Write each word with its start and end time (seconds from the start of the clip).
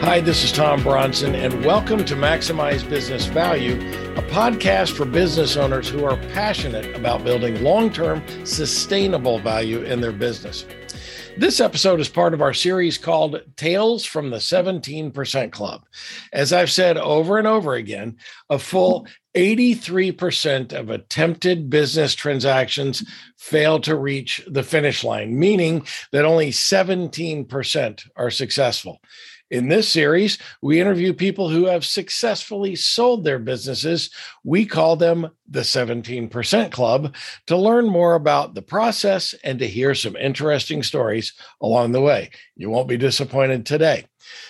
Hi, 0.00 0.18
this 0.18 0.42
is 0.42 0.50
Tom 0.50 0.82
Bronson, 0.82 1.34
and 1.34 1.62
welcome 1.62 2.06
to 2.06 2.14
Maximize 2.16 2.88
Business 2.88 3.26
Value, 3.26 3.74
a 4.16 4.22
podcast 4.22 4.96
for 4.96 5.04
business 5.04 5.58
owners 5.58 5.90
who 5.90 6.04
are 6.04 6.16
passionate 6.32 6.96
about 6.96 7.22
building 7.22 7.62
long 7.62 7.92
term, 7.92 8.22
sustainable 8.46 9.38
value 9.40 9.82
in 9.82 10.00
their 10.00 10.10
business. 10.10 10.64
This 11.36 11.60
episode 11.60 12.00
is 12.00 12.08
part 12.08 12.32
of 12.32 12.40
our 12.40 12.54
series 12.54 12.96
called 12.96 13.42
Tales 13.56 14.06
from 14.06 14.30
the 14.30 14.38
17% 14.38 15.52
Club. 15.52 15.84
As 16.32 16.54
I've 16.54 16.72
said 16.72 16.96
over 16.96 17.36
and 17.36 17.46
over 17.46 17.74
again, 17.74 18.16
a 18.48 18.58
full 18.58 19.06
83% 19.36 20.72
of 20.72 20.90
attempted 20.90 21.70
business 21.70 22.14
transactions 22.14 23.04
fail 23.36 23.78
to 23.80 23.94
reach 23.94 24.42
the 24.48 24.62
finish 24.62 25.04
line, 25.04 25.38
meaning 25.38 25.86
that 26.10 26.24
only 26.24 26.50
17% 26.50 28.08
are 28.16 28.30
successful. 28.30 29.00
In 29.50 29.68
this 29.68 29.88
series, 29.88 30.38
we 30.62 30.80
interview 30.80 31.12
people 31.12 31.48
who 31.48 31.66
have 31.66 31.84
successfully 31.84 32.76
sold 32.76 33.24
their 33.24 33.40
businesses. 33.40 34.10
We 34.44 34.64
call 34.64 34.94
them 34.94 35.28
the 35.48 35.60
17% 35.60 36.70
Club 36.70 37.16
to 37.48 37.56
learn 37.56 37.86
more 37.86 38.14
about 38.14 38.54
the 38.54 38.62
process 38.62 39.34
and 39.42 39.58
to 39.58 39.66
hear 39.66 39.96
some 39.96 40.14
interesting 40.14 40.84
stories 40.84 41.32
along 41.60 41.90
the 41.90 42.00
way. 42.00 42.30
You 42.54 42.70
won't 42.70 42.88
be 42.88 42.96
disappointed 42.96 43.66
today. 43.66 44.06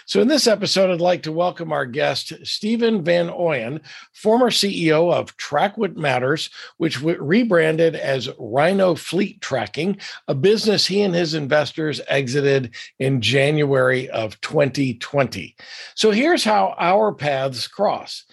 So, 0.06 0.20
in 0.20 0.28
this 0.28 0.46
episode, 0.46 0.90
I'd 0.90 1.00
like 1.00 1.22
to 1.24 1.32
welcome 1.32 1.72
our 1.72 1.86
guest, 1.86 2.32
Stephen 2.44 3.04
Van 3.04 3.28
Oyen, 3.28 3.80
former 4.12 4.50
CEO 4.50 5.12
of 5.12 5.36
Track 5.36 5.78
What 5.78 5.96
Matters, 5.96 6.50
which 6.78 7.00
rebranded 7.00 7.94
as 7.94 8.28
Rhino 8.38 8.94
Fleet 8.94 9.40
Tracking, 9.40 9.98
a 10.28 10.34
business 10.34 10.86
he 10.86 11.02
and 11.02 11.14
his 11.14 11.34
investors 11.34 12.00
exited 12.08 12.74
in 12.98 13.20
January 13.20 14.08
of 14.10 14.40
2020. 14.40 15.54
So, 15.94 16.10
here's 16.10 16.44
how 16.44 16.74
our 16.78 17.12
paths 17.12 17.68
cross. 17.68 18.24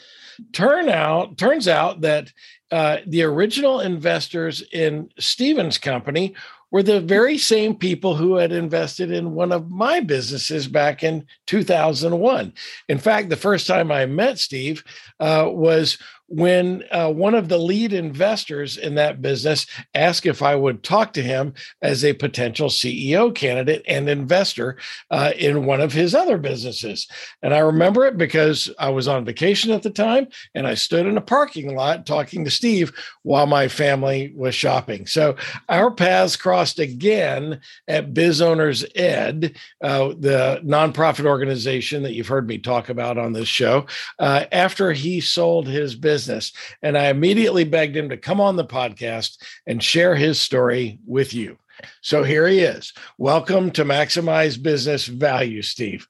Turn 0.53 0.89
out, 0.89 1.37
turns 1.37 1.67
out 1.67 2.01
that 2.01 2.31
uh, 2.71 2.97
the 3.05 3.23
original 3.23 3.79
investors 3.79 4.61
in 4.73 5.09
Stephen's 5.17 5.77
company 5.77 6.35
were 6.71 6.83
the 6.83 6.99
very 6.99 7.37
same 7.37 7.75
people 7.75 8.15
who 8.15 8.35
had 8.35 8.51
invested 8.51 9.11
in 9.11 9.31
one 9.33 9.51
of 9.51 9.69
my 9.69 9.99
businesses 9.99 10.67
back 10.67 11.03
in 11.03 11.25
2001. 11.45 12.53
In 12.89 12.97
fact, 12.97 13.29
the 13.29 13.35
first 13.35 13.67
time 13.67 13.91
I 13.91 14.05
met 14.05 14.37
Steve 14.37 14.83
uh, 15.19 15.47
was 15.49 15.97
when 16.27 16.83
uh, 16.91 17.09
one 17.09 17.33
of 17.33 17.47
the 17.47 17.57
lead 17.57 17.93
investors 17.93 18.77
in 18.77 18.95
that 18.95 19.21
business 19.21 19.65
asked 19.95 20.25
if 20.25 20.41
I 20.41 20.55
would 20.55 20.83
talk 20.83 21.13
to 21.13 21.23
him 21.23 21.53
as 21.81 22.03
a 22.03 22.13
potential 22.13 22.69
CEO 22.69 23.33
candidate 23.33 23.83
and 23.87 24.09
investor 24.09 24.77
uh, 25.09 25.31
in 25.37 25.65
one 25.65 25.79
of 25.79 25.93
his 25.93 26.13
other 26.13 26.37
businesses. 26.37 27.07
And 27.41 27.53
I 27.53 27.59
remember 27.59 28.05
it 28.05 28.17
because 28.17 28.69
I 28.77 28.89
was 28.89 29.07
on 29.07 29.25
vacation 29.25 29.71
at 29.71 29.83
the 29.83 29.89
time 29.89 30.27
and 30.53 30.67
I 30.67 30.73
stood 30.73 31.05
in 31.05 31.17
a 31.17 31.21
parking 31.21 31.75
lot 31.75 32.05
talking 32.05 32.43
to 32.43 32.51
Steve 32.51 32.91
while 33.23 33.47
my 33.47 33.69
family 33.69 34.33
was 34.35 34.53
shopping. 34.53 35.07
So 35.07 35.35
our 35.69 35.91
paths 35.91 36.35
crossed 36.35 36.79
again 36.79 37.61
at 37.87 38.13
Biz 38.13 38.41
Owners 38.41 38.85
Ed, 38.95 39.55
uh, 39.81 40.09
the 40.19 40.61
nonprofit 40.65 41.25
organization 41.25 42.03
that 42.03 42.13
you've 42.13 42.27
heard 42.27 42.47
me 42.47 42.57
talk 42.57 42.89
about 42.89 43.17
on 43.17 43.31
this 43.31 43.47
show, 43.47 43.85
uh, 44.19 44.45
after 44.51 44.91
he 44.91 45.21
sold 45.21 45.67
his 45.67 45.95
business 45.95 46.16
business. 46.17 46.51
And 46.81 46.97
I 46.97 47.09
immediately 47.09 47.63
begged 47.63 47.95
him 47.95 48.09
to 48.09 48.17
come 48.17 48.41
on 48.41 48.55
the 48.55 48.65
podcast 48.65 49.37
and 49.67 49.83
share 49.83 50.15
his 50.15 50.41
story 50.41 50.97
with 51.05 51.31
you. 51.31 51.59
So 52.01 52.23
here 52.23 52.47
he 52.47 52.61
is. 52.61 52.91
Welcome 53.19 53.69
to 53.73 53.85
Maximize 53.85 54.59
Business 54.59 55.05
Value, 55.05 55.61
Steve. 55.61 56.07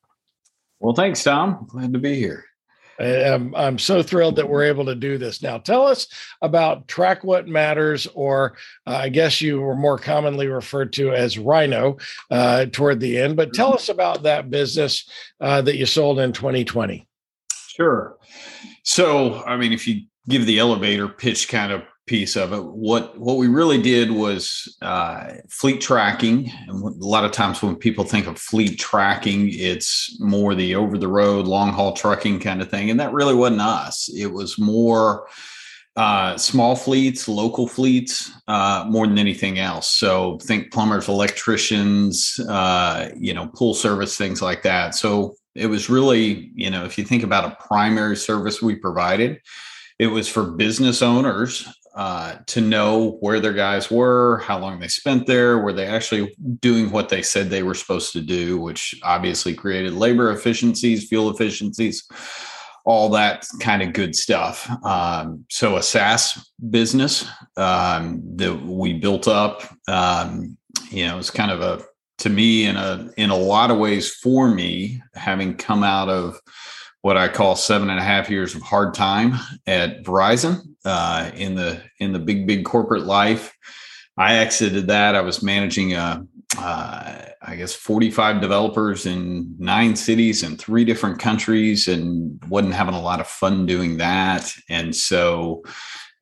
Well, 0.79 0.93
thanks, 0.93 1.25
Tom. 1.25 1.67
Glad 1.69 1.91
to 1.91 1.99
be 1.99 2.15
here. 2.15 2.45
I'm, 2.97 3.53
I'm 3.53 3.77
so 3.77 4.01
thrilled 4.01 4.37
that 4.37 4.47
we're 4.47 4.63
able 4.63 4.85
to 4.85 4.95
do 4.95 5.17
this. 5.17 5.41
Now, 5.43 5.57
tell 5.57 5.85
us 5.85 6.07
about 6.41 6.87
Track 6.87 7.25
What 7.25 7.49
Matters, 7.49 8.07
or 8.13 8.55
uh, 8.87 8.95
I 8.95 9.09
guess 9.09 9.41
you 9.41 9.59
were 9.59 9.75
more 9.75 9.99
commonly 9.99 10.47
referred 10.47 10.93
to 10.93 11.11
as 11.11 11.37
Rhino 11.37 11.97
uh, 12.31 12.67
toward 12.71 13.01
the 13.01 13.17
end, 13.17 13.35
but 13.35 13.53
tell 13.53 13.73
us 13.73 13.89
about 13.89 14.23
that 14.23 14.49
business 14.49 15.09
uh, 15.41 15.61
that 15.63 15.75
you 15.75 15.85
sold 15.85 16.17
in 16.17 16.31
2020. 16.31 17.05
Sure. 17.51 18.17
So, 18.87 19.43
I 19.43 19.57
mean, 19.57 19.73
if 19.73 19.85
you 19.85 20.03
give 20.29 20.45
the 20.45 20.59
elevator 20.59 21.09
pitch 21.09 21.49
kind 21.49 21.73
of 21.73 21.83
piece 22.05 22.37
of 22.37 22.53
it, 22.53 22.63
what 22.63 23.19
what 23.19 23.35
we 23.35 23.49
really 23.49 23.81
did 23.81 24.11
was 24.11 24.77
uh, 24.81 25.33
fleet 25.49 25.81
tracking. 25.81 26.49
And 26.69 26.81
a 26.81 27.05
lot 27.05 27.25
of 27.25 27.33
times 27.33 27.61
when 27.61 27.75
people 27.75 28.05
think 28.05 28.27
of 28.27 28.39
fleet 28.39 28.79
tracking, 28.79 29.49
it's 29.51 30.17
more 30.21 30.55
the 30.55 30.73
over 30.75 30.97
the 30.97 31.09
road, 31.09 31.47
long 31.47 31.73
haul 31.73 31.91
trucking 31.91 32.39
kind 32.39 32.61
of 32.61 32.71
thing, 32.71 32.89
and 32.89 32.97
that 33.01 33.11
really 33.11 33.35
wasn't 33.35 33.59
us. 33.59 34.07
It 34.15 34.27
was 34.27 34.57
more 34.57 35.27
uh, 35.97 36.37
small 36.37 36.73
fleets, 36.77 37.27
local 37.27 37.67
fleets, 37.67 38.31
uh, 38.47 38.85
more 38.87 39.05
than 39.05 39.17
anything 39.17 39.59
else. 39.59 39.89
So 39.89 40.37
think 40.37 40.71
plumbers, 40.71 41.09
electricians, 41.09 42.39
uh, 42.47 43.09
you 43.17 43.33
know, 43.33 43.47
pool 43.47 43.73
service, 43.73 44.17
things 44.17 44.41
like 44.41 44.61
that. 44.63 44.95
So 44.95 45.35
it 45.57 45.67
was 45.67 45.89
really, 45.89 46.51
you 46.53 46.69
know, 46.69 46.85
if 46.85 46.97
you 46.97 47.03
think 47.03 47.23
about 47.23 47.51
a 47.51 47.65
primary 47.67 48.15
service 48.15 48.61
we 48.61 48.75
provided, 48.75 49.41
it 49.99 50.07
was 50.07 50.27
for 50.27 50.43
business 50.43 51.01
owners 51.01 51.67
uh, 51.95 52.35
to 52.45 52.61
know 52.61 53.17
where 53.21 53.39
their 53.39 53.53
guys 53.53 53.89
were, 53.89 54.37
how 54.39 54.59
long 54.59 54.79
they 54.79 54.87
spent 54.87 55.25
there, 55.25 55.57
were 55.57 55.73
they 55.73 55.87
actually 55.87 56.35
doing 56.59 56.91
what 56.91 57.09
they 57.09 57.23
said 57.23 57.49
they 57.49 57.63
were 57.63 57.73
supposed 57.73 58.13
to 58.13 58.21
do, 58.21 58.59
which 58.59 58.93
obviously 59.03 59.55
created 59.55 59.93
labor 59.93 60.31
efficiencies, 60.31 61.07
fuel 61.07 61.31
efficiencies, 61.31 62.07
all 62.85 63.09
that 63.09 63.47
kind 63.59 63.81
of 63.81 63.93
good 63.93 64.15
stuff. 64.15 64.69
Um, 64.85 65.43
so 65.49 65.75
a 65.75 65.81
SaaS 65.81 66.51
business 66.69 67.27
um, 67.57 68.21
that 68.35 68.55
we 68.63 68.93
built 68.93 69.27
up, 69.27 69.63
um, 69.87 70.55
you 70.91 71.07
know, 71.07 71.17
it's 71.17 71.31
kind 71.31 71.49
of 71.49 71.61
a 71.61 71.83
to 72.19 72.29
me 72.29 72.65
in 72.65 72.75
a 72.75 73.09
in 73.17 73.29
a 73.29 73.37
lot 73.37 73.71
of 73.71 73.77
ways 73.77 74.09
for 74.09 74.49
me 74.49 75.01
having 75.13 75.55
come 75.55 75.83
out 75.83 76.09
of 76.09 76.39
what 77.01 77.17
I 77.17 77.27
call 77.27 77.55
seven 77.55 77.89
and 77.89 77.99
a 77.99 78.03
half 78.03 78.29
years 78.29 78.55
of 78.55 78.61
hard 78.61 78.93
time 78.93 79.35
at 79.65 80.03
Verizon 80.03 80.61
uh, 80.83 81.31
in 81.35 81.55
the 81.55 81.81
in 81.99 82.13
the 82.13 82.19
big 82.19 82.47
big 82.47 82.65
corporate 82.65 83.05
life. 83.05 83.55
I 84.17 84.37
exited 84.37 84.87
that. 84.87 85.15
I 85.15 85.21
was 85.21 85.43
managing 85.43 85.93
a, 85.93 86.25
uh, 86.57 87.21
I 87.39 87.55
guess 87.55 87.73
45 87.73 88.41
developers 88.41 89.05
in 89.05 89.55
nine 89.59 89.95
cities 89.95 90.41
and 90.41 90.59
three 90.59 90.83
different 90.85 91.19
countries, 91.19 91.87
and 91.87 92.43
wasn't 92.49 92.73
having 92.73 92.95
a 92.95 93.01
lot 93.01 93.19
of 93.19 93.27
fun 93.27 93.67
doing 93.67 93.97
that. 93.97 94.51
And 94.69 94.95
so, 94.95 95.63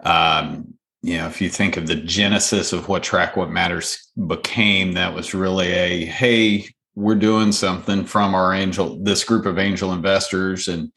um, 0.03 0.73
you 1.05 1.19
know, 1.19 1.27
if 1.27 1.39
you 1.39 1.49
think 1.49 1.77
of 1.77 1.85
the 1.85 1.97
genesis 1.97 2.73
of 2.73 2.88
what 2.88 3.03
Track 3.03 3.38
What 3.38 3.51
Matters 3.51 4.11
became, 4.25 4.93
that 4.93 5.13
was 5.13 5.35
really 5.35 5.72
a 5.72 6.03
hey, 6.03 6.67
we're 6.96 7.13
doing 7.13 7.52
something 7.52 8.05
from 8.05 8.34
our 8.34 8.55
angel, 8.55 8.97
this 9.03 9.23
group 9.23 9.46
of 9.46 9.59
angel 9.59 9.93
investors, 9.93 10.67
and 10.67 10.91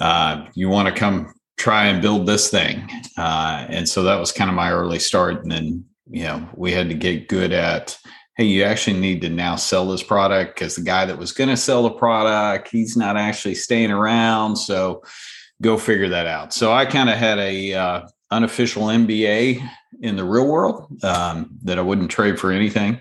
uh, 0.00 0.46
you 0.54 0.68
want 0.68 0.88
to 0.88 0.94
come 0.94 1.32
try 1.56 1.84
and 1.84 2.02
build 2.02 2.26
this 2.26 2.50
thing. 2.50 2.90
Uh, 3.16 3.66
and 3.68 3.88
so 3.88 4.02
that 4.02 4.18
was 4.18 4.32
kind 4.32 4.50
of 4.50 4.56
my 4.56 4.72
early 4.72 4.98
start. 4.98 5.44
And 5.44 5.52
then, 5.52 5.84
you 6.10 6.24
know, 6.24 6.48
we 6.56 6.72
had 6.72 6.88
to 6.88 6.96
get 6.96 7.28
good 7.28 7.52
at, 7.52 7.96
hey, 8.36 8.46
you 8.46 8.64
actually 8.64 8.98
need 8.98 9.20
to 9.20 9.28
now 9.28 9.54
sell 9.54 9.86
this 9.86 10.02
product 10.02 10.56
because 10.56 10.74
the 10.74 10.82
guy 10.82 11.04
that 11.06 11.18
was 11.18 11.30
going 11.30 11.50
to 11.50 11.56
sell 11.56 11.84
the 11.84 11.90
product, 11.90 12.68
he's 12.68 12.96
not 12.96 13.16
actually 13.16 13.54
staying 13.54 13.92
around. 13.92 14.56
So 14.56 15.04
go 15.62 15.78
figure 15.78 16.08
that 16.08 16.26
out. 16.26 16.52
So 16.52 16.72
I 16.72 16.84
kind 16.84 17.08
of 17.08 17.16
had 17.16 17.38
a, 17.38 17.74
uh, 17.74 18.06
unofficial 18.30 18.84
MBA 18.84 19.66
in 20.00 20.16
the 20.16 20.24
real 20.24 20.46
world 20.46 21.04
um, 21.04 21.50
that 21.62 21.78
I 21.78 21.82
wouldn't 21.82 22.10
trade 22.10 22.38
for 22.38 22.50
anything. 22.50 23.00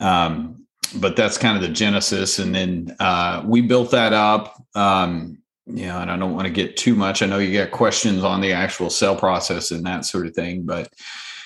Um, 0.00 0.66
but 0.96 1.16
that's 1.16 1.38
kind 1.38 1.56
of 1.56 1.62
the 1.62 1.68
genesis. 1.68 2.38
And 2.38 2.54
then 2.54 2.96
uh, 3.00 3.42
we 3.44 3.60
built 3.60 3.90
that 3.92 4.12
up. 4.12 4.62
Um, 4.74 5.38
you 5.66 5.86
know, 5.86 6.00
and 6.00 6.10
I 6.10 6.16
don't 6.16 6.34
want 6.34 6.46
to 6.46 6.52
get 6.52 6.76
too 6.76 6.94
much. 6.94 7.22
I 7.22 7.26
know 7.26 7.38
you 7.38 7.56
got 7.56 7.70
questions 7.70 8.24
on 8.24 8.40
the 8.40 8.52
actual 8.52 8.90
sell 8.90 9.14
process 9.14 9.70
and 9.70 9.86
that 9.86 10.04
sort 10.04 10.26
of 10.26 10.34
thing, 10.34 10.62
but 10.64 10.92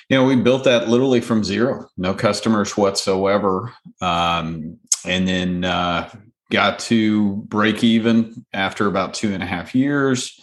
you 0.09 0.17
know, 0.17 0.25
we 0.25 0.37
built 0.37 0.65
that 0.65 0.89
literally 0.89 1.21
from 1.21 1.45
zero, 1.45 1.89
no 1.97 2.15
customers 2.15 2.77
whatsoever. 2.77 3.73
Um, 4.01 4.79
and 5.05 5.29
then 5.29 5.65
uh, 5.65 6.09
got 6.51 6.79
to 6.79 7.37
break 7.49 7.83
even 7.85 8.45
after 8.53 8.87
about 8.87 9.15
two 9.15 9.33
and 9.33 9.43
a 9.43 9.47
half 9.47 9.75
years. 9.75 10.39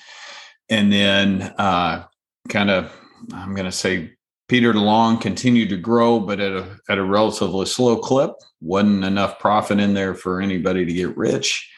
And 0.69 0.91
then 0.91 1.41
uh, 1.57 2.05
kind 2.49 2.69
of, 2.69 2.91
I'm 3.33 3.53
going 3.53 3.65
to 3.65 3.71
say, 3.71 4.11
petered 4.47 4.75
along, 4.75 5.19
continued 5.19 5.69
to 5.69 5.77
grow, 5.77 6.19
but 6.19 6.39
at 6.39 6.51
a, 6.51 6.77
at 6.89 6.97
a 6.97 7.03
relatively 7.03 7.65
slow 7.65 7.97
clip. 7.97 8.31
Wasn't 8.61 9.03
enough 9.03 9.39
profit 9.39 9.79
in 9.79 9.93
there 9.93 10.13
for 10.13 10.41
anybody 10.41 10.85
to 10.85 10.93
get 10.93 11.17
rich. 11.17 11.69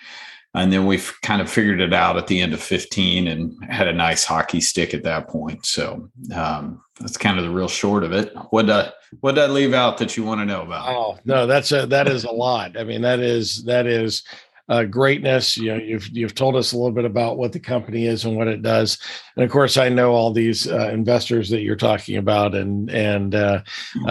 And 0.56 0.71
then 0.71 0.85
we've 0.85 1.13
kind 1.21 1.41
of 1.41 1.50
figured 1.50 1.81
it 1.81 1.94
out 1.94 2.15
at 2.15 2.27
the 2.27 2.39
end 2.39 2.53
of 2.53 2.62
15 2.62 3.27
and 3.27 3.53
had 3.65 3.89
a 3.89 3.94
nice 3.94 4.23
hockey 4.23 4.62
stick 4.62 4.94
at 4.94 5.03
that 5.03 5.27
point. 5.27 5.65
So 5.65 6.09
um, 6.33 6.81
that's 7.00 7.18
kind 7.18 7.38
of 7.38 7.44
the 7.44 7.51
real 7.51 7.68
short 7.68 8.06
of 8.06 8.13
it. 8.13 8.33
What 8.51 8.69
uh, 8.69 8.91
what 9.19 9.35
did 9.35 9.44
I 9.44 9.47
leave 9.47 9.73
out 9.73 9.97
that 9.97 10.15
you 10.15 10.23
want 10.23 10.39
to 10.39 10.45
know 10.45 10.61
about? 10.61 10.88
Oh 10.88 11.18
no, 11.25 11.45
that's 11.45 11.73
a 11.73 11.85
that 11.88 12.07
is 12.07 12.23
a 12.23 12.31
lot. 12.31 12.79
I 12.79 12.85
mean, 12.85 13.01
that 13.01 13.19
is 13.19 13.65
that 13.65 13.85
is 13.85 14.23
uh, 14.67 14.83
greatness. 14.83 15.57
You 15.57 15.73
know, 15.73 15.83
you've 15.83 16.07
you've 16.09 16.35
told 16.35 16.56
us 16.56 16.71
a 16.71 16.77
little 16.77 16.91
bit 16.91 17.06
about 17.06 17.38
what 17.38 17.51
the 17.51 17.59
company 17.59 18.07
is 18.07 18.25
and 18.25 18.35
what 18.35 18.47
it 18.47 18.62
does, 18.62 18.97
and 19.35 19.44
of 19.44 19.51
course, 19.51 19.77
I 19.77 19.89
know 19.89 20.12
all 20.12 20.31
these 20.31 20.67
uh, 20.67 20.89
investors 20.89 21.50
that 21.50 21.62
you're 21.62 21.75
talking 21.75 22.17
about, 22.17 22.56
and 22.56 22.89
and 22.89 23.35
uh, 23.35 23.62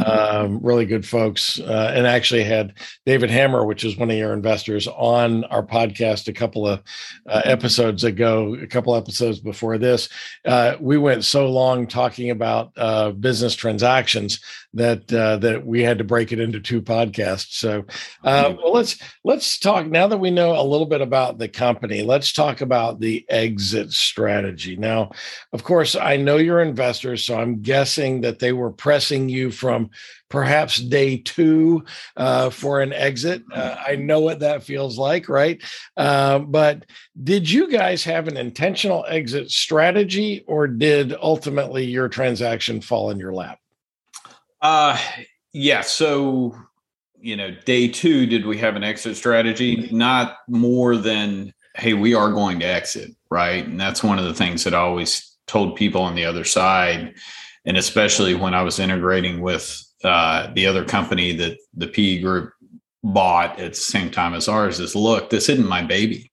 um, 0.05 0.61
really 0.63 0.87
good 0.87 1.07
folks. 1.07 1.59
Uh, 1.61 1.93
and 1.95 2.07
actually 2.07 2.45
had 2.45 2.75
David 3.07 3.31
Hammer, 3.31 3.65
which 3.65 3.85
is 3.85 3.97
one 3.97 4.11
of 4.11 4.17
your 4.17 4.33
investors, 4.33 4.87
on 4.89 5.45
our 5.45 5.65
podcast 5.65 6.29
a 6.29 6.33
couple 6.33 6.67
of 6.67 6.83
uh, 7.27 7.43
episodes 7.45 8.05
ago, 8.05 8.55
a 8.55 8.67
couple 8.67 8.95
episodes 8.95 9.41
before 9.41 9.79
this. 9.79 10.09
Uh, 10.45 10.77
we 10.81 10.99
went 10.99 11.25
so 11.25 11.49
long 11.49 11.87
talking 11.87 12.31
about 12.31 12.75
business 13.21 13.55
transactions 13.55 14.41
that 14.75 15.09
that 15.09 15.63
we 15.65 15.83
had 15.83 15.99
to 15.99 16.05
break 16.05 16.33
it 16.33 16.41
into 16.41 16.61
two 16.61 16.83
podcasts. 16.83 17.53
So, 17.53 17.85
well, 18.23 18.73
let's 18.73 18.99
let's 19.25 19.59
talk 19.59 19.87
now 19.87 20.07
that 20.09 20.19
we 20.19 20.31
know 20.31 20.61
a 20.61 20.63
little 20.63 20.87
bit 20.87 21.01
about 21.01 21.39
the 21.39 21.49
company, 21.49 22.03
let's 22.03 22.33
talk 22.33 22.61
about 22.61 23.01
the 23.01 23.25
exit 23.29 23.93
strategy. 23.93 24.77
Now, 24.77 25.11
of 25.53 25.65
course, 25.65 25.97
I 25.97 26.17
know 26.17 26.37
your 26.37 26.61
investors, 26.61 27.25
so 27.25 27.39
I'm 27.39 27.63
guessing 27.63 28.21
that 28.23 28.39
they 28.39 28.53
were 28.53 28.71
pressing 28.71 29.29
you 29.29 29.51
from 29.51 29.91
perhaps 30.29 30.79
day 30.79 31.19
two 31.19 31.85
uh, 32.17 32.51
for 32.51 32.81
an 32.81 32.93
exit. 32.93 33.43
Uh, 33.53 33.77
I 33.87 33.95
know 33.95 34.21
what 34.21 34.41
that 34.41 34.65
feels 34.65 34.99
like, 34.99 35.29
right? 35.29 35.63
Uh, 35.97 36.41
but 36.41 36.87
did 37.23 37.49
you 37.49 37.71
guys 37.71 38.03
have 38.03 38.27
an 38.27 38.37
intentional 38.37 39.05
exit 39.09 39.51
strategy, 39.51 40.43
or 40.49 40.67
did 40.67 41.15
ultimately 41.15 41.85
your 41.85 42.09
transaction 42.09 42.81
fall 42.81 43.11
in 43.11 43.19
your 43.19 43.33
lap? 43.33 43.61
Uh, 44.65 44.99
yeah. 45.53 45.83
So 45.83 46.57
you 47.25 47.37
know, 47.37 47.51
day 47.65 47.89
two, 47.89 48.27
did 48.27 48.45
we 48.45 48.59
have 48.59 48.77
an 48.77 48.85
exit 48.85 49.17
strategy? 49.17 49.89
Not 49.91 50.37
more 50.47 50.95
than, 50.95 51.55
hey, 51.75 51.95
we 51.95 52.13
are 52.13 52.31
going 52.31 52.61
to 52.61 52.67
exit, 52.67 53.13
right? 53.31 53.65
And 53.65 53.81
that's 53.81 54.05
one 54.05 54.19
of 54.19 54.27
the 54.27 54.35
things 54.35 54.63
that 54.65 54.75
I 54.75 54.79
always 54.81 55.35
told 55.47 55.75
people 55.75 56.03
on 56.03 56.17
the 56.17 56.27
other 56.27 56.45
side. 56.45 57.15
And 57.65 57.79
especially 57.79 58.35
when 58.35 58.53
I 58.53 58.61
was 58.61 58.79
integrating 58.79 59.41
with 59.41 59.83
uh, 60.05 60.53
the 60.53 60.67
other 60.67 60.85
company 60.85 61.35
that 61.37 61.57
the 61.73 61.87
PE 61.87 62.21
group 62.21 62.53
bought 63.03 63.59
at 63.59 63.73
the 63.73 63.81
same 63.81 64.11
time 64.11 64.35
as 64.35 64.47
ours 64.47 64.79
is 64.79 64.95
look, 64.95 65.31
this 65.31 65.49
isn't 65.49 65.67
my 65.67 65.81
baby. 65.81 66.31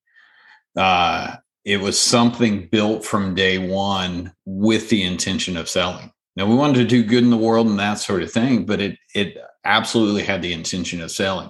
Uh, 0.76 1.38
it 1.64 1.80
was 1.80 1.98
something 1.98 2.68
built 2.70 3.06
from 3.06 3.34
day 3.34 3.58
one 3.60 4.34
with 4.46 4.90
the 4.90 5.04
intention 5.04 5.56
of 5.56 5.70
selling. 5.70 6.12
Now 6.36 6.46
we 6.46 6.56
wanted 6.56 6.76
to 6.76 6.86
do 6.86 7.04
good 7.04 7.24
in 7.24 7.30
the 7.30 7.38
world 7.38 7.68
and 7.68 7.80
that 7.80 7.96
sort 7.96 8.24
of 8.24 8.32
thing, 8.32 8.66
but 8.66 8.80
it 8.80 8.98
it 9.14 9.38
absolutely 9.66 10.24
had 10.24 10.42
the 10.42 10.54
intention 10.54 11.02
of 11.02 11.12
selling. 11.12 11.50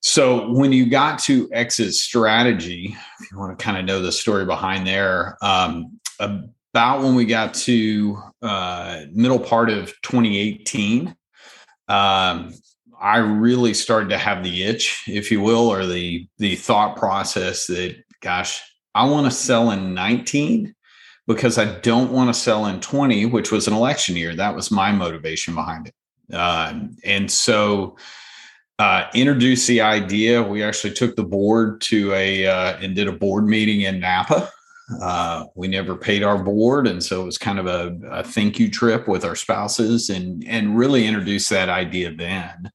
So 0.00 0.50
when 0.50 0.72
you 0.72 0.90
got 0.90 1.18
to 1.20 1.48
exit 1.52 1.94
strategy, 1.94 2.94
if 3.20 3.32
you 3.32 3.38
want 3.38 3.58
to 3.58 3.64
kind 3.64 3.78
of 3.78 3.84
know 3.84 4.02
the 4.02 4.12
story 4.12 4.44
behind 4.44 4.86
there, 4.86 5.38
um, 5.40 5.98
about 6.18 7.02
when 7.02 7.14
we 7.14 7.24
got 7.24 7.54
to 7.54 8.18
uh, 8.42 9.02
middle 9.12 9.38
part 9.38 9.70
of 9.70 9.94
2018, 10.02 11.08
um, 11.88 12.52
I 13.00 13.18
really 13.18 13.74
started 13.74 14.10
to 14.10 14.18
have 14.18 14.42
the 14.42 14.64
itch, 14.64 15.04
if 15.06 15.30
you 15.30 15.40
will, 15.40 15.68
or 15.68 15.86
the 15.86 16.28
the 16.38 16.56
thought 16.56 16.96
process 16.96 17.66
that, 17.66 17.96
gosh, 18.20 18.62
I 18.94 19.06
want 19.06 19.26
to 19.26 19.30
sell 19.30 19.70
in 19.70 19.94
19 19.94 20.74
because 21.26 21.58
I 21.58 21.78
don't 21.80 22.12
want 22.12 22.28
to 22.28 22.38
sell 22.38 22.66
in 22.66 22.80
20, 22.80 23.26
which 23.26 23.50
was 23.50 23.66
an 23.66 23.74
election 23.74 24.16
year. 24.16 24.34
That 24.34 24.54
was 24.54 24.70
my 24.70 24.92
motivation 24.92 25.54
behind 25.54 25.88
it. 25.88 25.94
Uh, 26.34 26.80
and 27.04 27.30
so 27.30 27.96
uh, 28.78 29.04
the 29.12 29.80
idea. 29.80 30.42
We 30.42 30.62
actually 30.62 30.94
took 30.94 31.16
the 31.16 31.24
board 31.24 31.80
to 31.82 32.12
a 32.12 32.46
uh, 32.46 32.76
and 32.78 32.94
did 32.94 33.08
a 33.08 33.12
board 33.12 33.46
meeting 33.46 33.82
in 33.82 34.00
Napa. 34.00 34.50
Uh, 35.00 35.46
we 35.54 35.66
never 35.66 35.96
paid 35.96 36.22
our 36.22 36.36
board, 36.36 36.86
and 36.86 37.02
so 37.02 37.22
it 37.22 37.24
was 37.24 37.38
kind 37.38 37.58
of 37.58 37.66
a, 37.66 37.98
a, 38.10 38.22
thank 38.22 38.58
you 38.58 38.68
trip 38.68 39.08
with 39.08 39.24
our 39.24 39.34
spouses, 39.34 40.10
and 40.10 40.44
and 40.46 40.76
really 40.76 41.06
introduced 41.06 41.48
that 41.50 41.70
idea 41.70 42.12
then. 42.12 42.70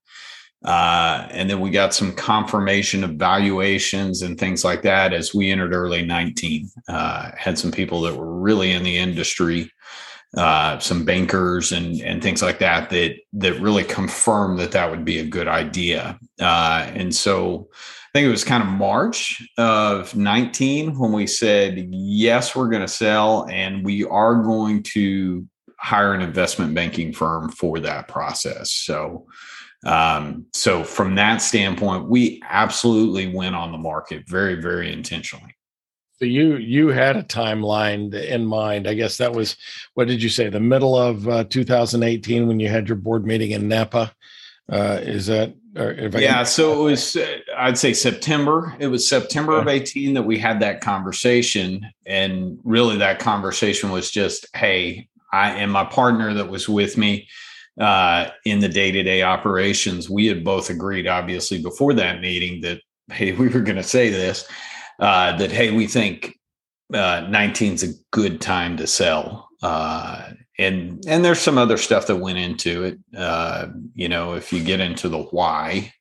Uh, 0.63 1.25
and 1.31 1.49
then 1.49 1.61
we 1.61 1.69
got 1.69 1.93
some 1.93 2.13
confirmation 2.13 3.03
of 3.03 3.11
valuations 3.11 4.21
and 4.21 4.37
things 4.37 4.65
like 4.65 4.81
that 4.81 5.13
as 5.13 5.33
we 5.33 5.49
entered 5.49 5.73
early 5.73 6.05
19. 6.05 6.69
Uh, 6.87 7.31
had 7.37 7.57
some 7.57 7.71
people 7.71 8.01
that 8.01 8.15
were 8.15 8.39
really 8.39 8.71
in 8.71 8.83
the 8.83 8.97
industry 8.97 9.71
uh, 10.37 10.77
some 10.77 11.05
bankers 11.05 11.71
and 11.71 12.01
and 12.01 12.21
things 12.21 12.41
like 12.41 12.59
that 12.59 12.89
that 12.91 13.15
that 13.33 13.59
really 13.59 13.83
confirmed 13.83 14.59
that 14.59 14.71
that 14.71 14.89
would 14.89 15.03
be 15.03 15.19
a 15.19 15.25
good 15.25 15.47
idea. 15.47 16.19
Uh, 16.39 16.89
and 16.93 17.15
so 17.15 17.67
I 17.73 18.09
think 18.13 18.27
it 18.27 18.31
was 18.31 18.43
kind 18.43 18.63
of 18.63 18.69
March 18.69 19.41
of 19.57 20.15
19 20.15 20.97
when 20.97 21.11
we 21.11 21.25
said 21.25 21.77
yes, 21.91 22.55
we're 22.55 22.69
going 22.69 22.83
to 22.83 22.87
sell, 22.87 23.47
and 23.49 23.83
we 23.83 24.03
are 24.05 24.35
going 24.35 24.83
to 24.83 25.47
hire 25.79 26.13
an 26.13 26.21
investment 26.21 26.73
banking 26.75 27.13
firm 27.13 27.49
for 27.49 27.79
that 27.79 28.07
process. 28.07 28.71
So. 28.71 29.25
Um, 29.85 30.45
so 30.53 30.83
from 30.83 31.15
that 31.15 31.37
standpoint, 31.41 32.09
we 32.09 32.41
absolutely 32.49 33.33
went 33.33 33.55
on 33.55 33.71
the 33.71 33.77
market 33.77 34.27
very, 34.27 34.55
very 34.55 34.91
intentionally. 34.91 35.55
So 36.19 36.25
you 36.25 36.57
you 36.57 36.89
had 36.89 37.15
a 37.15 37.23
timeline 37.23 38.13
in 38.13 38.45
mind. 38.45 38.89
I 38.89 38.93
guess 38.93 39.17
that 39.17 39.33
was 39.33 39.55
what 39.93 40.09
did 40.09 40.21
you 40.21 40.27
say? 40.27 40.49
The 40.49 40.59
middle 40.59 40.97
of 40.97 41.27
uh, 41.29 41.45
2018 41.45 42.45
when 42.45 42.59
you 42.59 42.67
had 42.67 42.89
your 42.89 42.97
board 42.97 43.25
meeting 43.25 43.51
in 43.51 43.69
Napa. 43.69 44.13
Uh, 44.69 44.99
is 45.01 45.27
that? 45.27 45.53
yeah. 46.21 46.43
So 46.43 46.81
it 46.81 46.91
was. 46.91 47.15
Uh, 47.15 47.37
I'd 47.57 47.77
say 47.77 47.93
September. 47.93 48.75
It 48.79 48.87
was 48.87 49.07
September 49.07 49.53
yeah. 49.53 49.61
of 49.61 49.67
18 49.69 50.13
that 50.15 50.23
we 50.23 50.37
had 50.37 50.59
that 50.59 50.81
conversation, 50.81 51.87
and 52.05 52.59
really 52.63 52.97
that 52.97 53.19
conversation 53.19 53.89
was 53.89 54.11
just, 54.11 54.45
"Hey, 54.53 55.07
I 55.31 55.51
and 55.51 55.71
my 55.71 55.85
partner 55.85 56.33
that 56.33 56.49
was 56.49 56.67
with 56.67 56.97
me." 56.97 57.29
Uh, 57.79 58.29
in 58.43 58.59
the 58.59 58.67
day-to-day 58.67 59.23
operations, 59.23 60.09
we 60.09 60.27
had 60.27 60.43
both 60.43 60.69
agreed, 60.69 61.07
obviously, 61.07 61.61
before 61.61 61.93
that 61.93 62.19
meeting 62.19 62.59
that 62.61 62.81
hey, 63.11 63.31
we 63.39 63.47
were 63.47 63.61
going 63.61 63.77
to 63.77 63.83
say 63.83 64.09
this 64.09 64.47
uh, 64.99 65.35
that 65.37 65.51
hey, 65.51 65.71
we 65.71 65.87
think 65.87 66.37
uh, 66.93 67.25
19 67.29 67.73
is 67.73 67.83
a 67.83 67.93
good 68.11 68.41
time 68.41 68.77
to 68.77 68.87
sell. 68.87 69.49
Uh, 69.61 70.31
and 70.57 71.01
and 71.07 71.23
there's 71.23 71.39
some 71.39 71.57
other 71.57 71.77
stuff 71.77 72.07
that 72.07 72.17
went 72.17 72.37
into 72.37 72.83
it. 72.83 72.99
Uh, 73.17 73.67
you 73.95 74.09
know, 74.09 74.33
if 74.33 74.51
you 74.51 74.61
get 74.61 74.81
into 74.81 75.07
the 75.07 75.23
why, 75.23 75.93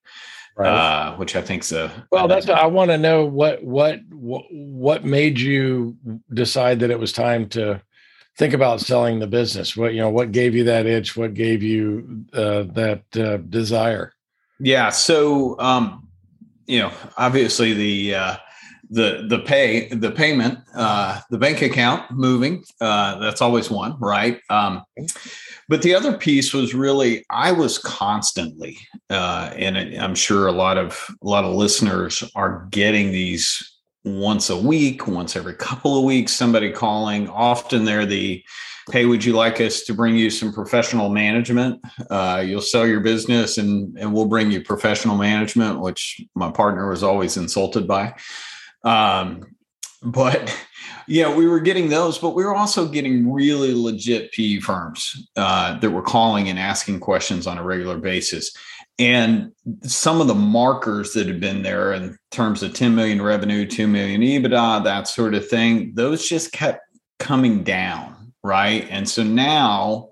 right. 0.56 0.68
uh, 0.68 1.16
which 1.16 1.37
I 1.37 1.42
think's 1.42 1.70
a 1.70 2.06
well. 2.11 2.26
That's 2.26 2.49
I 2.49 2.66
want 2.66 2.90
to 2.90 2.99
know 2.99 3.25
what 3.25 3.62
what 3.62 4.00
what 4.11 5.04
made 5.04 5.38
you 5.38 5.97
decide 6.35 6.80
that 6.80 6.90
it 6.90 6.99
was 6.99 7.12
time 7.12 7.49
to 7.50 7.80
think 8.38 8.54
about 8.54 8.80
selling 8.80 9.18
the 9.18 9.26
business. 9.26 9.76
What 9.76 9.92
you 9.92 10.00
know, 10.00 10.11
what 10.11 10.33
gave 10.33 10.54
you 10.54 10.64
that 10.64 10.87
itch? 10.87 11.16
What 11.16 11.35
gave 11.35 11.62
you 11.62 12.25
uh, 12.33 12.62
that 12.73 13.02
uh, 13.16 13.38
desire? 13.38 14.14
Yeah. 14.61 14.90
So, 14.90 15.59
um, 15.61 16.09
you 16.66 16.78
know, 16.78 16.92
obviously 17.16 17.75
the 17.75 18.14
uh, 18.14 18.37
the 18.90 19.26
the 19.28 19.40
pay 19.40 19.88
the 19.88 20.11
payment 20.11 20.59
uh, 20.75 21.21
the 21.30 21.38
bank 21.38 21.61
account 21.62 22.11
moving 22.11 22.64
uh, 22.80 23.18
that's 23.18 23.42
always 23.42 23.71
one 23.71 23.99
right 23.99 24.40
um, 24.49 24.83
but 25.68 25.83
the 25.83 25.95
other 25.95 26.16
piece 26.16 26.54
was 26.54 26.75
really 26.75 27.25
i 27.28 27.52
was 27.52 27.76
constantly 27.76 28.78
uh, 29.11 29.50
and 29.57 29.76
i'm 29.76 30.14
sure 30.14 30.47
a 30.47 30.52
lot 30.52 30.78
of 30.78 31.07
a 31.23 31.28
lot 31.28 31.45
of 31.45 31.54
listeners 31.54 32.23
are 32.35 32.66
getting 32.71 33.12
these 33.12 33.77
once 34.16 34.50
a 34.50 34.56
week 34.56 35.06
once 35.06 35.36
every 35.36 35.54
couple 35.54 35.98
of 35.98 36.04
weeks 36.04 36.32
somebody 36.32 36.70
calling. 36.70 37.28
Often 37.28 37.84
they're 37.84 38.06
the 38.06 38.44
hey 38.90 39.04
would 39.04 39.22
you 39.22 39.34
like 39.34 39.60
us 39.60 39.82
to 39.82 39.92
bring 39.92 40.16
you 40.16 40.30
some 40.30 40.52
professional 40.52 41.10
management? 41.10 41.80
Uh, 42.10 42.42
you'll 42.44 42.60
sell 42.60 42.86
your 42.86 43.00
business 43.00 43.58
and 43.58 43.96
and 43.98 44.12
we'll 44.12 44.28
bring 44.28 44.50
you 44.50 44.62
professional 44.62 45.16
management 45.16 45.80
which 45.80 46.20
my 46.34 46.50
partner 46.50 46.88
was 46.88 47.02
always 47.02 47.36
insulted 47.36 47.86
by. 47.86 48.14
Um, 48.84 49.54
but 50.02 50.56
yeah, 51.08 51.34
we 51.34 51.46
were 51.46 51.60
getting 51.60 51.88
those, 51.88 52.18
but 52.18 52.34
we 52.34 52.44
were 52.44 52.54
also 52.54 52.86
getting 52.86 53.32
really 53.32 53.74
legit 53.74 54.32
PE 54.32 54.60
firms 54.60 55.28
uh, 55.36 55.78
that 55.78 55.90
were 55.90 56.02
calling 56.02 56.48
and 56.48 56.58
asking 56.58 57.00
questions 57.00 57.46
on 57.46 57.58
a 57.58 57.64
regular 57.64 57.98
basis. 57.98 58.54
And 58.99 59.52
some 59.83 60.21
of 60.21 60.26
the 60.26 60.35
markers 60.35 61.12
that 61.12 61.26
had 61.26 61.40
been 61.40 61.62
there 61.62 61.93
in 61.93 62.19
terms 62.31 62.62
of 62.62 62.75
10 62.75 62.95
million 62.95 63.23
revenue, 63.23 63.64
2 63.64 63.87
million 63.87 64.21
EBITDA, 64.21 64.83
that 64.85 65.07
sort 65.07 65.35
of 65.35 65.49
thing, 65.49 65.93
those 65.95 66.28
just 66.28 66.52
kept 66.52 66.81
coming 67.19 67.62
down, 67.62 68.33
right? 68.43 68.87
And 68.90 69.09
so 69.09 69.23
now 69.23 70.09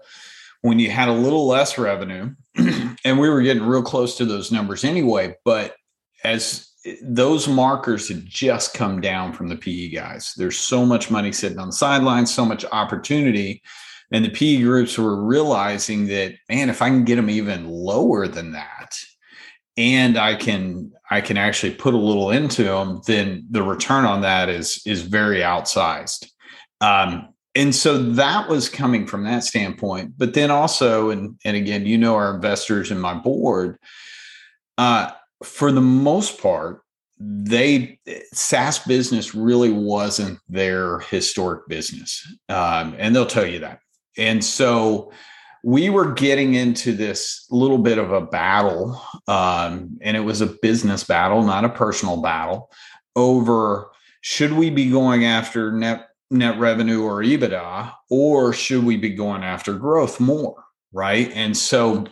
when 0.63 0.79
you 0.79 0.91
had 0.91 1.09
a 1.09 1.13
little 1.13 1.47
less 1.47 1.79
revenue, 1.79 2.35
and 3.05 3.19
we 3.19 3.29
were 3.29 3.43
getting 3.43 3.65
real 3.65 3.83
close 3.83 4.17
to 4.19 4.25
those 4.25 4.53
numbers 4.53 4.85
anyway, 4.85 5.35
but 5.45 5.75
as 6.23 6.71
those 7.03 7.49
markers 7.49 8.09
had 8.09 8.25
just 8.27 8.75
come 8.75 9.01
down 9.01 9.33
from 9.33 9.49
the 9.49 9.57
PE 9.57 9.89
guys. 9.89 10.35
There's 10.37 10.57
so 10.57 10.87
much 10.87 11.11
money 11.11 11.33
sitting 11.33 11.59
on 11.59 11.69
the 11.69 11.73
sidelines, 11.73 12.33
so 12.33 12.45
much 12.45 12.65
opportunity 12.71 13.63
and 14.13 14.25
the 14.25 14.31
PE 14.31 14.63
groups 14.63 14.99
were 14.99 15.25
realizing 15.25 16.07
that, 16.07 16.35
man, 16.49 16.71
if 16.71 16.81
I 16.83 16.89
can 16.89 17.05
get 17.05 17.17
them 17.17 17.31
even 17.31 17.69
lower 17.69 18.29
than 18.29 18.53
that, 18.53 18.97
and 19.77 20.17
I 20.17 20.35
can 20.35 20.93
I 21.11 21.21
can 21.21 21.37
actually 21.37 21.75
put 21.75 21.95
a 21.95 21.99
little 21.99 22.31
into 22.31 22.65
them, 22.65 23.01
then 23.07 23.47
the 23.51 23.63
return 23.63 24.05
on 24.05 24.23
that 24.23 24.49
is 24.49 24.81
is 24.87 25.03
very 25.03 25.41
outsized. 25.41 26.31
Um, 26.81 27.29
and 27.55 27.75
so 27.75 27.97
that 27.97 28.49
was 28.49 28.69
coming 28.69 29.07
from 29.07 29.25
that 29.25 29.43
standpoint. 29.43 30.15
But 30.19 30.35
then 30.35 30.51
also, 30.51 31.11
and 31.11 31.39
and 31.45 31.57
again, 31.57 31.87
you 31.87 31.99
know 31.99 32.15
our 32.15 32.35
investors 32.35 32.91
and 32.91 33.01
my 33.01 33.15
board, 33.15 33.79
uh, 34.79 35.11
for 35.43 35.73
the 35.73 35.81
most 35.81 36.41
part, 36.41 36.83
they 37.19 37.99
SaaS 38.33 38.79
business 38.81 39.35
really 39.35 39.73
wasn't 39.73 40.39
their 40.49 41.01
historic 41.01 41.67
business, 41.69 42.27
um, 42.49 42.95
and 42.99 43.15
they'll 43.15 43.27
tell 43.27 43.47
you 43.47 43.61
that. 43.61 43.81
And 44.17 44.45
so 44.45 45.13
we 45.65 45.91
were 45.91 46.13
getting 46.13 46.55
into 46.55 46.93
this 46.93 47.47
little 47.51 47.79
bit 47.79 47.99
of 47.99 48.13
a 48.13 48.21
battle, 48.21 49.03
um, 49.27 49.99
and 50.01 50.17
it 50.17 50.21
was 50.21 50.41
a 50.41 50.47
business 50.47 51.05
battle, 51.05 51.43
not 51.43 51.65
a 51.65 51.69
personal 51.69 52.23
battle, 52.23 52.71
over 53.17 53.91
should 54.21 54.53
we 54.53 54.71
be 54.71 54.91
going 54.91 55.25
after 55.25 55.73
net 55.73 56.09
net 56.31 56.59
revenue 56.59 57.03
or 57.03 57.23
EBITDA, 57.23 57.93
or 58.11 58.53
should 58.53 58.85
we 58.85 58.97
be 58.97 59.11
going 59.11 59.45
after 59.45 59.75
growth 59.75 60.19
more? 60.19 60.65
Right. 60.93 61.31
And 61.35 61.57
so 61.57 62.07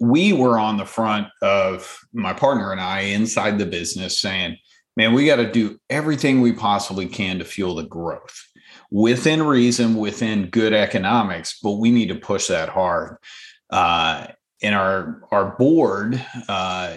we 0.00 0.32
were 0.32 0.58
on 0.58 0.76
the 0.76 0.86
front 0.86 1.28
of 1.42 1.98
my 2.12 2.32
partner 2.32 2.72
and 2.72 2.80
I 2.80 3.00
inside 3.00 3.58
the 3.58 3.66
business 3.66 4.18
saying, 4.18 4.56
man, 4.96 5.12
we 5.12 5.26
got 5.26 5.36
to 5.36 5.50
do 5.50 5.78
everything 5.90 6.40
we 6.40 6.52
possibly 6.52 7.06
can 7.06 7.38
to 7.38 7.44
fuel 7.44 7.74
the 7.74 7.84
growth 7.84 8.47
within 8.90 9.42
reason, 9.42 9.96
within 9.96 10.48
good 10.50 10.72
economics, 10.72 11.58
but 11.62 11.72
we 11.72 11.90
need 11.90 12.08
to 12.08 12.14
push 12.14 12.48
that 12.48 12.68
hard. 12.68 13.16
Uh, 13.70 14.28
and 14.62 14.74
our 14.74 15.22
our 15.30 15.56
board 15.56 16.24
uh, 16.48 16.96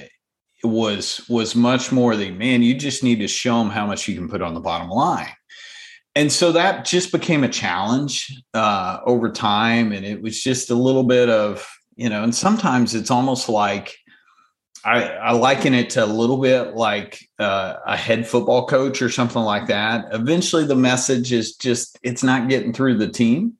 was 0.64 1.26
was 1.30 1.56
much 1.56 1.92
more 1.92 2.16
the 2.16 2.32
man. 2.32 2.64
You 2.64 2.74
just 2.74 3.04
need 3.04 3.20
to 3.20 3.28
show 3.28 3.60
them 3.60 3.70
how 3.70 3.86
much 3.86 4.08
you 4.08 4.16
can 4.16 4.30
put 4.30 4.42
on 4.42 4.54
the 4.54 4.60
bottom 4.60 4.90
line. 4.90 5.30
And 6.16 6.32
so 6.32 6.52
that 6.52 6.84
just 6.84 7.12
became 7.12 7.44
a 7.44 7.50
challenge 7.50 8.36
uh, 8.54 9.00
over 9.06 9.32
time, 9.32 9.92
and 9.92 10.06
it 10.06 10.22
was 10.22 10.42
just 10.42 10.70
a 10.70 10.76
little 10.76 11.04
bit 11.04 11.30
of 11.30 11.68
you 11.96 12.10
know. 12.10 12.24
And 12.24 12.34
sometimes 12.34 12.96
it's 12.96 13.12
almost 13.12 13.48
like 13.48 13.96
I, 14.84 15.04
I, 15.04 15.32
liken 15.34 15.74
it 15.74 15.92
to 15.92 16.04
a 16.04 16.08
little 16.08 16.38
bit 16.38 16.76
like 16.76 17.28
uh, 17.40 17.76
a 17.86 17.96
head 17.96 18.28
football 18.28 18.66
coach 18.66 19.02
or 19.02 19.10
something 19.10 19.42
like 19.42 19.68
that. 19.68 20.06
Eventually, 20.12 20.66
the 20.66 20.76
message 20.76 21.32
is 21.32 21.56
just 21.56 22.00
it's 22.04 22.24
not 22.24 22.50
getting 22.50 22.74
through 22.74 22.98
the 22.98 23.08
team, 23.08 23.54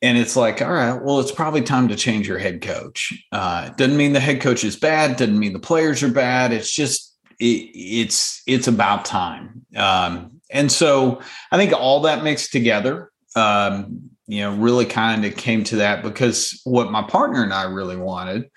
and 0.00 0.18
it's 0.18 0.34
like, 0.34 0.60
all 0.60 0.72
right, 0.72 1.00
well, 1.00 1.20
it's 1.20 1.32
probably 1.32 1.62
time 1.62 1.88
to 1.88 1.96
change 1.96 2.26
your 2.26 2.38
head 2.38 2.60
coach. 2.60 3.12
Uh, 3.30 3.68
doesn't 3.70 3.96
mean 3.96 4.12
the 4.12 4.20
head 4.20 4.40
coach 4.40 4.64
is 4.64 4.76
bad. 4.76 5.16
Doesn't 5.16 5.38
mean 5.38 5.52
the 5.52 5.60
players 5.60 6.02
are 6.02 6.10
bad. 6.10 6.52
It's 6.52 6.74
just 6.74 7.16
it, 7.38 7.70
it's 7.74 8.42
it's 8.46 8.66
about 8.66 9.04
time. 9.04 9.64
Um, 9.76 10.40
and 10.50 10.70
so 10.70 11.20
I 11.50 11.56
think 11.56 11.72
all 11.72 12.00
that 12.00 12.24
mixed 12.24 12.52
together, 12.52 13.10
um, 13.36 14.10
you 14.26 14.40
know, 14.40 14.54
really 14.56 14.86
kind 14.86 15.24
of 15.24 15.36
came 15.36 15.62
to 15.64 15.76
that 15.76 16.02
because 16.02 16.60
what 16.64 16.90
my 16.90 17.02
partner 17.02 17.42
and 17.42 17.52
I 17.52 17.64
really 17.64 17.96
wanted 17.96 18.50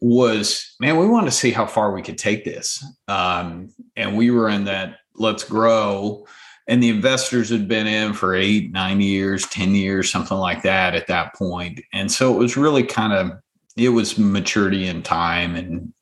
was 0.00 0.74
man, 0.80 0.96
we 0.96 1.06
wanted 1.06 1.26
to 1.26 1.36
see 1.36 1.50
how 1.50 1.66
far 1.66 1.92
we 1.92 2.02
could 2.02 2.18
take 2.18 2.44
this. 2.44 2.84
Um, 3.08 3.72
and 3.96 4.16
we 4.16 4.30
were 4.30 4.48
in 4.48 4.64
that 4.64 4.98
let's 5.14 5.44
grow. 5.44 6.26
And 6.66 6.82
the 6.82 6.90
investors 6.90 7.48
had 7.48 7.66
been 7.66 7.86
in 7.86 8.12
for 8.12 8.34
eight, 8.34 8.70
nine 8.72 9.00
years, 9.00 9.46
10 9.46 9.74
years, 9.74 10.10
something 10.10 10.36
like 10.36 10.62
that 10.62 10.94
at 10.94 11.06
that 11.06 11.34
point. 11.34 11.80
And 11.92 12.12
so 12.12 12.34
it 12.34 12.38
was 12.38 12.56
really 12.56 12.82
kind 12.82 13.12
of, 13.12 13.32
it 13.76 13.88
was 13.88 14.18
maturity 14.18 14.86
and 14.86 15.04
time. 15.04 15.56
And 15.56 15.92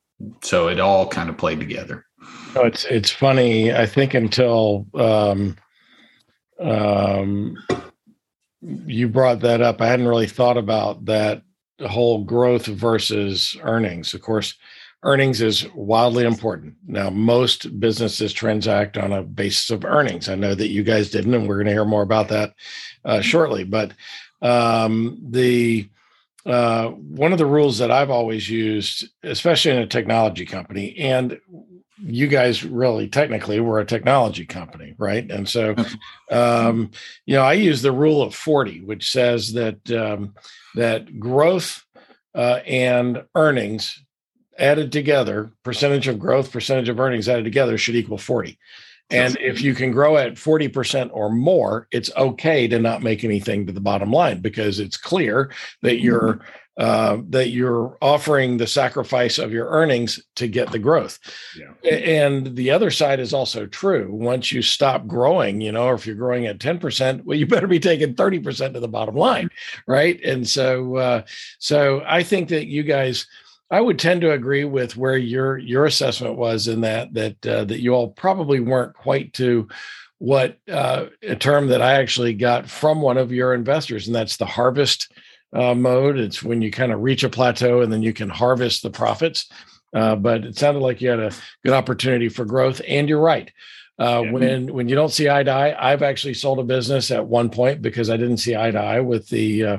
so 0.43 0.69
it 0.69 0.81
all 0.81 1.07
kind 1.07 1.31
of 1.31 1.39
played 1.39 1.61
together. 1.61 2.05
Oh, 2.57 2.65
it's, 2.65 2.85
it's 2.87 3.11
funny. 3.11 3.73
I 3.73 3.87
think 3.87 4.15
until, 4.15 4.87
um, 4.95 5.57
um, 6.61 7.57
you 8.61 9.09
brought 9.09 9.41
that 9.41 9.61
up. 9.61 9.81
I 9.81 9.87
hadn't 9.87 10.09
really 10.09 10.27
thought 10.27 10.57
about 10.57 11.05
that 11.05 11.43
whole 11.81 12.25
growth 12.25 12.67
versus 12.67 13.57
earnings. 13.63 14.15
Of 14.15 14.23
course, 14.23 14.55
earnings 15.03 15.41
is 15.41 15.67
wildly 15.75 16.25
important. 16.25 16.75
Now, 16.87 17.11
most 17.11 17.79
businesses 17.79 18.33
transact 18.33 18.97
on 18.97 19.13
a 19.13 19.23
basis 19.23 19.71
of 19.71 19.85
earnings. 19.85 20.29
I 20.29 20.35
know 20.35 20.55
that 20.55 20.69
you 20.69 20.83
guys 20.83 21.11
didn't, 21.11 21.35
and 21.35 21.49
we're 21.49 21.57
going 21.57 21.67
to 21.67 21.73
hear 21.73 21.85
more 21.85 22.03
about 22.03 22.29
that 22.29 22.55
uh, 23.05 23.21
shortly. 23.21 23.65
But 23.65 23.93
um, 24.43 25.19
the 25.31 25.89
uh, 26.45 26.89
one 26.91 27.33
of 27.33 27.39
the 27.39 27.47
rules 27.47 27.79
that 27.79 27.91
I've 27.91 28.11
always 28.11 28.49
used, 28.49 29.09
especially 29.25 29.73
in 29.73 29.79
a 29.79 29.87
technology 29.87 30.47
company, 30.47 30.97
and 30.97 31.41
you 31.99 32.27
guys 32.27 32.65
really 32.65 33.09
technically 33.09 33.61
were 33.61 33.79
a 33.79 33.87
technology 33.87 34.45
company, 34.45 34.95
right? 34.99 35.31
And 35.31 35.49
so, 35.49 35.75
um, 36.31 36.91
you 37.25 37.37
know, 37.37 37.43
I 37.43 37.55
use 37.55 37.83
the 37.83 37.93
rule 37.93 38.23
of 38.23 38.35
40, 38.35 38.83
which 38.83 39.11
says 39.11 39.53
that 39.55 39.91
um, 39.91 40.35
that 40.75 41.19
growth 41.19 41.85
uh, 42.35 42.61
and 42.67 43.25
earnings 43.35 44.03
added 44.59 44.93
together, 44.93 45.51
percentage 45.63 46.09
of 46.09 46.19
growth, 46.19 46.53
percentage 46.53 46.89
of 46.89 47.01
earnings 47.01 47.29
added 47.29 47.45
together 47.45 47.79
should 47.79 47.97
equal 47.97 48.19
40. 48.19 48.59
And 49.09 49.37
if 49.41 49.63
you 49.63 49.73
can 49.73 49.93
grow 49.93 50.17
at 50.17 50.35
40% 50.35 51.11
or 51.13 51.31
more, 51.31 51.87
it's 51.93 52.11
okay 52.17 52.67
to 52.67 52.81
not 52.81 53.05
make 53.05 53.23
anything 53.23 53.65
to 53.67 53.73
the 53.73 53.81
bottom 53.81 54.11
line 54.11 54.41
because 54.41 54.81
it's 54.81 54.97
clear 54.97 55.53
that 55.83 56.01
you're 56.01 56.35
mm-hmm 56.35 56.49
uh, 56.79 57.19
that 57.31 57.49
you're 57.49 57.97
offering 58.03 58.59
the 58.59 58.67
sacrifice 58.67 59.39
of 59.39 59.51
your 59.51 59.69
earnings 59.69 60.21
to 60.35 60.47
get 60.47 60.71
the 60.73 60.79
growth. 60.79 61.19
Yeah. 61.57 61.91
And 61.91 62.55
the 62.55 62.71
other 62.71 62.91
side 62.91 63.19
is 63.19 63.33
also 63.33 63.67
true. 63.67 64.13
Once 64.13 64.53
you 64.53 64.61
stop 64.61 65.07
growing, 65.07 65.63
you 65.63 65.73
know, 65.73 65.87
or 65.87 65.95
if 65.95 66.07
you're 66.07 66.17
growing 66.17 66.47
at 66.47 66.59
10%, 66.59 67.25
well, 67.25 67.39
you 67.39 67.47
better 67.47 67.67
be 67.67 67.81
taking 67.81 68.15
30% 68.15 68.75
to 68.75 68.81
the 68.81 68.89
bottom 68.89 69.17
line. 69.17 69.49
Right. 69.87 70.23
And 70.23 70.47
so, 70.47 70.97
uh, 70.97 71.23
so 71.59 72.03
I 72.07 72.23
think 72.23 72.51
that 72.51 72.67
you 72.67 72.83
guys, 72.83 73.27
I 73.71 73.81
would 73.81 73.99
tend 73.99 74.21
to 74.21 74.33
agree 74.33 74.65
with 74.65 74.97
where 74.97 75.17
your 75.17 75.59
your 75.59 75.87
assessment 75.87 76.37
was 76.37 76.69
in 76.69 76.83
that 76.83 77.13
that 77.15 77.45
uh, 77.45 77.65
that 77.65 77.81
you 77.81 77.95
all 77.95 78.11
probably 78.11 78.61
weren't 78.61 78.95
quite 78.95 79.33
to 79.35 79.67
what 80.19 80.59
uh, 80.71 81.07
a 81.23 81.35
term 81.35 81.67
that 81.69 81.83
I 81.83 81.95
actually 81.95 82.35
got 82.35 82.69
from 82.69 83.03
one 83.03 83.19
of 83.19 83.33
your 83.33 83.55
investors, 83.55 84.07
and 84.07 84.15
that's 84.15 84.37
the 84.37 84.47
harvest 84.47 85.13
uh, 85.57 85.75
mode. 85.75 86.19
It's 86.19 86.43
when 86.43 86.63
you 86.63 86.71
kind 86.71 86.93
of 86.93 87.01
reach 87.01 87.25
a 87.25 87.31
plateau 87.31 87.81
and 87.81 87.93
then 87.93 88.03
you 88.03 88.13
can 88.13 88.29
harvest 88.29 88.83
the 88.83 88.91
profits. 88.91 89.51
Uh, 89.95 90.15
but 90.15 90.45
it 90.45 90.59
sounded 90.59 90.81
like 90.81 91.01
you 91.01 91.09
had 91.09 91.21
a 91.21 91.33
good 91.65 91.73
opportunity 91.73 92.29
for 92.29 92.45
growth. 92.45 92.83
And 92.87 93.09
you're 93.09 93.21
right. 93.21 93.51
Uh, 93.99 94.23
yeah. 94.25 94.31
When 94.31 94.75
when 94.75 94.89
you 94.91 94.95
don't 94.95 95.13
see 95.13 95.31
eye 95.31 95.43
to 95.43 95.51
eye, 95.51 95.93
I've 95.93 96.03
actually 96.03 96.35
sold 96.35 96.59
a 96.59 96.65
business 96.65 97.11
at 97.11 97.27
one 97.27 97.49
point 97.49 97.81
because 97.81 98.11
I 98.11 98.19
didn't 98.19 98.37
see 98.39 98.55
eye 98.55 98.71
to 98.71 98.79
eye 98.79 99.01
with 99.01 99.27
the 99.31 99.65
uh, 99.65 99.79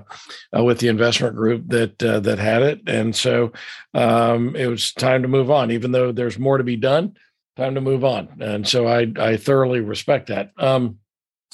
uh, 0.57 0.63
with 0.63 0.79
the 0.79 0.87
investment 0.87 1.35
group 1.35 1.65
that 1.67 2.01
uh, 2.01 2.19
that 2.21 2.39
had 2.39 2.63
it, 2.63 2.81
and 2.87 3.15
so 3.15 3.51
um, 3.93 4.55
it 4.55 4.65
was 4.65 4.91
time 4.91 5.21
to 5.21 5.27
move 5.27 5.51
on. 5.51 5.69
Even 5.69 5.91
though 5.91 6.11
there's 6.11 6.39
more 6.39 6.57
to 6.57 6.63
be 6.63 6.77
done, 6.77 7.15
time 7.57 7.75
to 7.75 7.81
move 7.81 8.03
on. 8.03 8.37
And 8.41 8.67
so 8.67 8.87
I 8.87 9.05
I 9.19 9.37
thoroughly 9.37 9.81
respect 9.81 10.29
that. 10.29 10.49
Um, 10.57 10.97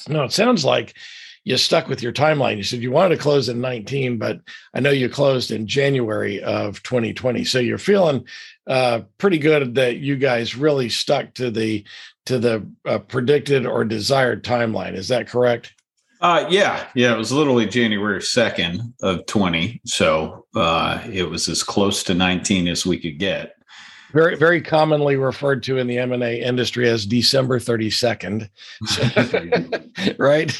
no, 0.08 0.24
it 0.24 0.32
sounds 0.32 0.64
like 0.64 0.96
you 1.44 1.58
stuck 1.58 1.88
with 1.88 2.02
your 2.02 2.12
timeline. 2.12 2.56
You 2.56 2.62
said 2.62 2.80
you 2.80 2.90
wanted 2.90 3.16
to 3.16 3.22
close 3.22 3.48
in 3.48 3.60
19, 3.60 4.18
but 4.18 4.40
I 4.72 4.80
know 4.80 4.90
you 4.90 5.08
closed 5.08 5.50
in 5.50 5.66
January 5.66 6.42
of 6.42 6.82
2020. 6.82 7.44
So 7.44 7.58
you're 7.58 7.78
feeling 7.78 8.26
uh, 8.66 9.02
pretty 9.18 9.38
good 9.38 9.74
that 9.74 9.98
you 9.98 10.16
guys 10.16 10.56
really 10.56 10.88
stuck 10.88 11.34
to 11.34 11.50
the 11.50 11.84
to 12.26 12.38
the 12.38 12.66
uh, 12.86 12.98
predicted 12.98 13.66
or 13.66 13.84
desired 13.84 14.42
timeline. 14.42 14.94
Is 14.94 15.08
that 15.08 15.28
correct? 15.28 15.74
Uh, 16.22 16.46
yeah, 16.48 16.86
yeah. 16.94 17.12
It 17.12 17.18
was 17.18 17.30
literally 17.30 17.66
January 17.66 18.20
2nd 18.20 18.94
of 19.02 19.26
20. 19.26 19.82
So 19.84 20.46
uh, 20.56 21.02
it 21.12 21.28
was 21.28 21.48
as 21.48 21.62
close 21.62 22.02
to 22.04 22.14
19 22.14 22.66
as 22.66 22.86
we 22.86 22.98
could 22.98 23.18
get. 23.18 23.53
Very 24.14 24.36
very 24.36 24.62
commonly 24.62 25.16
referred 25.16 25.62
to 25.64 25.78
in 25.78 25.86
the 25.86 25.98
M&A 25.98 26.40
industry 26.40 26.88
as 26.88 27.04
December 27.04 27.58
32nd. 27.58 28.48
right? 30.18 30.50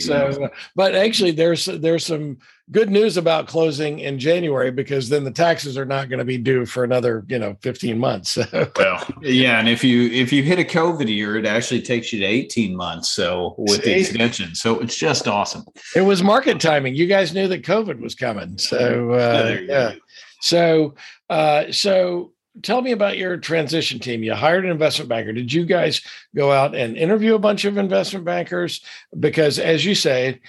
so 0.00 0.48
but 0.76 0.94
actually 0.94 1.32
there's 1.32 1.64
there's 1.64 2.06
some 2.06 2.38
good 2.70 2.90
news 2.90 3.16
about 3.16 3.46
closing 3.46 4.00
in 4.00 4.18
January 4.18 4.70
because 4.70 5.08
then 5.08 5.24
the 5.24 5.30
taxes 5.30 5.78
are 5.78 5.84
not 5.84 6.08
going 6.08 6.18
to 6.18 6.24
be 6.24 6.36
due 6.36 6.66
for 6.66 6.82
another, 6.84 7.24
you 7.28 7.38
know, 7.38 7.56
15 7.62 7.98
months. 7.98 8.36
well, 8.76 9.06
yeah, 9.22 9.58
and 9.58 9.68
if 9.68 9.84
you 9.84 10.10
if 10.10 10.32
you 10.32 10.42
hit 10.42 10.58
a 10.58 10.64
COVID 10.64 11.08
year, 11.08 11.36
it 11.36 11.46
actually 11.46 11.82
takes 11.82 12.12
you 12.12 12.20
to 12.20 12.26
18 12.26 12.76
months. 12.76 13.10
So 13.10 13.54
with 13.58 13.84
See? 13.84 13.94
the 13.94 14.00
extension, 14.00 14.54
so 14.54 14.80
it's 14.80 14.96
just 14.96 15.28
awesome. 15.28 15.64
It 15.94 16.02
was 16.02 16.22
market 16.22 16.60
timing. 16.60 16.94
You 16.94 17.06
guys 17.06 17.32
knew 17.32 17.48
that 17.48 17.62
COVID 17.62 18.00
was 18.00 18.14
coming, 18.14 18.58
so 18.58 19.12
uh, 19.12 19.56
yeah. 19.62 19.94
So 20.40 20.94
uh, 21.30 21.70
so 21.70 22.32
tell 22.62 22.82
me 22.82 22.92
about 22.92 23.18
your 23.18 23.36
transition 23.36 23.98
team. 23.98 24.22
You 24.22 24.34
hired 24.34 24.64
an 24.64 24.70
investment 24.70 25.08
banker. 25.08 25.32
Did 25.32 25.52
you 25.52 25.64
guys 25.64 26.00
go 26.34 26.52
out 26.52 26.74
and 26.74 26.96
interview 26.96 27.34
a 27.34 27.40
bunch 27.40 27.64
of 27.64 27.76
investment 27.76 28.24
bankers? 28.24 28.80
Because 29.18 29.58
as 29.58 29.84
you 29.84 29.94
say, 29.94 30.40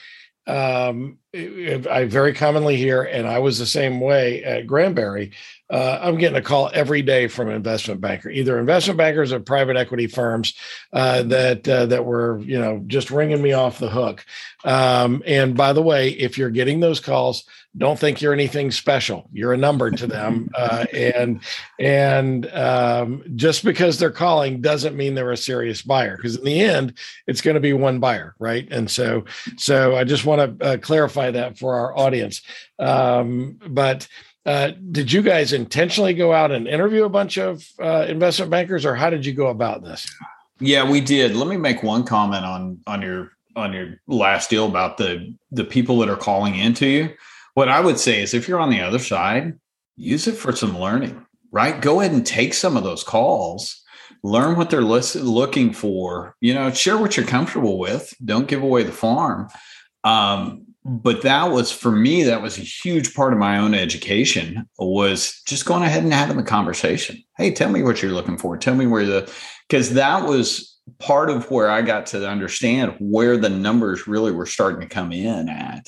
um, 0.47 1.17
I 1.35 2.07
very 2.09 2.33
commonly 2.33 2.77
hear, 2.77 3.03
and 3.03 3.27
I 3.27 3.39
was 3.39 3.59
the 3.59 3.65
same 3.65 3.99
way 3.99 4.43
at 4.43 4.65
Granbury. 4.65 5.33
Uh, 5.69 5.99
I'm 6.01 6.17
getting 6.17 6.37
a 6.37 6.41
call 6.41 6.71
every 6.73 7.01
day 7.01 7.27
from 7.27 7.49
an 7.49 7.55
investment 7.55 7.99
banker, 7.99 8.29
either 8.29 8.57
investment 8.57 8.97
bankers 8.97 9.33
or 9.33 9.41
private 9.41 9.75
equity 9.75 10.07
firms 10.07 10.53
uh, 10.93 11.23
that 11.23 11.67
uh, 11.67 11.87
that 11.87 12.05
were, 12.05 12.39
you 12.39 12.57
know, 12.57 12.81
just 12.87 13.11
ringing 13.11 13.41
me 13.41 13.51
off 13.51 13.77
the 13.77 13.89
hook. 13.89 14.25
Um, 14.63 15.21
and 15.25 15.57
by 15.57 15.73
the 15.73 15.83
way, 15.83 16.11
if 16.11 16.37
you're 16.37 16.49
getting 16.49 16.79
those 16.79 17.01
calls, 17.01 17.43
don't 17.77 17.99
think 17.99 18.21
you're 18.21 18.33
anything 18.33 18.71
special. 18.71 19.29
You're 19.31 19.53
a 19.53 19.57
number 19.57 19.91
to 19.91 20.07
them, 20.07 20.49
uh, 20.55 20.85
and 20.93 21.41
and 21.79 22.51
um, 22.53 23.23
just 23.35 23.63
because 23.63 23.99
they're 23.99 24.11
calling 24.11 24.61
doesn't 24.61 24.95
mean 24.95 25.15
they're 25.15 25.31
a 25.31 25.37
serious 25.37 25.81
buyer. 25.81 26.15
Because 26.17 26.37
in 26.37 26.43
the 26.43 26.59
end, 26.61 26.97
it's 27.27 27.41
going 27.41 27.55
to 27.55 27.61
be 27.61 27.73
one 27.73 27.99
buyer, 27.99 28.35
right? 28.39 28.67
And 28.71 28.89
so, 28.89 29.25
so 29.57 29.95
I 29.95 30.03
just 30.03 30.25
want 30.25 30.59
to 30.59 30.65
uh, 30.65 30.77
clarify 30.77 31.31
that 31.31 31.57
for 31.57 31.75
our 31.75 31.97
audience. 31.97 32.41
Um, 32.79 33.59
but 33.67 34.07
uh, 34.45 34.71
did 34.91 35.11
you 35.11 35.21
guys 35.21 35.53
intentionally 35.53 36.13
go 36.13 36.33
out 36.33 36.51
and 36.51 36.67
interview 36.67 37.03
a 37.03 37.09
bunch 37.09 37.37
of 37.37 37.67
uh, 37.81 38.05
investment 38.07 38.49
bankers, 38.49 38.85
or 38.85 38.95
how 38.95 39.09
did 39.09 39.25
you 39.25 39.33
go 39.33 39.47
about 39.47 39.83
this? 39.83 40.09
Yeah, 40.59 40.89
we 40.89 41.01
did. 41.01 41.35
Let 41.35 41.47
me 41.47 41.57
make 41.57 41.83
one 41.83 42.03
comment 42.03 42.45
on 42.45 42.79
on 42.87 43.01
your 43.01 43.31
on 43.55 43.73
your 43.73 43.99
last 44.07 44.49
deal 44.49 44.65
about 44.65 44.97
the 44.97 45.35
the 45.51 45.63
people 45.63 45.99
that 45.99 46.09
are 46.09 46.15
calling 46.15 46.55
into 46.55 46.87
you 46.87 47.13
what 47.57 47.69
I 47.69 47.79
would 47.79 47.97
say 47.97 48.21
is 48.21 48.35
if 48.35 48.47
you're 48.47 48.59
on 48.59 48.69
the 48.69 48.81
other 48.81 48.99
side, 48.99 49.57
use 49.95 50.27
it 50.27 50.35
for 50.35 50.55
some 50.55 50.77
learning, 50.77 51.25
right? 51.51 51.81
Go 51.81 51.99
ahead 51.99 52.11
and 52.11 52.23
take 52.23 52.53
some 52.53 52.77
of 52.77 52.83
those 52.83 53.03
calls, 53.03 53.83
learn 54.21 54.55
what 54.55 54.69
they're 54.69 54.81
looking 54.81 55.73
for, 55.73 56.35
you 56.39 56.53
know, 56.53 56.69
share 56.69 56.99
what 56.99 57.17
you're 57.17 57.25
comfortable 57.25 57.79
with. 57.79 58.13
Don't 58.23 58.47
give 58.47 58.61
away 58.61 58.83
the 58.83 58.91
farm. 58.91 59.47
Um, 60.03 60.67
but 60.85 61.23
that 61.23 61.45
was 61.49 61.71
for 61.71 61.91
me, 61.91 62.21
that 62.21 62.43
was 62.43 62.59
a 62.59 62.61
huge 62.61 63.15
part 63.15 63.33
of 63.33 63.39
my 63.39 63.57
own 63.57 63.73
education 63.73 64.69
was 64.77 65.41
just 65.47 65.65
going 65.65 65.81
ahead 65.81 66.03
and 66.03 66.13
having 66.13 66.37
the 66.37 66.43
conversation. 66.43 67.23
Hey, 67.37 67.49
tell 67.49 67.71
me 67.71 67.81
what 67.81 68.03
you're 68.03 68.11
looking 68.11 68.37
for. 68.37 68.55
Tell 68.55 68.75
me 68.75 68.85
where 68.85 69.07
the, 69.07 69.33
because 69.67 69.95
that 69.95 70.27
was 70.27 70.77
part 70.99 71.31
of 71.31 71.49
where 71.49 71.71
I 71.71 71.81
got 71.81 72.05
to 72.07 72.29
understand 72.29 72.97
where 72.99 73.35
the 73.35 73.49
numbers 73.49 74.05
really 74.05 74.31
were 74.31 74.45
starting 74.45 74.81
to 74.81 74.93
come 74.93 75.11
in 75.11 75.49
at. 75.49 75.87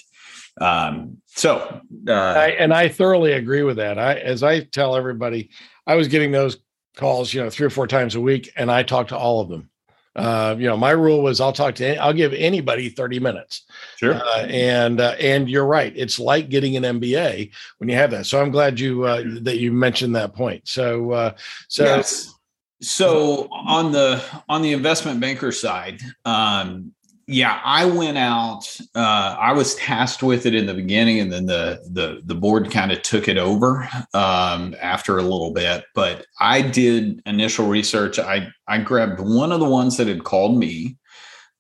Um, 0.60 1.18
so, 1.28 1.82
uh, 2.08 2.12
I, 2.12 2.48
and 2.50 2.74
I 2.74 2.90
thoroughly 2.90 3.34
agree 3.34 3.64
with 3.64 3.78
that. 3.78 3.98
I, 3.98 4.16
as 4.16 4.44
I 4.44 4.62
tell 4.62 4.96
everybody, 4.96 5.50
I 5.88 5.96
was 5.96 6.08
getting 6.08 6.32
those 6.32 6.58
calls, 6.98 7.34
you 7.34 7.42
know, 7.42 7.50
three 7.50 7.66
or 7.66 7.70
four 7.70 7.88
times 7.88 8.16
a 8.16 8.22
week, 8.22 8.52
and 8.56 8.70
I 8.72 8.84
talked 8.84 9.10
to 9.10 9.18
all 9.18 9.42
of 9.42 9.50
them. 9.50 9.70
Uh, 10.16 10.56
you 10.58 10.66
know, 10.66 10.76
my 10.76 10.92
rule 10.92 11.22
was 11.22 11.40
I'll 11.40 11.54
talk 11.54 11.76
to, 11.76 11.96
I'll 11.98 12.14
give 12.14 12.34
anybody 12.34 12.90
30 12.90 13.20
minutes. 13.20 13.66
Sure. 13.98 14.16
Uh, 14.16 14.40
and, 14.50 15.00
uh, 15.00 15.16
and 15.20 15.50
you're 15.50 15.66
right. 15.66 15.94
It's 15.96 16.20
like 16.20 16.50
getting 16.50 16.76
an 16.76 17.00
MBA 17.00 17.52
when 17.78 17.90
you 17.90 17.96
have 17.96 18.12
that. 18.12 18.26
So 18.26 18.42
I'm 18.42 18.52
glad 18.52 18.80
you, 18.80 19.04
uh, 19.04 19.24
that 19.42 19.60
you 19.60 19.72
mentioned 19.72 20.16
that 20.16 20.34
point. 20.34 20.68
So, 20.68 21.12
uh, 21.12 21.36
so, 21.70 21.86
yes. 21.86 22.34
so 22.82 23.48
on 23.52 23.92
the, 23.94 24.22
on 24.50 24.62
the 24.62 24.74
investment 24.74 25.22
banker 25.22 25.54
side, 25.54 26.02
um, 26.26 26.92
yeah, 27.32 27.62
I 27.64 27.86
went 27.86 28.18
out. 28.18 28.76
Uh, 28.96 29.36
I 29.40 29.54
was 29.54 29.76
tasked 29.76 30.24
with 30.24 30.48
it 30.48 30.56
in 30.56 30.66
the 30.66 30.74
beginning, 30.74 31.20
and 31.20 31.32
then 31.32 31.46
the 31.46 31.80
the 31.92 32.22
the 32.26 32.34
board 32.34 32.72
kind 32.72 32.92
of 32.92 33.04
took 33.04 33.28
it 33.28 33.38
over 33.38 33.88
um, 34.16 34.76
after 34.82 35.20
a 35.20 35.22
little 35.22 35.54
bit. 35.54 35.86
But 35.94 36.26
I 36.40 36.64
did 36.64 37.22
initial 37.28 37.68
research. 37.68 38.18
I 38.18 38.48
I 38.68 38.80
grabbed 38.80 39.20
one 39.20 39.52
of 39.52 39.60
the 39.60 39.70
ones 39.70 39.98
that 39.98 40.08
had 40.08 40.24
called 40.24 40.58
me, 40.58 40.98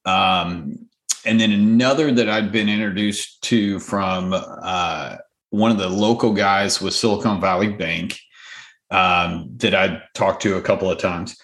um, 0.06 0.90
and 1.24 1.40
then 1.40 1.52
another 1.52 2.12
that 2.14 2.28
I'd 2.28 2.52
been 2.52 2.68
introduced 2.68 3.44
to 3.44 3.80
from 3.80 4.34
uh, 4.34 5.18
one 5.52 5.70
of 5.70 5.78
the 5.78 5.90
local 5.90 6.34
guys 6.34 6.82
with 6.82 6.96
Silicon 6.96 7.40
Valley 7.40 7.74
Bank 7.74 8.20
um, 8.90 9.52
that 9.58 9.76
I'd 9.76 10.02
talked 10.16 10.42
to 10.44 10.58
a 10.58 10.64
couple 10.64 10.90
of 10.90 10.98
times 10.98 11.38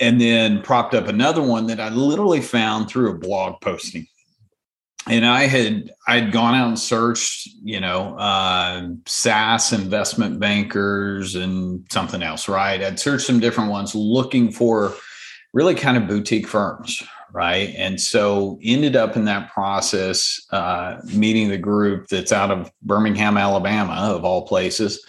and 0.00 0.20
then 0.20 0.62
propped 0.62 0.94
up 0.94 1.06
another 1.06 1.42
one 1.42 1.66
that 1.66 1.78
I 1.78 1.90
literally 1.90 2.40
found 2.40 2.88
through 2.88 3.10
a 3.10 3.18
blog 3.18 3.60
posting. 3.60 4.06
And 5.06 5.26
I 5.26 5.46
had 5.46 5.90
I'd 6.06 6.32
gone 6.32 6.54
out 6.54 6.68
and 6.68 6.78
searched, 6.78 7.48
you 7.62 7.80
know, 7.80 8.16
uh, 8.18 8.88
SaaS 9.06 9.72
investment 9.72 10.40
bankers 10.40 11.34
and 11.34 11.86
something 11.90 12.22
else, 12.22 12.48
right? 12.48 12.82
I'd 12.82 13.00
searched 13.00 13.26
some 13.26 13.40
different 13.40 13.70
ones, 13.70 13.94
looking 13.94 14.52
for 14.52 14.94
really 15.52 15.74
kind 15.74 15.96
of 15.96 16.06
boutique 16.06 16.46
firms, 16.46 17.02
right? 17.32 17.74
And 17.76 18.00
so 18.00 18.58
ended 18.62 18.94
up 18.94 19.16
in 19.16 19.24
that 19.24 19.50
process 19.50 20.40
uh, 20.50 20.98
meeting 21.14 21.48
the 21.48 21.58
group 21.58 22.08
that's 22.08 22.32
out 22.32 22.50
of 22.50 22.70
Birmingham, 22.82 23.36
Alabama, 23.36 24.14
of 24.14 24.24
all 24.24 24.46
places, 24.46 25.04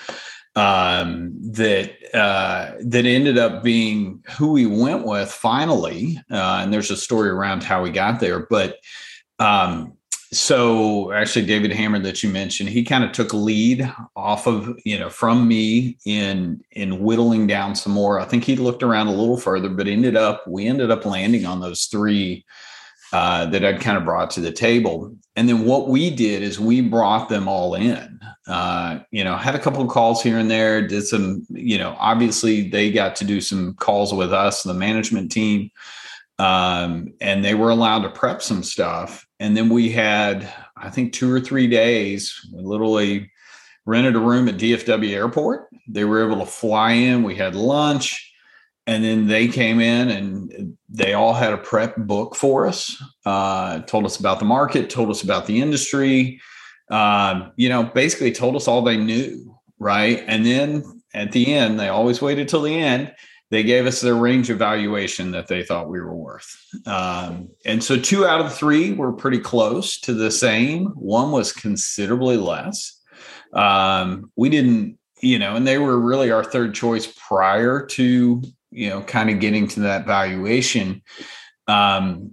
um, 0.55 1.33
that 1.51 1.91
uh, 2.13 2.71
that 2.81 3.05
ended 3.05 3.37
up 3.37 3.63
being 3.63 4.23
who 4.37 4.51
we 4.51 4.65
went 4.65 5.05
with 5.05 5.31
finally. 5.31 6.19
Uh, 6.29 6.59
and 6.61 6.73
there's 6.73 6.91
a 6.91 6.97
story 6.97 7.29
around 7.29 7.63
how 7.63 7.81
we 7.81 7.89
got 7.89 8.19
there, 8.19 8.45
but 8.49 8.77
um, 9.39 9.93
so 10.33 11.11
actually 11.11 11.45
David 11.45 11.71
Hammer 11.71 11.99
that 11.99 12.23
you 12.23 12.29
mentioned, 12.29 12.69
he 12.69 12.83
kind 12.83 13.03
of 13.03 13.11
took 13.11 13.33
a 13.33 13.37
lead 13.37 13.91
off 14.15 14.47
of 14.47 14.77
you 14.85 14.97
know 14.97 15.09
from 15.09 15.47
me 15.47 15.97
in 16.05 16.61
in 16.71 17.01
whittling 17.01 17.47
down 17.47 17.75
some 17.75 17.93
more. 17.93 18.19
I 18.19 18.25
think 18.25 18.43
he 18.43 18.55
looked 18.55 18.83
around 18.83 19.07
a 19.07 19.13
little 19.13 19.37
further, 19.37 19.69
but 19.69 19.87
ended 19.87 20.15
up 20.15 20.47
we 20.47 20.67
ended 20.67 20.91
up 20.91 21.05
landing 21.05 21.45
on 21.45 21.59
those 21.59 21.85
three 21.85 22.45
uh, 23.13 23.45
that 23.47 23.65
I'd 23.65 23.81
kind 23.81 23.97
of 23.97 24.05
brought 24.05 24.31
to 24.31 24.41
the 24.41 24.51
table. 24.51 25.13
And 25.35 25.49
then 25.49 25.65
what 25.65 25.89
we 25.89 26.09
did 26.09 26.43
is 26.43 26.59
we 26.59 26.81
brought 26.81 27.27
them 27.27 27.47
all 27.47 27.75
in. 27.75 28.19
Uh, 28.51 28.99
you 29.11 29.23
know, 29.23 29.37
had 29.37 29.55
a 29.55 29.59
couple 29.59 29.81
of 29.81 29.87
calls 29.87 30.21
here 30.21 30.37
and 30.37 30.51
there, 30.51 30.85
did 30.85 31.07
some, 31.07 31.45
you 31.51 31.77
know, 31.77 31.95
obviously 31.97 32.67
they 32.67 32.91
got 32.91 33.15
to 33.15 33.23
do 33.23 33.39
some 33.39 33.73
calls 33.75 34.13
with 34.13 34.33
us, 34.33 34.63
the 34.63 34.73
management 34.73 35.31
team. 35.31 35.71
Um, 36.37 37.13
and 37.21 37.45
they 37.45 37.53
were 37.53 37.69
allowed 37.69 38.01
to 38.01 38.09
prep 38.09 38.41
some 38.41 38.61
stuff. 38.61 39.25
And 39.39 39.55
then 39.55 39.69
we 39.69 39.89
had, 39.89 40.51
I 40.75 40.89
think, 40.89 41.13
two 41.13 41.31
or 41.31 41.39
three 41.39 41.67
days, 41.67 42.37
we 42.53 42.61
literally 42.61 43.31
rented 43.85 44.17
a 44.17 44.19
room 44.19 44.49
at 44.49 44.57
DFW 44.57 45.11
Airport. 45.11 45.69
They 45.87 46.03
were 46.03 46.25
able 46.25 46.39
to 46.39 46.51
fly 46.51 46.91
in. 46.91 47.23
We 47.23 47.35
had 47.35 47.55
lunch 47.55 48.33
and 48.85 49.03
then 49.03 49.27
they 49.27 49.47
came 49.47 49.79
in 49.79 50.09
and 50.09 50.77
they 50.89 51.13
all 51.13 51.33
had 51.33 51.53
a 51.53 51.57
prep 51.57 51.95
book 51.95 52.35
for 52.35 52.67
us 52.67 53.01
uh, 53.25 53.79
told 53.83 54.05
us 54.05 54.19
about 54.19 54.39
the 54.39 54.45
market 54.45 54.89
told 54.89 55.09
us 55.09 55.23
about 55.23 55.45
the 55.45 55.61
industry 55.61 56.41
um, 56.91 57.51
you 57.55 57.69
know 57.69 57.83
basically 57.83 58.31
told 58.31 58.55
us 58.55 58.67
all 58.67 58.81
they 58.81 58.97
knew 58.97 59.47
right? 59.79 60.23
And 60.27 60.45
then 60.45 61.01
at 61.15 61.31
the 61.31 61.53
end 61.55 61.79
they 61.79 61.89
always 61.89 62.21
waited 62.21 62.47
till 62.47 62.61
the 62.61 62.75
end. 62.75 63.11
They 63.49 63.63
gave 63.63 63.87
us 63.87 63.99
their 63.99 64.15
range 64.15 64.49
evaluation 64.49 65.31
that 65.31 65.47
they 65.47 65.63
thought 65.63 65.89
we 65.89 65.99
were 65.99 66.15
worth. 66.15 66.55
Um, 66.85 67.49
and 67.65 67.83
so 67.83 67.97
two 67.97 68.25
out 68.25 68.39
of 68.39 68.53
three 68.53 68.93
were 68.93 69.11
pretty 69.11 69.39
close 69.39 69.99
to 70.01 70.13
the 70.13 70.31
same. 70.31 70.85
One 70.89 71.31
was 71.31 71.51
considerably 71.51 72.37
less. 72.37 73.01
Um, 73.53 74.31
we 74.35 74.49
didn't 74.49 74.99
you 75.21 75.39
know 75.39 75.55
and 75.55 75.67
they 75.67 75.79
were 75.79 75.99
really 75.99 76.31
our 76.31 76.43
third 76.43 76.75
choice 76.75 77.07
prior 77.07 77.85
to 77.87 78.41
you 78.71 78.89
know, 78.89 79.01
kind 79.01 79.29
of 79.29 79.39
getting 79.39 79.67
to 79.67 79.81
that 79.81 80.05
valuation. 80.05 81.01
Um, 81.67 82.31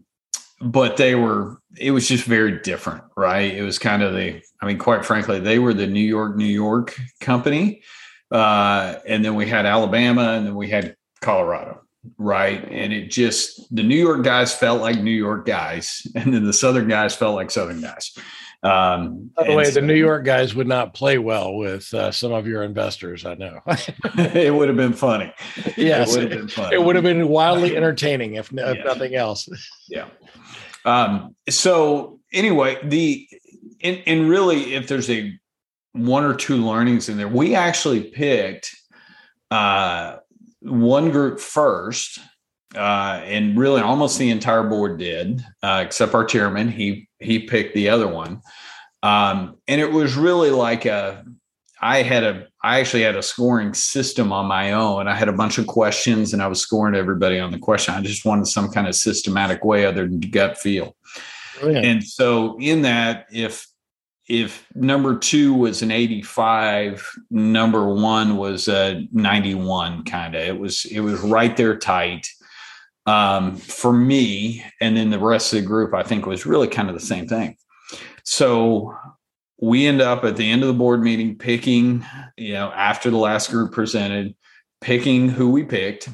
but 0.61 0.97
they 0.97 1.15
were, 1.15 1.61
it 1.77 1.91
was 1.91 2.09
just 2.09 2.25
very 2.25 2.61
different, 2.63 3.05
right? 3.17 3.53
It 3.53 3.63
was 3.63 3.79
kind 3.79 4.03
of 4.03 4.15
the, 4.15 4.41
I 4.61 4.67
mean, 4.67 4.79
quite 4.79 5.05
frankly, 5.05 5.39
they 5.41 5.59
were 5.59 5.75
the 5.75 5.87
New 5.87 6.01
York, 6.01 6.37
New 6.37 6.45
York 6.45 6.99
company. 7.21 7.83
Uh, 8.31 8.97
and 9.07 9.25
then 9.25 9.35
we 9.35 9.47
had 9.49 9.67
Alabama 9.67 10.33
and 10.33 10.47
then 10.47 10.55
we 10.55 10.69
had 10.69 10.97
Colorado, 11.21 11.83
right? 12.19 12.63
And 12.71 12.93
it 12.93 13.11
just, 13.11 13.75
the 13.75 13.83
New 13.83 13.97
York 13.97 14.23
guys 14.23 14.55
felt 14.55 14.81
like 14.81 15.01
New 15.01 15.11
York 15.11 15.47
guys, 15.47 16.07
and 16.15 16.35
then 16.35 16.45
the 16.45 16.53
Southern 16.53 16.89
guys 16.89 17.15
felt 17.15 17.35
like 17.37 17.51
Southern 17.51 17.81
guys. 17.81 18.17
Um, 18.61 19.31
By 19.37 19.45
the 19.45 19.55
way, 19.55 19.65
so, 19.65 19.81
the 19.81 19.87
New 19.87 19.95
York 19.95 20.25
guys 20.25 20.55
would 20.57 20.67
not 20.67 20.93
play 20.93 21.19
well 21.19 21.55
with 21.55 21.95
uh, 21.95 22.11
some 22.11 22.33
of 22.33 22.47
your 22.47 22.65
investors. 22.65 23.25
I 23.25 23.35
know. 23.35 23.61
it 23.67 24.53
would 24.53 24.69
have 24.69 24.77
been 24.77 24.93
funny. 24.93 25.33
Yes, 25.77 26.15
it 26.15 26.23
would 26.23 26.33
have 26.33 26.41
been 26.41 26.49
funny. 26.49 26.75
It 26.75 26.83
would 26.83 26.97
have 26.97 27.05
been 27.05 27.29
wildly 27.29 27.77
entertaining 27.77 28.35
if, 28.35 28.53
if 28.53 28.77
Yeah. 28.77 28.83
nothing 28.83 29.15
else. 29.15 29.49
Yeah. 29.89 30.07
Um, 30.85 31.37
so 31.49 32.19
anyway, 32.33 32.79
the 32.83 33.29
and, 33.83 34.03
and 34.07 34.29
really, 34.29 34.75
if 34.75 34.89
there's 34.89 35.11
a 35.11 35.39
one 35.93 36.25
or 36.25 36.35
two 36.35 36.57
learnings 36.57 37.09
in 37.09 37.17
there, 37.17 37.29
we 37.29 37.55
actually 37.55 38.03
picked 38.03 38.75
uh, 39.51 40.17
one 40.61 41.11
group 41.11 41.41
first, 41.41 42.19
uh, 42.75 43.21
and 43.25 43.59
really 43.59 43.81
almost 43.81 44.19
the 44.19 44.31
entire 44.31 44.63
board 44.63 44.99
did, 44.99 45.45
uh, 45.63 45.83
except 45.85 46.15
our 46.15 46.25
chairman. 46.25 46.69
He 46.69 47.09
he 47.19 47.41
picked 47.41 47.75
the 47.75 47.89
other 47.89 48.09
one, 48.09 48.43
um, 49.03 49.57
and 49.67 49.81
it 49.81 49.91
was 49.91 50.17
really 50.17 50.51
like 50.51 50.85
a. 50.85 51.25
I 51.81 52.03
had 52.03 52.25
a. 52.25 52.49
I 52.63 52.81
actually 52.81 53.05
had 53.05 53.15
a 53.15 53.23
scoring 53.23 53.73
system 53.73 54.33
on 54.33 54.47
my 54.47 54.73
own. 54.73 55.07
I 55.07 55.15
had 55.15 55.29
a 55.29 55.33
bunch 55.33 55.59
of 55.59 55.69
questions, 55.69 56.33
and 56.33 56.43
I 56.43 56.49
was 56.49 56.61
scoring 56.61 56.97
everybody 56.97 57.39
on 57.39 57.53
the 57.53 57.59
question. 57.59 57.95
I 57.95 58.03
just 58.03 58.25
wanted 58.25 58.49
some 58.49 58.71
kind 58.71 58.89
of 58.89 58.97
systematic 58.97 59.65
way, 59.65 59.87
other 59.87 60.07
than 60.07 60.21
gut 60.21 60.59
feel. 60.59 60.97
Brilliant. 61.61 61.87
And 61.87 62.05
so 62.05 62.59
in 62.61 62.83
that, 62.83 63.27
if 63.33 63.67
if 64.29 64.67
number 64.75 65.19
two 65.19 65.55
was 65.55 65.81
an 65.81 65.91
85, 65.91 67.11
number 67.31 67.89
one 67.95 68.37
was 68.37 68.69
a 68.69 69.09
91 69.11 70.05
kind 70.05 70.35
of. 70.35 70.43
It 70.43 70.59
was 70.59 70.85
it 70.85 71.01
was 71.01 71.21
right 71.21 71.57
there 71.57 71.77
tight. 71.77 72.27
Um, 73.07 73.57
for 73.57 73.91
me, 73.91 74.63
and 74.83 74.95
then 74.95 75.09
the 75.09 75.19
rest 75.19 75.55
of 75.55 75.61
the 75.61 75.67
group, 75.67 75.95
I 75.95 76.03
think 76.03 76.27
was 76.27 76.45
really 76.45 76.69
kind 76.69 76.91
of 76.91 76.95
the 76.95 77.01
same 77.01 77.27
thing. 77.27 77.57
So 78.23 78.95
we 79.61 79.87
end 79.87 80.03
up 80.03 80.25
at 80.25 80.37
the 80.37 80.51
end 80.51 80.63
of 80.63 80.69
the 80.69 80.75
board 80.75 81.01
meeting 81.01 81.39
picking, 81.39 82.05
you 82.37 82.53
know, 82.53 82.71
after 82.71 83.09
the 83.11 83.17
last 83.17 83.51
group 83.51 83.73
presented, 83.73 84.35
picking 84.83 85.31
who 85.31 85.51
we 85.51 85.65
picked. 85.65 86.11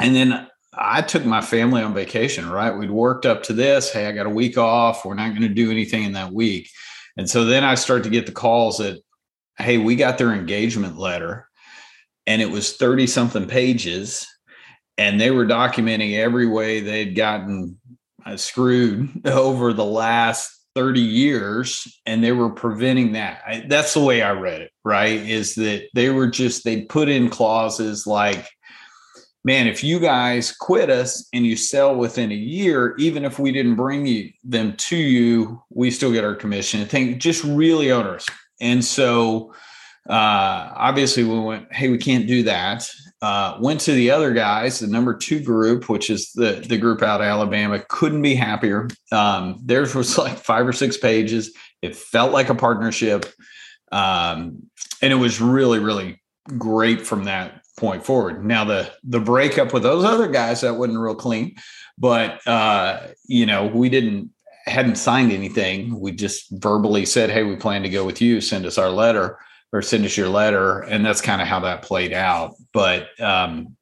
And 0.00 0.14
then 0.14 0.46
I 0.76 1.02
took 1.02 1.24
my 1.24 1.40
family 1.40 1.82
on 1.82 1.94
vacation, 1.94 2.48
right? 2.48 2.76
We'd 2.76 2.90
worked 2.90 3.26
up 3.26 3.42
to 3.44 3.52
this. 3.52 3.92
Hey, 3.92 4.06
I 4.06 4.12
got 4.12 4.26
a 4.26 4.30
week 4.30 4.58
off. 4.58 5.04
We're 5.04 5.14
not 5.14 5.30
going 5.30 5.42
to 5.42 5.48
do 5.48 5.70
anything 5.70 6.04
in 6.04 6.12
that 6.12 6.32
week. 6.32 6.68
And 7.16 7.28
so 7.28 7.44
then 7.44 7.64
I 7.64 7.74
start 7.76 8.04
to 8.04 8.10
get 8.10 8.26
the 8.26 8.32
calls 8.32 8.78
that, 8.78 9.00
hey, 9.58 9.78
we 9.78 9.96
got 9.96 10.18
their 10.18 10.32
engagement 10.32 10.98
letter 10.98 11.48
and 12.26 12.42
it 12.42 12.50
was 12.50 12.76
30 12.76 13.06
something 13.06 13.46
pages. 13.46 14.26
And 14.98 15.20
they 15.20 15.30
were 15.30 15.46
documenting 15.46 16.16
every 16.16 16.46
way 16.46 16.80
they'd 16.80 17.14
gotten 17.14 17.78
uh, 18.24 18.36
screwed 18.36 19.26
over 19.26 19.72
the 19.72 19.84
last 19.84 20.52
30 20.74 21.00
years 21.00 22.00
and 22.04 22.22
they 22.22 22.32
were 22.32 22.50
preventing 22.50 23.12
that. 23.12 23.40
I, 23.46 23.64
that's 23.66 23.94
the 23.94 24.00
way 24.00 24.20
I 24.20 24.32
read 24.32 24.60
it, 24.60 24.72
right? 24.84 25.18
Is 25.18 25.54
that 25.54 25.88
they 25.94 26.10
were 26.10 26.26
just, 26.26 26.64
they 26.64 26.82
put 26.82 27.08
in 27.08 27.30
clauses 27.30 28.06
like, 28.06 28.46
man, 29.46 29.68
if 29.68 29.84
you 29.84 30.00
guys 30.00 30.50
quit 30.50 30.90
us 30.90 31.28
and 31.32 31.46
you 31.46 31.56
sell 31.56 31.94
within 31.94 32.32
a 32.32 32.34
year, 32.34 32.96
even 32.98 33.24
if 33.24 33.38
we 33.38 33.52
didn't 33.52 33.76
bring 33.76 34.04
you 34.04 34.28
them 34.42 34.76
to 34.76 34.96
you, 34.96 35.62
we 35.70 35.88
still 35.88 36.10
get 36.10 36.24
our 36.24 36.34
commission. 36.34 36.80
I 36.80 36.84
think 36.84 37.18
just 37.18 37.44
really 37.44 37.92
onerous. 37.92 38.26
And 38.60 38.84
so 38.84 39.54
uh, 40.10 40.72
obviously 40.74 41.22
we 41.22 41.38
went, 41.38 41.72
hey, 41.72 41.88
we 41.90 41.96
can't 41.96 42.26
do 42.26 42.42
that. 42.42 42.90
Uh, 43.22 43.56
went 43.60 43.80
to 43.82 43.92
the 43.92 44.10
other 44.10 44.32
guys, 44.32 44.80
the 44.80 44.88
number 44.88 45.14
two 45.14 45.38
group, 45.38 45.88
which 45.88 46.10
is 46.10 46.32
the 46.32 46.64
the 46.68 46.76
group 46.76 47.02
out 47.02 47.20
of 47.20 47.26
Alabama, 47.26 47.82
couldn't 47.88 48.22
be 48.22 48.34
happier. 48.34 48.88
Um, 49.12 49.60
theirs 49.64 49.94
was 49.94 50.18
like 50.18 50.38
five 50.38 50.66
or 50.66 50.72
six 50.72 50.96
pages. 50.96 51.52
It 51.82 51.94
felt 51.94 52.32
like 52.32 52.50
a 52.50 52.54
partnership, 52.54 53.26
um, 53.90 54.68
and 55.00 55.12
it 55.12 55.16
was 55.16 55.40
really, 55.40 55.78
really 55.78 56.20
great 56.58 57.06
from 57.06 57.24
that 57.24 57.62
point 57.76 58.04
forward. 58.04 58.44
Now 58.44 58.64
the 58.64 58.90
the 59.04 59.20
breakup 59.20 59.72
with 59.72 59.82
those 59.82 60.04
other 60.04 60.28
guys 60.28 60.62
that 60.62 60.76
wasn't 60.76 60.98
real 60.98 61.14
clean, 61.14 61.56
but 61.98 62.46
uh, 62.46 63.08
you 63.26 63.46
know 63.46 63.66
we 63.66 63.88
didn't 63.88 64.30
hadn't 64.66 64.96
signed 64.96 65.32
anything. 65.32 65.98
We 66.00 66.12
just 66.12 66.50
verbally 66.50 67.06
said, 67.06 67.30
"Hey, 67.30 67.42
we 67.42 67.56
plan 67.56 67.82
to 67.82 67.88
go 67.88 68.04
with 68.04 68.20
you. 68.20 68.40
Send 68.40 68.66
us 68.66 68.78
our 68.78 68.90
letter 68.90 69.38
or 69.72 69.82
send 69.82 70.04
us 70.04 70.16
your 70.16 70.28
letter," 70.28 70.80
and 70.80 71.04
that's 71.04 71.20
kind 71.20 71.42
of 71.42 71.48
how 71.48 71.60
that 71.60 71.82
played 71.82 72.12
out. 72.12 72.54
But 72.72 73.08
um, 73.20 73.76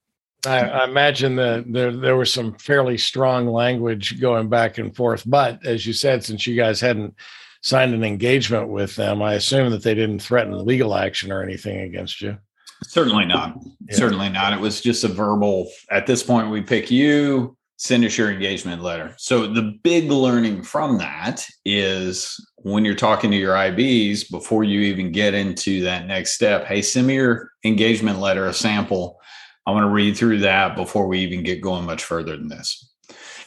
I, 0.46 0.60
I 0.60 0.84
imagine 0.84 1.36
that 1.36 1.72
there 1.72 1.92
there 1.92 2.16
was 2.16 2.32
some 2.32 2.54
fairly 2.54 2.98
strong 2.98 3.46
language 3.46 4.20
going 4.20 4.48
back 4.48 4.78
and 4.78 4.94
forth. 4.94 5.22
But 5.26 5.64
as 5.64 5.86
you 5.86 5.92
said, 5.92 6.24
since 6.24 6.46
you 6.46 6.56
guys 6.56 6.80
hadn't 6.80 7.14
signed 7.62 7.94
an 7.94 8.04
engagement 8.04 8.68
with 8.68 8.96
them, 8.96 9.22
I 9.22 9.34
assume 9.34 9.70
that 9.70 9.82
they 9.82 9.94
didn't 9.94 10.20
threaten 10.20 10.66
legal 10.66 10.94
action 10.94 11.32
or 11.32 11.42
anything 11.42 11.80
against 11.80 12.20
you. 12.20 12.38
Certainly 12.82 13.26
not. 13.26 13.56
Yeah. 13.88 13.96
Certainly 13.96 14.30
not. 14.30 14.52
It 14.52 14.60
was 14.60 14.80
just 14.80 15.04
a 15.04 15.08
verbal. 15.08 15.70
At 15.90 16.06
this 16.06 16.22
point, 16.22 16.50
we 16.50 16.62
pick 16.62 16.90
you. 16.90 17.56
Send 17.76 18.04
us 18.04 18.16
your 18.16 18.30
engagement 18.30 18.82
letter. 18.82 19.14
So 19.18 19.46
the 19.46 19.78
big 19.82 20.10
learning 20.10 20.62
from 20.62 20.98
that 20.98 21.44
is 21.64 22.34
when 22.58 22.84
you're 22.84 22.94
talking 22.94 23.30
to 23.30 23.36
your 23.36 23.54
IBs 23.54 24.30
before 24.30 24.64
you 24.64 24.80
even 24.80 25.12
get 25.12 25.34
into 25.34 25.82
that 25.82 26.06
next 26.06 26.32
step. 26.32 26.66
Hey, 26.66 26.82
send 26.82 27.08
me 27.08 27.14
your 27.14 27.50
engagement 27.64 28.20
letter, 28.20 28.46
a 28.46 28.54
sample. 28.54 29.20
I 29.66 29.72
want 29.72 29.84
to 29.84 29.90
read 29.90 30.16
through 30.16 30.40
that 30.40 30.76
before 30.76 31.08
we 31.08 31.20
even 31.20 31.42
get 31.42 31.60
going 31.60 31.84
much 31.84 32.04
further 32.04 32.36
than 32.36 32.48
this. 32.48 32.92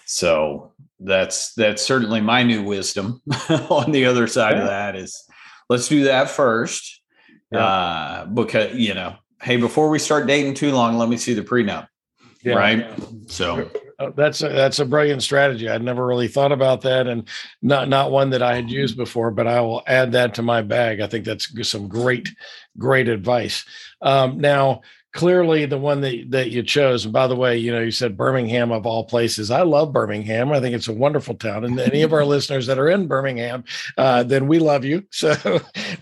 So 0.05 0.73
that's 0.99 1.53
that's 1.53 1.81
certainly 1.85 2.21
my 2.21 2.43
new 2.43 2.63
wisdom. 2.63 3.21
On 3.49 3.91
the 3.91 4.05
other 4.05 4.27
side 4.27 4.57
of 4.57 4.67
that 4.67 4.95
is 4.95 5.23
let's 5.69 5.87
do 5.87 6.03
that 6.05 6.29
first 6.29 6.96
Yeah. 7.51 7.65
uh, 7.65 8.25
because 8.25 8.75
you 8.75 8.93
know, 8.93 9.15
hey, 9.41 9.57
before 9.57 9.89
we 9.89 9.99
start 9.99 10.27
dating 10.27 10.55
too 10.55 10.71
long, 10.71 10.97
let 10.97 11.09
me 11.09 11.17
see 11.17 11.33
the 11.33 11.43
prenup, 11.43 11.87
right? 12.57 12.85
So, 13.27 13.69
Uh, 13.99 14.11
That's 14.15 14.43
a, 14.43 14.49
that's 14.49 14.77
a 14.77 14.85
brilliant 14.85 15.23
strategy. 15.23 15.67
I'd 15.67 15.81
never 15.81 16.05
really 16.05 16.27
thought 16.27 16.51
about 16.51 16.81
that, 16.81 17.07
and 17.07 17.27
not 17.63 17.89
not 17.89 18.11
one 18.11 18.29
that 18.29 18.43
I 18.43 18.53
had 18.55 18.69
used 18.69 18.95
before. 18.95 19.31
But 19.31 19.47
I 19.47 19.59
will 19.61 19.81
add 19.87 20.11
that 20.11 20.35
to 20.35 20.43
my 20.43 20.61
bag. 20.61 20.99
I 20.99 21.07
think 21.07 21.25
that's 21.25 21.51
some 21.67 21.87
great 21.87 22.29
great 22.77 23.07
advice. 23.07 23.65
Um, 24.01 24.37
now, 24.39 24.81
clearly, 25.17 25.65
the 25.65 25.79
one 25.79 26.01
that 26.01 26.29
that 26.29 26.51
you 26.51 26.61
chose. 26.61 27.03
And 27.03 27.11
by 27.11 27.25
the 27.27 27.35
way, 27.35 27.57
you 27.57 27.71
know, 27.71 27.81
you 27.81 27.91
said 27.91 28.15
Birmingham 28.15 28.71
of 28.71 28.85
all 28.85 29.03
places. 29.03 29.49
I 29.49 29.63
love 29.63 29.91
Birmingham. 29.91 30.53
I 30.53 30.61
think 30.61 30.75
it's 30.75 30.87
a 30.87 30.93
wonderful 30.93 31.33
town. 31.33 31.65
And 31.65 31.77
any 31.79 32.03
of 32.03 32.13
our 32.13 32.23
listeners 32.33 32.67
that 32.67 32.77
are 32.77 32.87
in 32.87 33.07
Birmingham, 33.07 33.65
uh, 33.97 34.23
then 34.23 34.47
we 34.47 34.59
love 34.59 34.85
you. 34.85 35.03
So, 35.17 35.31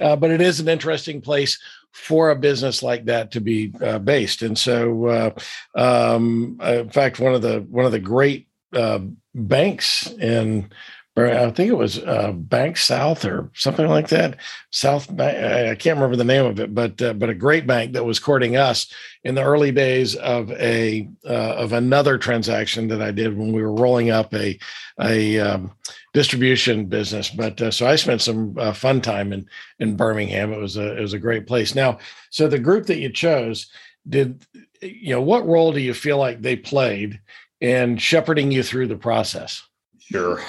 uh, 0.01 0.17
but 0.17 0.29
it 0.29 0.41
is 0.41 0.59
an 0.59 0.67
interesting 0.67 1.21
place 1.21 1.57
for 1.93 2.31
a 2.31 2.35
business 2.35 2.83
like 2.83 3.05
that 3.05 3.31
to 3.31 3.39
be 3.39 3.73
uh, 3.81 3.97
based. 3.99 4.41
And 4.41 4.57
so, 4.57 5.05
uh, 5.05 5.31
um, 5.73 6.59
uh, 6.61 6.79
in 6.79 6.89
fact, 6.89 7.21
one 7.21 7.33
of 7.33 7.41
the 7.41 7.61
one 7.69 7.85
of 7.85 7.93
the 7.93 7.99
great 7.99 8.49
uh, 8.73 8.99
banks 9.33 10.11
in 10.11 10.69
I 11.17 11.49
think 11.51 11.69
it 11.69 11.77
was 11.77 11.99
uh, 11.99 12.33
Bank 12.33 12.75
South 12.75 13.23
or 13.23 13.49
something 13.53 13.87
like 13.87 14.09
that. 14.09 14.37
South 14.71 15.13
Bank, 15.15 15.37
I 15.37 15.71
I 15.71 15.75
can't 15.75 15.95
remember 15.95 16.17
the 16.17 16.25
name 16.25 16.45
of 16.45 16.59
it, 16.59 16.75
but 16.75 17.01
uh, 17.01 17.13
but 17.13 17.29
a 17.29 17.33
great 17.33 17.65
bank 17.65 17.93
that 17.93 18.03
was 18.03 18.19
courting 18.19 18.57
us 18.57 18.91
in 19.23 19.33
the 19.33 19.43
early 19.43 19.71
days 19.71 20.15
of 20.15 20.51
a 20.51 21.09
uh, 21.25 21.55
of 21.55 21.71
another 21.71 22.17
transaction 22.17 22.89
that 22.89 23.01
I 23.01 23.11
did 23.11 23.37
when 23.37 23.53
we 23.53 23.61
were 23.61 23.73
rolling 23.73 24.09
up 24.09 24.33
a 24.33 24.59
a 24.99 25.39
um, 25.39 25.71
distribution 26.13 26.87
business. 26.87 27.29
But 27.29 27.61
uh, 27.61 27.71
so 27.71 27.87
I 27.87 27.95
spent 27.95 28.21
some 28.21 28.57
uh, 28.57 28.73
fun 28.73 28.99
time 28.99 29.31
in 29.31 29.47
in 29.79 29.95
Birmingham. 29.95 30.51
It 30.51 30.59
was 30.59 30.75
a 30.75 30.97
it 30.97 31.01
was 31.01 31.13
a 31.13 31.19
great 31.19 31.47
place. 31.47 31.75
Now, 31.75 31.99
so 32.29 32.49
the 32.49 32.59
group 32.59 32.87
that 32.87 32.99
you 32.99 33.09
chose 33.09 33.67
did 34.07 34.45
you 34.81 35.11
know 35.11 35.21
what 35.21 35.47
role 35.47 35.71
do 35.71 35.79
you 35.79 35.93
feel 35.93 36.17
like 36.17 36.41
they 36.41 36.57
played 36.57 37.21
in 37.61 37.97
shepherding 37.97 38.51
you 38.51 38.63
through 38.63 38.87
the 38.87 38.97
process? 38.97 39.63
Sure. 40.11 40.41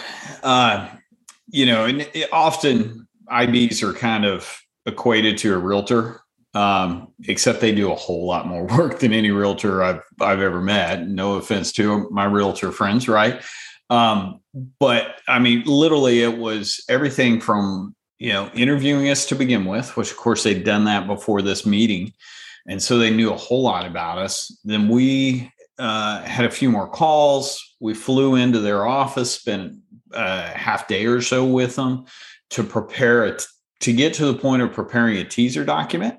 Uh, 0.42 0.88
you 1.48 1.66
know, 1.66 1.84
and 1.84 2.02
it, 2.14 2.28
often 2.32 3.06
IBs 3.30 3.82
are 3.82 3.92
kind 3.92 4.24
of 4.24 4.60
equated 4.86 5.38
to 5.38 5.54
a 5.54 5.58
realtor, 5.58 6.20
um, 6.54 7.08
except 7.26 7.60
they 7.60 7.74
do 7.74 7.92
a 7.92 7.94
whole 7.94 8.26
lot 8.26 8.46
more 8.46 8.64
work 8.78 9.00
than 9.00 9.12
any 9.12 9.30
realtor 9.30 9.82
I've 9.82 10.02
I've 10.20 10.40
ever 10.40 10.60
met. 10.60 11.08
No 11.08 11.34
offense 11.34 11.72
to 11.72 12.08
my 12.10 12.24
realtor 12.24 12.72
friends, 12.72 13.08
right? 13.08 13.42
Um, 13.90 14.40
but 14.80 15.20
I 15.28 15.38
mean, 15.38 15.62
literally, 15.64 16.22
it 16.22 16.38
was 16.38 16.84
everything 16.88 17.40
from 17.40 17.94
you 18.18 18.32
know 18.32 18.50
interviewing 18.54 19.08
us 19.10 19.26
to 19.26 19.34
begin 19.34 19.64
with, 19.64 19.96
which 19.96 20.10
of 20.10 20.16
course 20.16 20.42
they'd 20.42 20.64
done 20.64 20.84
that 20.84 21.06
before 21.06 21.42
this 21.42 21.66
meeting, 21.66 22.12
and 22.66 22.82
so 22.82 22.98
they 22.98 23.10
knew 23.10 23.32
a 23.32 23.36
whole 23.36 23.62
lot 23.62 23.86
about 23.86 24.18
us. 24.18 24.56
Then 24.64 24.88
we 24.88 25.50
uh, 25.78 26.22
had 26.22 26.44
a 26.44 26.50
few 26.50 26.70
more 26.70 26.88
calls. 26.88 27.76
We 27.80 27.94
flew 27.94 28.34
into 28.34 28.60
their 28.60 28.86
office, 28.86 29.32
spent 29.32 29.74
a 30.12 30.48
half 30.48 30.88
day 30.88 31.06
or 31.06 31.20
so 31.20 31.44
with 31.44 31.76
them 31.76 32.04
to 32.50 32.62
prepare 32.62 33.24
it 33.26 33.44
to 33.80 33.92
get 33.92 34.14
to 34.14 34.26
the 34.26 34.38
point 34.38 34.62
of 34.62 34.72
preparing 34.72 35.16
a 35.18 35.24
teaser 35.24 35.64
document. 35.64 36.18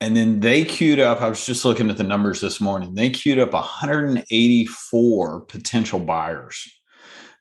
And 0.00 0.16
then 0.16 0.40
they 0.40 0.64
queued 0.64 0.98
up. 1.00 1.22
I 1.22 1.28
was 1.28 1.46
just 1.46 1.64
looking 1.64 1.88
at 1.88 1.96
the 1.96 2.02
numbers 2.02 2.40
this 2.40 2.60
morning. 2.60 2.94
They 2.94 3.08
queued 3.10 3.38
up 3.38 3.52
184 3.52 5.40
potential 5.42 6.00
buyers, 6.00 6.70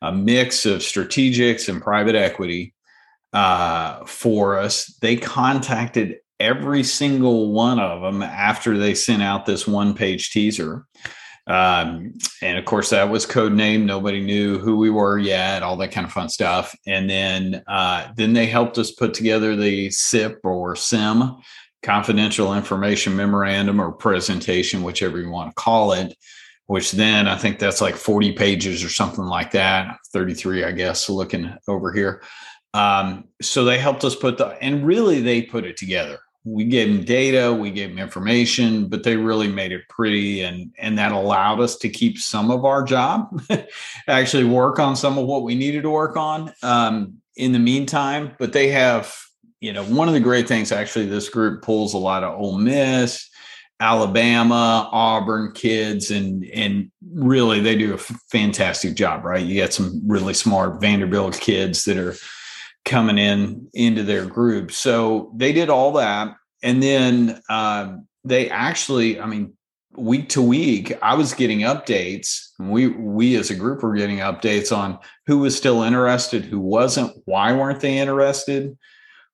a 0.01 0.13
mix 0.13 0.65
of 0.65 0.79
strategics 0.79 1.67
and 1.67 1.81
private 1.81 2.15
equity. 2.15 2.73
uh, 3.35 4.05
for 4.05 4.57
us. 4.57 4.85
They 5.01 5.17
contacted 5.17 6.15
every 6.39 6.83
single 6.83 7.51
one 7.51 7.79
of 7.79 8.01
them 8.01 8.21
after 8.21 8.77
they 8.77 8.93
sent 8.93 9.23
out 9.23 9.45
this 9.45 9.67
one 9.67 9.93
page 9.93 10.31
teaser. 10.31 10.85
Um, 11.47 12.13
and 12.41 12.57
of 12.57 12.65
course, 12.65 12.89
that 12.89 13.09
was 13.09 13.25
code 13.25 13.53
name. 13.53 13.85
Nobody 13.85 14.21
knew 14.21 14.57
who 14.57 14.77
we 14.77 14.89
were 14.89 15.17
yet, 15.17 15.61
all 15.61 15.77
that 15.77 15.91
kind 15.91 16.05
of 16.05 16.11
fun 16.11 16.29
stuff. 16.29 16.75
And 16.87 17.09
then, 17.09 17.63
uh, 17.67 18.11
then 18.15 18.33
they 18.33 18.47
helped 18.47 18.77
us 18.77 18.91
put 18.91 19.13
together 19.13 19.55
the 19.55 19.91
CIP 19.91 20.39
or 20.43 20.73
CIM, 20.73 21.39
confidential 21.83 22.55
information 22.55 23.15
memorandum 23.15 23.79
or 23.79 23.91
presentation, 23.91 24.81
whichever 24.81 25.19
you 25.19 25.29
want 25.29 25.51
to 25.51 25.61
call 25.61 25.91
it. 25.91 26.15
Which 26.67 26.93
then 26.93 27.27
I 27.27 27.37
think 27.37 27.59
that's 27.59 27.79
like 27.79 27.95
40 27.95 28.31
pages 28.31 28.83
or 28.83 28.89
something 28.89 29.23
like 29.23 29.51
that, 29.51 29.97
33, 30.13 30.63
I 30.63 30.71
guess, 30.71 31.07
looking 31.09 31.55
over 31.67 31.93
here. 31.93 32.23
Um, 32.73 33.25
so 33.39 33.65
they 33.65 33.77
helped 33.77 34.03
us 34.03 34.15
put 34.15 34.39
the, 34.39 34.47
and 34.63 34.83
really 34.83 35.21
they 35.21 35.43
put 35.43 35.63
it 35.63 35.77
together 35.77 36.17
we 36.45 36.63
gave 36.63 36.87
them 36.87 37.03
data, 37.03 37.51
we 37.51 37.71
gave 37.71 37.89
them 37.89 37.97
information, 37.97 38.87
but 38.87 39.03
they 39.03 39.17
really 39.17 39.47
made 39.47 39.71
it 39.71 39.89
pretty, 39.89 40.41
and 40.41 40.71
and 40.77 40.97
that 40.99 41.11
allowed 41.11 41.59
us 41.59 41.75
to 41.77 41.89
keep 41.89 42.19
some 42.19 42.51
of 42.51 42.63
our 42.63 42.83
job, 42.83 43.41
actually 44.07 44.43
work 44.43 44.79
on 44.79 44.95
some 44.95 45.17
of 45.17 45.25
what 45.25 45.43
we 45.43 45.55
needed 45.55 45.81
to 45.81 45.89
work 45.89 46.15
on 46.15 46.53
um, 46.61 47.15
in 47.35 47.51
the 47.51 47.59
meantime. 47.59 48.35
But 48.37 48.53
they 48.53 48.69
have, 48.69 49.13
you 49.59 49.73
know, 49.73 49.83
one 49.85 50.07
of 50.07 50.13
the 50.13 50.19
great 50.19 50.47
things 50.47 50.71
actually, 50.71 51.07
this 51.07 51.29
group 51.29 51.63
pulls 51.63 51.95
a 51.95 51.97
lot 51.97 52.23
of 52.23 52.39
Ole 52.39 52.59
Miss, 52.59 53.27
Alabama, 53.79 54.87
Auburn 54.91 55.51
kids, 55.53 56.11
and 56.11 56.45
and 56.53 56.91
really 57.11 57.59
they 57.59 57.75
do 57.75 57.95
a 57.95 57.97
fantastic 57.97 58.93
job, 58.93 59.25
right? 59.25 59.43
You 59.43 59.59
got 59.59 59.73
some 59.73 59.99
really 60.05 60.35
smart 60.35 60.79
Vanderbilt 60.79 61.39
kids 61.39 61.85
that 61.85 61.97
are 61.97 62.15
coming 62.85 63.17
in 63.17 63.67
into 63.73 64.03
their 64.03 64.25
group. 64.25 64.71
So 64.71 65.33
they 65.35 65.51
did 65.51 65.69
all 65.69 65.91
that. 65.93 66.35
And 66.63 66.81
then 66.81 67.41
uh, 67.49 67.97
they 68.23 68.49
actually, 68.49 69.19
I 69.19 69.25
mean, 69.25 69.53
week 69.97 70.29
to 70.29 70.41
week, 70.41 70.93
I 71.01 71.15
was 71.15 71.33
getting 71.33 71.59
updates. 71.59 72.49
We 72.59 72.87
we 72.87 73.35
as 73.35 73.49
a 73.49 73.55
group 73.55 73.83
were 73.83 73.95
getting 73.95 74.17
updates 74.17 74.75
on 74.75 74.99
who 75.25 75.39
was 75.39 75.55
still 75.55 75.83
interested, 75.83 76.45
who 76.45 76.59
wasn't, 76.59 77.15
why 77.25 77.53
weren't 77.53 77.81
they 77.81 77.97
interested, 77.97 78.77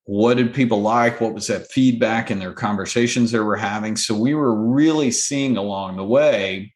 what 0.06 0.38
did 0.38 0.54
people 0.54 0.82
like, 0.82 1.22
what 1.22 1.34
was 1.34 1.48
that 1.48 1.72
feedback 1.72 2.32
in 2.32 2.40
their 2.40 2.54
conversations 2.54 3.32
they 3.32 3.40
were 3.40 3.56
having. 3.56 3.96
So 3.96 4.16
we 4.16 4.34
were 4.34 4.56
really 4.56 5.12
seeing 5.12 5.58
along 5.58 5.98
the 5.98 6.04
way 6.04 6.74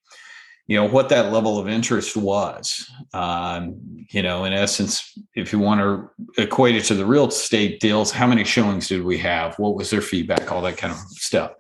you 0.68 0.76
know 0.76 0.86
what 0.86 1.10
that 1.10 1.32
level 1.32 1.60
of 1.60 1.68
interest 1.68 2.18
was 2.18 2.90
um, 3.14 3.78
you 4.10 4.22
know 4.22 4.46
in 4.46 4.54
essence 4.54 5.18
if 5.36 5.54
you 5.54 5.60
want 5.60 5.80
to 5.80 6.42
equate 6.42 6.76
it 6.76 6.84
to 6.84 6.94
the 6.94 7.06
real 7.06 7.28
estate 7.28 7.80
deals 7.80 8.12
how 8.12 8.28
many 8.28 8.44
showings 8.44 8.88
did 8.88 9.04
we 9.04 9.18
have 9.18 9.58
what 9.60 9.76
was 9.76 9.90
their 9.90 10.02
feedback 10.02 10.52
all 10.52 10.62
that 10.62 10.78
kind 10.78 10.94
of 10.94 11.00
stuff 11.12 11.52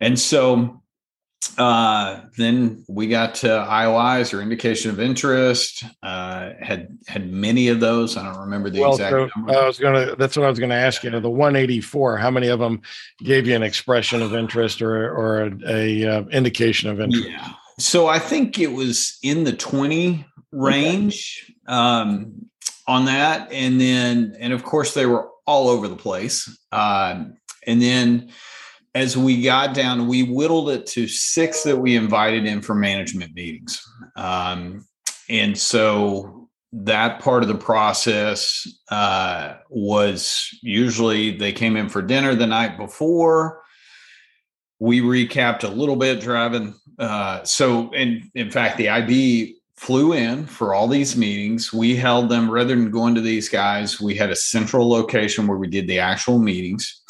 and 0.00 0.18
so 0.18 0.80
uh, 1.56 2.20
then 2.36 2.84
we 2.88 3.08
got 3.08 3.34
to 3.34 3.46
IOIs 3.46 4.34
or 4.34 4.42
indication 4.42 4.90
of 4.90 5.00
interest. 5.00 5.84
Uh, 6.02 6.50
had 6.60 6.98
had 7.06 7.32
many 7.32 7.68
of 7.68 7.80
those. 7.80 8.16
I 8.16 8.24
don't 8.24 8.40
remember 8.40 8.70
the 8.70 8.80
well, 8.80 8.92
exact 8.92 9.10
so 9.10 9.28
number. 9.36 9.56
I 9.56 9.66
was 9.66 9.78
gonna. 9.78 10.16
That's 10.16 10.36
what 10.36 10.46
I 10.46 10.50
was 10.50 10.58
gonna 10.58 10.74
ask 10.74 11.02
you. 11.02 11.10
The 11.10 11.30
184. 11.30 12.16
How 12.16 12.30
many 12.30 12.48
of 12.48 12.58
them 12.58 12.82
gave 13.18 13.46
you 13.46 13.56
an 13.56 13.62
expression 13.62 14.20
of 14.20 14.34
interest 14.34 14.82
or 14.82 15.12
or 15.12 15.42
a, 15.42 15.52
a 15.66 16.18
uh, 16.18 16.22
indication 16.26 16.90
of 16.90 17.00
interest? 17.00 17.28
Yeah. 17.28 17.52
So 17.78 18.08
I 18.08 18.18
think 18.18 18.58
it 18.58 18.72
was 18.72 19.18
in 19.22 19.44
the 19.44 19.52
20 19.52 20.26
range 20.52 21.52
um, 21.66 22.46
on 22.86 23.04
that. 23.04 23.52
And 23.52 23.80
then, 23.80 24.36
and 24.40 24.52
of 24.52 24.64
course, 24.64 24.94
they 24.94 25.06
were 25.06 25.28
all 25.46 25.68
over 25.68 25.88
the 25.88 25.96
place. 25.96 26.48
Um, 26.72 27.36
and 27.66 27.80
then 27.80 28.30
as 28.94 29.16
we 29.16 29.42
got 29.42 29.74
down, 29.74 30.08
we 30.08 30.22
whittled 30.24 30.70
it 30.70 30.86
to 30.88 31.06
six 31.06 31.62
that 31.62 31.76
we 31.76 31.94
invited 31.94 32.46
in 32.46 32.62
for 32.62 32.74
management 32.74 33.34
meetings. 33.34 33.80
Um, 34.16 34.86
and 35.28 35.56
so 35.56 36.48
that 36.72 37.20
part 37.20 37.42
of 37.42 37.48
the 37.48 37.54
process 37.54 38.66
uh, 38.90 39.54
was 39.70 40.48
usually 40.62 41.36
they 41.36 41.52
came 41.52 41.76
in 41.76 41.88
for 41.88 42.02
dinner 42.02 42.34
the 42.34 42.46
night 42.46 42.76
before 42.76 43.62
we 44.78 45.00
recapped 45.00 45.64
a 45.64 45.68
little 45.68 45.96
bit 45.96 46.20
driving. 46.20 46.74
Uh, 46.98 47.42
so, 47.44 47.92
in 47.92 48.30
in 48.34 48.50
fact, 48.50 48.76
the 48.76 48.88
IB 48.88 49.56
flew 49.76 50.12
in 50.12 50.44
for 50.44 50.74
all 50.74 50.88
these 50.88 51.16
meetings. 51.16 51.72
We 51.72 51.94
held 51.94 52.28
them 52.28 52.50
rather 52.50 52.74
than 52.74 52.90
going 52.90 53.14
to 53.14 53.20
these 53.20 53.48
guys. 53.48 54.00
We 54.00 54.16
had 54.16 54.30
a 54.30 54.36
central 54.36 54.88
location 54.88 55.46
where 55.46 55.56
we 55.56 55.68
did 55.68 55.86
the 55.86 56.00
actual 56.00 56.40
meetings. 56.40 57.00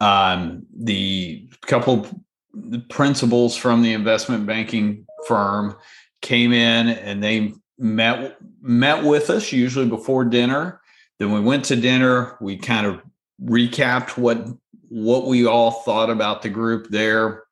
Um, 0.00 0.66
the 0.76 1.48
couple 1.62 2.06
the 2.52 2.80
principals 2.80 3.56
from 3.56 3.82
the 3.82 3.92
investment 3.92 4.46
banking 4.46 5.06
firm 5.26 5.76
came 6.20 6.52
in 6.52 6.88
and 6.88 7.22
they 7.22 7.54
met 7.78 8.36
met 8.60 9.04
with 9.04 9.30
us 9.30 9.52
usually 9.52 9.86
before 9.86 10.24
dinner. 10.24 10.80
Then 11.18 11.32
we 11.32 11.40
went 11.40 11.64
to 11.66 11.76
dinner. 11.76 12.36
We 12.40 12.58
kind 12.58 12.86
of 12.86 13.00
recapped 13.42 14.18
what 14.18 14.46
what 14.88 15.26
we 15.26 15.46
all 15.46 15.70
thought 15.70 16.10
about 16.10 16.42
the 16.42 16.48
group 16.48 16.88
there. 16.90 17.44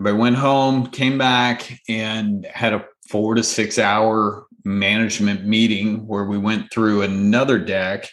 Everybody 0.00 0.18
went 0.18 0.36
home, 0.36 0.86
came 0.86 1.18
back, 1.18 1.78
and 1.86 2.46
had 2.46 2.72
a 2.72 2.86
four 3.10 3.34
to 3.34 3.42
six 3.42 3.78
hour 3.78 4.46
management 4.64 5.44
meeting 5.44 6.06
where 6.06 6.24
we 6.24 6.38
went 6.38 6.72
through 6.72 7.02
another 7.02 7.58
deck 7.58 8.08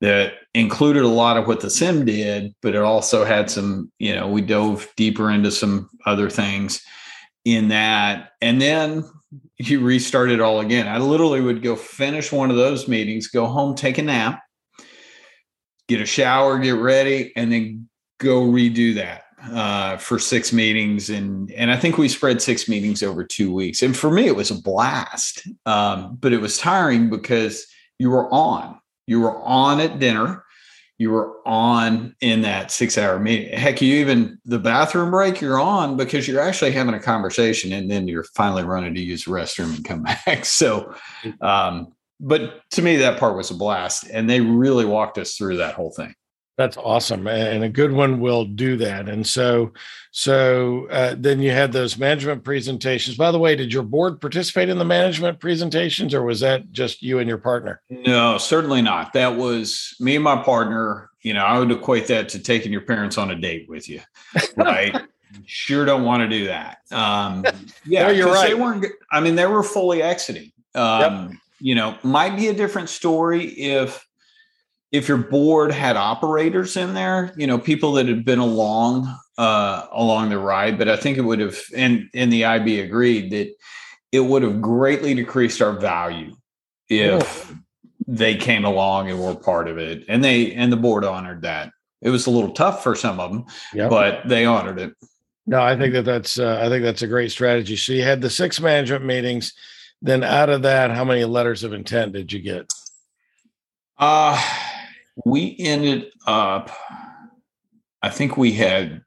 that 0.00 0.32
included 0.54 1.02
a 1.02 1.08
lot 1.08 1.36
of 1.36 1.46
what 1.46 1.60
the 1.60 1.68
CIM 1.68 2.06
did, 2.06 2.54
but 2.62 2.74
it 2.74 2.80
also 2.80 3.22
had 3.22 3.50
some, 3.50 3.92
you 3.98 4.14
know, 4.14 4.26
we 4.26 4.40
dove 4.40 4.88
deeper 4.96 5.30
into 5.30 5.50
some 5.50 5.90
other 6.06 6.30
things 6.30 6.80
in 7.44 7.68
that. 7.68 8.30
And 8.40 8.58
then 8.58 9.04
you 9.58 9.80
restart 9.80 10.30
it 10.30 10.40
all 10.40 10.60
again. 10.60 10.88
I 10.88 10.96
literally 10.96 11.42
would 11.42 11.62
go 11.62 11.76
finish 11.76 12.32
one 12.32 12.48
of 12.50 12.56
those 12.56 12.88
meetings, 12.88 13.26
go 13.26 13.44
home, 13.44 13.74
take 13.74 13.98
a 13.98 14.02
nap, 14.02 14.40
get 15.86 16.00
a 16.00 16.06
shower, 16.06 16.58
get 16.58 16.76
ready, 16.76 17.34
and 17.36 17.52
then 17.52 17.90
go 18.20 18.40
redo 18.40 18.94
that 18.94 19.25
uh, 19.52 19.96
for 19.96 20.18
six 20.18 20.52
meetings, 20.52 21.10
and 21.10 21.50
and 21.52 21.70
I 21.70 21.76
think 21.76 21.98
we 21.98 22.08
spread 22.08 22.42
six 22.42 22.68
meetings 22.68 23.02
over 23.02 23.24
two 23.24 23.52
weeks. 23.52 23.82
And 23.82 23.96
for 23.96 24.10
me, 24.10 24.26
it 24.26 24.36
was 24.36 24.50
a 24.50 24.60
blast, 24.60 25.46
um, 25.66 26.16
but 26.20 26.32
it 26.32 26.40
was 26.40 26.58
tiring 26.58 27.10
because 27.10 27.66
you 27.98 28.10
were 28.10 28.32
on, 28.32 28.78
you 29.06 29.20
were 29.20 29.40
on 29.42 29.80
at 29.80 29.98
dinner, 29.98 30.44
you 30.98 31.10
were 31.10 31.36
on 31.46 32.14
in 32.20 32.42
that 32.42 32.70
six-hour 32.70 33.18
meeting. 33.18 33.56
Heck, 33.56 33.80
you 33.80 33.96
even 33.96 34.38
the 34.44 34.58
bathroom 34.58 35.10
break, 35.10 35.40
you're 35.40 35.60
on 35.60 35.96
because 35.96 36.26
you're 36.26 36.40
actually 36.40 36.72
having 36.72 36.94
a 36.94 37.00
conversation, 37.00 37.72
and 37.72 37.90
then 37.90 38.08
you're 38.08 38.24
finally 38.24 38.64
running 38.64 38.94
to 38.94 39.00
use 39.00 39.24
the 39.24 39.30
restroom 39.30 39.74
and 39.76 39.84
come 39.84 40.02
back. 40.26 40.44
So. 40.44 40.94
Um, 41.40 41.92
but 42.18 42.62
to 42.70 42.80
me, 42.80 42.96
that 42.96 43.18
part 43.18 43.36
was 43.36 43.50
a 43.50 43.54
blast, 43.54 44.08
and 44.10 44.28
they 44.28 44.40
really 44.40 44.86
walked 44.86 45.18
us 45.18 45.36
through 45.36 45.58
that 45.58 45.74
whole 45.74 45.90
thing. 45.90 46.14
That's 46.56 46.78
awesome, 46.78 47.26
and 47.26 47.64
a 47.64 47.68
good 47.68 47.92
one 47.92 48.18
will 48.18 48.46
do 48.46 48.78
that. 48.78 49.10
And 49.10 49.26
so, 49.26 49.74
so 50.10 50.86
uh, 50.88 51.14
then 51.18 51.40
you 51.40 51.50
had 51.50 51.70
those 51.70 51.98
management 51.98 52.44
presentations. 52.44 53.18
By 53.18 53.30
the 53.30 53.38
way, 53.38 53.56
did 53.56 53.74
your 53.74 53.82
board 53.82 54.22
participate 54.22 54.70
in 54.70 54.78
the 54.78 54.84
management 54.84 55.38
presentations, 55.38 56.14
or 56.14 56.22
was 56.22 56.40
that 56.40 56.72
just 56.72 57.02
you 57.02 57.18
and 57.18 57.28
your 57.28 57.36
partner? 57.36 57.82
No, 57.90 58.38
certainly 58.38 58.80
not. 58.80 59.12
That 59.12 59.36
was 59.36 59.94
me 60.00 60.14
and 60.14 60.24
my 60.24 60.42
partner. 60.42 61.10
You 61.20 61.34
know, 61.34 61.44
I 61.44 61.58
would 61.58 61.70
equate 61.70 62.06
that 62.06 62.30
to 62.30 62.38
taking 62.38 62.72
your 62.72 62.80
parents 62.80 63.18
on 63.18 63.30
a 63.30 63.36
date 63.36 63.68
with 63.68 63.86
you, 63.86 64.00
right? 64.56 64.96
sure, 65.44 65.84
don't 65.84 66.04
want 66.04 66.22
to 66.22 66.28
do 66.28 66.46
that. 66.46 66.78
Um, 66.90 67.44
yeah, 67.84 68.06
no, 68.06 68.12
you're 68.12 68.32
right. 68.32 68.48
They 68.48 68.54
weren't. 68.54 68.86
I 69.12 69.20
mean, 69.20 69.34
they 69.34 69.46
were 69.46 69.62
fully 69.62 70.00
exiting. 70.00 70.52
Um, 70.74 71.00
yep. 71.00 71.30
You 71.60 71.74
know, 71.74 71.98
might 72.02 72.36
be 72.36 72.48
a 72.48 72.54
different 72.54 72.88
story 72.88 73.44
if 73.44 74.06
if 74.96 75.08
your 75.08 75.18
board 75.18 75.70
had 75.70 75.96
operators 75.96 76.76
in 76.76 76.94
there, 76.94 77.32
you 77.36 77.46
know, 77.46 77.58
people 77.58 77.92
that 77.92 78.08
had 78.08 78.24
been 78.24 78.38
along 78.38 79.14
uh, 79.38 79.86
along 79.92 80.30
the 80.30 80.38
ride, 80.38 80.78
but 80.78 80.88
I 80.88 80.96
think 80.96 81.18
it 81.18 81.22
would 81.22 81.40
have, 81.40 81.58
and 81.74 82.08
and 82.14 82.32
the 82.32 82.46
IB 82.46 82.80
agreed 82.80 83.30
that 83.32 83.54
it 84.12 84.20
would 84.20 84.42
have 84.42 84.62
greatly 84.62 85.14
decreased 85.14 85.60
our 85.60 85.74
value 85.74 86.34
if 86.88 87.52
they 88.06 88.36
came 88.36 88.64
along 88.64 89.10
and 89.10 89.20
were 89.20 89.34
part 89.34 89.68
of 89.68 89.78
it, 89.78 90.04
and 90.08 90.24
they 90.24 90.52
and 90.52 90.72
the 90.72 90.76
board 90.76 91.04
honored 91.04 91.42
that. 91.42 91.70
It 92.00 92.10
was 92.10 92.26
a 92.26 92.30
little 92.30 92.52
tough 92.52 92.82
for 92.82 92.94
some 92.94 93.20
of 93.20 93.32
them, 93.32 93.44
yep. 93.74 93.90
but 93.90 94.26
they 94.26 94.44
honored 94.44 94.78
it. 94.78 94.94
No, 95.46 95.60
I 95.60 95.76
think 95.76 95.92
that 95.92 96.04
that's 96.04 96.38
uh, 96.38 96.60
I 96.62 96.68
think 96.68 96.82
that's 96.82 97.02
a 97.02 97.06
great 97.06 97.30
strategy. 97.30 97.76
So 97.76 97.92
you 97.92 98.02
had 98.02 98.22
the 98.22 98.30
six 98.30 98.60
management 98.60 99.04
meetings. 99.04 99.52
Then 100.02 100.22
out 100.22 100.50
of 100.50 100.62
that, 100.62 100.90
how 100.90 101.04
many 101.04 101.24
letters 101.24 101.64
of 101.64 101.72
intent 101.72 102.12
did 102.12 102.32
you 102.32 102.40
get? 102.40 102.70
Uh 103.98 104.40
we 105.24 105.56
ended 105.58 106.10
up, 106.26 106.70
I 108.02 108.10
think 108.10 108.36
we 108.36 108.52
had 108.52 109.02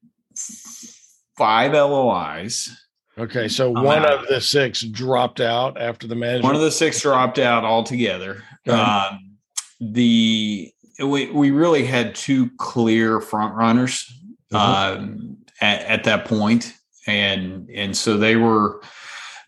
five 1.38 1.74
LOIs. 1.74 2.76
Okay, 3.18 3.48
so 3.48 3.70
one 3.70 4.06
of 4.06 4.28
the 4.28 4.40
six 4.40 4.82
dropped 4.82 5.42
out 5.42 5.80
after 5.80 6.08
the 6.08 6.16
management. 6.16 6.46
One 6.46 6.56
of 6.56 6.62
the 6.62 6.72
six 6.72 7.02
dropped 7.02 7.38
out 7.38 7.66
altogether. 7.66 8.44
Um, 8.68 9.38
the 9.82 10.72
we 11.04 11.30
we 11.32 11.52
really 11.52 11.86
had 11.86 12.16
two 12.16 12.50
clear 12.58 13.20
front 13.20 13.56
runners 13.56 14.06
mm-hmm. 14.52 14.56
um, 14.56 15.38
at, 15.60 15.82
at 15.82 16.04
that 16.06 16.26
point, 16.26 16.74
and 17.08 17.70
and 17.70 17.96
so 17.96 18.18
they 18.18 18.36
were 18.36 18.82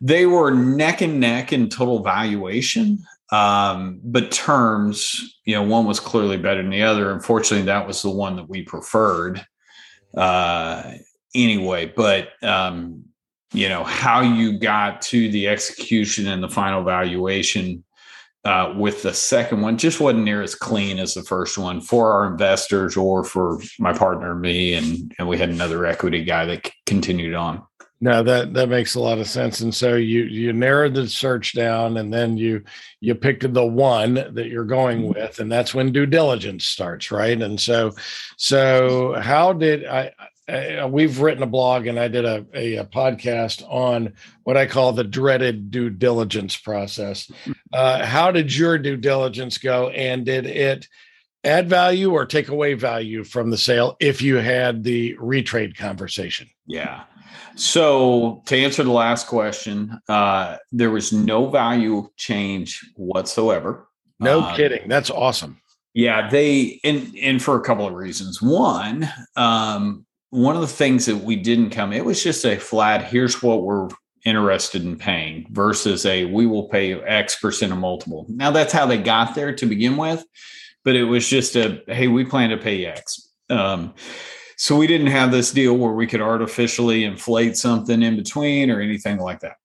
they 0.01 0.25
were 0.25 0.51
neck 0.51 1.01
and 1.01 1.19
neck 1.19 1.53
in 1.53 1.69
total 1.69 2.03
valuation. 2.03 3.03
Um, 3.31 4.01
but 4.03 4.31
terms, 4.31 5.39
you 5.45 5.55
know, 5.55 5.63
one 5.63 5.85
was 5.85 5.99
clearly 5.99 6.37
better 6.37 6.61
than 6.61 6.71
the 6.71 6.83
other. 6.83 7.11
Unfortunately, 7.11 7.65
that 7.65 7.87
was 7.87 8.01
the 8.01 8.09
one 8.09 8.35
that 8.35 8.49
we 8.49 8.63
preferred 8.63 9.45
uh, 10.17 10.93
anyway. 11.33 11.85
But 11.85 12.29
um, 12.43 13.05
you 13.53 13.69
know 13.69 13.83
how 13.83 14.21
you 14.21 14.57
got 14.57 15.01
to 15.03 15.29
the 15.31 15.47
execution 15.47 16.27
and 16.27 16.41
the 16.41 16.49
final 16.49 16.83
valuation 16.83 17.83
uh, 18.43 18.73
with 18.75 19.03
the 19.03 19.13
second 19.13 19.61
one 19.61 19.77
just 19.77 19.99
wasn't 19.99 20.23
near 20.23 20.41
as 20.41 20.55
clean 20.55 20.97
as 20.97 21.13
the 21.13 21.21
first 21.21 21.57
one 21.57 21.79
for 21.79 22.11
our 22.11 22.31
investors 22.31 22.97
or 22.97 23.23
for 23.23 23.59
my 23.77 23.93
partner 23.93 24.33
me 24.35 24.73
and 24.73 25.13
and 25.19 25.27
we 25.27 25.37
had 25.37 25.49
another 25.49 25.85
equity 25.85 26.23
guy 26.23 26.45
that 26.45 26.65
c- 26.65 26.73
continued 26.85 27.33
on 27.33 27.61
no 28.01 28.23
that 28.23 28.53
that 28.53 28.67
makes 28.67 28.95
a 28.95 28.99
lot 28.99 29.19
of 29.19 29.27
sense 29.27 29.61
and 29.61 29.73
so 29.73 29.95
you 29.95 30.23
you 30.23 30.51
narrowed 30.51 30.93
the 30.93 31.07
search 31.07 31.53
down 31.53 31.97
and 31.97 32.13
then 32.13 32.35
you 32.35 32.63
you 32.99 33.15
picked 33.15 33.53
the 33.53 33.65
one 33.65 34.15
that 34.15 34.47
you're 34.47 34.65
going 34.65 35.03
mm-hmm. 35.03 35.19
with 35.19 35.39
and 35.39 35.51
that's 35.51 35.73
when 35.73 35.91
due 35.91 36.05
diligence 36.05 36.65
starts 36.65 37.11
right 37.11 37.41
and 37.41 37.61
so 37.61 37.91
so 38.37 39.13
how 39.21 39.53
did 39.53 39.85
i 39.85 40.11
uh, 40.51 40.87
we've 40.87 41.19
written 41.19 41.43
a 41.43 41.47
blog 41.47 41.87
and 41.87 41.99
I 41.99 42.07
did 42.07 42.25
a, 42.25 42.45
a, 42.53 42.75
a, 42.77 42.85
podcast 42.85 43.63
on 43.71 44.13
what 44.43 44.57
I 44.57 44.65
call 44.65 44.91
the 44.91 45.03
dreaded 45.03 45.71
due 45.71 45.89
diligence 45.89 46.57
process. 46.57 47.27
Mm-hmm. 47.27 47.51
Uh, 47.71 48.05
how 48.05 48.31
did 48.31 48.53
your 48.53 48.77
due 48.77 48.97
diligence 48.97 49.57
go? 49.59 49.89
And 49.89 50.25
did 50.25 50.45
it 50.45 50.87
add 51.43 51.69
value 51.69 52.11
or 52.11 52.25
take 52.25 52.49
away 52.49 52.73
value 52.73 53.23
from 53.23 53.49
the 53.49 53.57
sale 53.57 53.95
if 53.99 54.21
you 54.21 54.37
had 54.37 54.83
the 54.83 55.15
retrade 55.15 55.77
conversation? 55.77 56.49
Yeah. 56.65 57.03
So 57.55 58.41
to 58.45 58.57
answer 58.57 58.83
the 58.83 58.91
last 58.91 59.27
question, 59.27 59.99
uh, 60.07 60.57
there 60.71 60.91
was 60.91 61.11
no 61.11 61.49
value 61.49 62.09
change 62.17 62.79
whatsoever. 62.95 63.87
No 64.19 64.41
uh, 64.41 64.55
kidding. 64.55 64.87
That's 64.87 65.09
awesome. 65.09 65.61
Yeah, 65.93 66.29
they 66.29 66.79
and 66.83 67.13
and 67.21 67.41
for 67.41 67.57
a 67.57 67.61
couple 67.61 67.87
of 67.87 67.93
reasons. 67.93 68.41
One, 68.41 69.09
um, 69.35 70.05
one 70.29 70.55
of 70.55 70.61
the 70.61 70.67
things 70.67 71.05
that 71.07 71.17
we 71.17 71.35
didn't 71.35 71.71
come, 71.71 71.91
it 71.91 72.05
was 72.05 72.23
just 72.23 72.45
a 72.45 72.57
flat, 72.57 73.03
here's 73.03 73.43
what 73.43 73.63
we're 73.63 73.89
interested 74.23 74.83
in 74.83 74.97
paying 74.97 75.47
versus 75.51 76.05
a 76.05 76.25
we 76.25 76.45
will 76.45 76.69
pay 76.69 76.93
X 76.93 77.39
percent 77.39 77.71
of 77.71 77.77
multiple. 77.77 78.25
Now 78.29 78.51
that's 78.51 78.71
how 78.71 78.85
they 78.85 78.97
got 78.97 79.35
there 79.35 79.53
to 79.53 79.65
begin 79.65 79.97
with, 79.97 80.23
but 80.85 80.95
it 80.95 81.03
was 81.03 81.27
just 81.27 81.55
a 81.55 81.83
hey, 81.87 82.07
we 82.07 82.23
plan 82.23 82.51
to 82.51 82.57
pay 82.57 82.85
X. 82.85 83.29
Um, 83.49 83.93
so 84.61 84.75
we 84.75 84.85
didn't 84.85 85.07
have 85.07 85.31
this 85.31 85.51
deal 85.51 85.75
where 85.75 85.93
we 85.93 86.05
could 86.05 86.21
artificially 86.21 87.03
inflate 87.03 87.57
something 87.57 88.03
in 88.03 88.15
between 88.15 88.69
or 88.69 88.79
anything 88.79 89.17
like 89.17 89.39
that. 89.39 89.55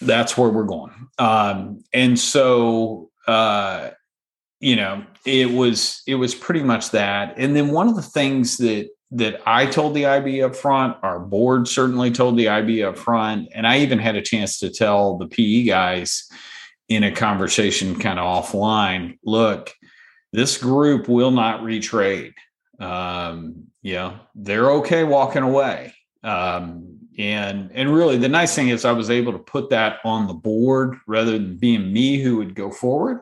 That's 0.00 0.38
where 0.38 0.50
we're 0.50 0.62
going. 0.62 0.92
Um, 1.18 1.82
and 1.92 2.16
so 2.16 3.10
uh, 3.26 3.90
you 4.60 4.76
know, 4.76 5.04
it 5.24 5.50
was 5.50 6.00
it 6.06 6.14
was 6.14 6.32
pretty 6.32 6.62
much 6.62 6.92
that. 6.92 7.34
And 7.36 7.56
then 7.56 7.72
one 7.72 7.88
of 7.88 7.96
the 7.96 8.02
things 8.02 8.56
that 8.58 8.88
that 9.10 9.40
I 9.46 9.66
told 9.66 9.94
the 9.94 10.06
IB 10.06 10.40
up 10.44 10.54
front, 10.54 10.96
our 11.02 11.18
board 11.18 11.66
certainly 11.66 12.12
told 12.12 12.38
the 12.38 12.48
IB 12.48 12.84
up 12.84 12.96
front, 12.96 13.48
and 13.52 13.66
I 13.66 13.80
even 13.80 13.98
had 13.98 14.14
a 14.14 14.22
chance 14.22 14.60
to 14.60 14.70
tell 14.70 15.18
the 15.18 15.26
PE 15.26 15.64
guys 15.64 16.30
in 16.88 17.02
a 17.02 17.10
conversation 17.10 17.98
kind 17.98 18.20
of 18.20 18.44
offline, 18.44 19.18
look, 19.24 19.74
this 20.32 20.56
group 20.56 21.08
will 21.08 21.32
not 21.32 21.62
retrade. 21.62 22.34
Um, 22.78 23.64
you 23.86 23.94
know, 23.94 24.18
they're 24.34 24.72
okay 24.72 25.04
walking 25.04 25.44
away. 25.44 25.94
Um, 26.24 26.98
and 27.16 27.70
and 27.72 27.94
really 27.94 28.18
the 28.18 28.28
nice 28.28 28.52
thing 28.52 28.68
is 28.68 28.84
I 28.84 28.90
was 28.90 29.10
able 29.10 29.30
to 29.32 29.38
put 29.38 29.70
that 29.70 30.00
on 30.04 30.26
the 30.26 30.34
board 30.34 30.96
rather 31.06 31.30
than 31.30 31.56
being 31.56 31.92
me 31.92 32.20
who 32.20 32.38
would 32.38 32.56
go 32.56 32.72
forward. 32.72 33.20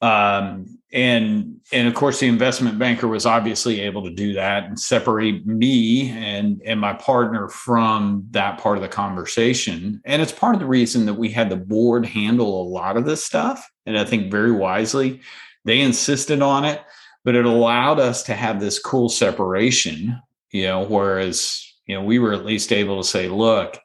Um, 0.00 0.78
and 0.90 1.60
and 1.70 1.86
of 1.86 1.94
course 1.94 2.20
the 2.20 2.28
investment 2.28 2.78
banker 2.78 3.08
was 3.08 3.26
obviously 3.26 3.80
able 3.80 4.02
to 4.04 4.10
do 4.10 4.32
that 4.32 4.64
and 4.64 4.80
separate 4.80 5.46
me 5.46 6.08
and 6.12 6.62
and 6.64 6.80
my 6.80 6.94
partner 6.94 7.48
from 7.48 8.26
that 8.30 8.58
part 8.58 8.78
of 8.78 8.82
the 8.82 8.88
conversation 8.88 10.00
and 10.04 10.22
it's 10.22 10.30
part 10.32 10.54
of 10.54 10.60
the 10.60 10.66
reason 10.66 11.04
that 11.04 11.14
we 11.14 11.30
had 11.30 11.50
the 11.50 11.56
board 11.56 12.06
handle 12.06 12.62
a 12.62 12.68
lot 12.68 12.96
of 12.96 13.04
this 13.04 13.24
stuff 13.24 13.68
and 13.86 13.98
i 13.98 14.04
think 14.04 14.30
very 14.30 14.52
wisely 14.52 15.20
they 15.64 15.80
insisted 15.80 16.40
on 16.40 16.64
it 16.64 16.80
but 17.24 17.34
it 17.34 17.44
allowed 17.44 17.98
us 17.98 18.22
to 18.22 18.34
have 18.34 18.60
this 18.60 18.78
cool 18.78 19.08
separation 19.08 20.20
you 20.50 20.64
know 20.64 20.84
whereas 20.84 21.66
you 21.86 21.94
know 21.94 22.02
we 22.02 22.18
were 22.18 22.32
at 22.32 22.44
least 22.44 22.72
able 22.72 23.02
to 23.02 23.08
say 23.08 23.28
look 23.28 23.78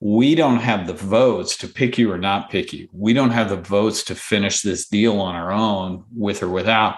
we 0.00 0.34
don't 0.34 0.60
have 0.60 0.86
the 0.86 0.94
votes 0.94 1.58
to 1.58 1.68
pick 1.68 1.98
you 1.98 2.10
or 2.10 2.16
not 2.16 2.50
pick 2.50 2.72
you. 2.72 2.88
We 2.92 3.12
don't 3.12 3.30
have 3.30 3.50
the 3.50 3.56
votes 3.56 4.02
to 4.04 4.14
finish 4.14 4.62
this 4.62 4.88
deal 4.88 5.20
on 5.20 5.34
our 5.34 5.52
own 5.52 6.04
with 6.14 6.42
or 6.42 6.48
without. 6.48 6.96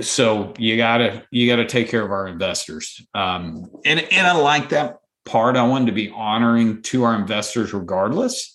So 0.00 0.52
you 0.58 0.76
gotta 0.76 1.24
you 1.30 1.48
gotta 1.48 1.64
take 1.64 1.88
care 1.88 2.04
of 2.04 2.12
our 2.12 2.28
investors. 2.28 3.00
Um, 3.14 3.70
and 3.86 4.00
and 4.00 4.26
I 4.26 4.36
like 4.36 4.68
that 4.68 4.98
part. 5.24 5.56
I 5.56 5.66
wanted 5.66 5.86
to 5.86 5.92
be 5.92 6.10
honoring 6.10 6.82
to 6.82 7.04
our 7.04 7.18
investors 7.18 7.72
regardless. 7.72 8.54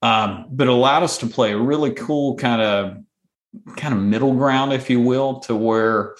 Um, 0.00 0.46
but 0.50 0.68
allowed 0.68 1.02
us 1.02 1.18
to 1.18 1.26
play 1.26 1.52
a 1.52 1.58
really 1.58 1.90
cool 1.90 2.36
kind 2.36 2.62
of 2.62 2.98
kind 3.76 3.94
of 3.94 4.00
middle 4.00 4.34
ground, 4.34 4.72
if 4.72 4.90
you 4.90 5.00
will, 5.00 5.40
to 5.40 5.54
where 5.54 6.14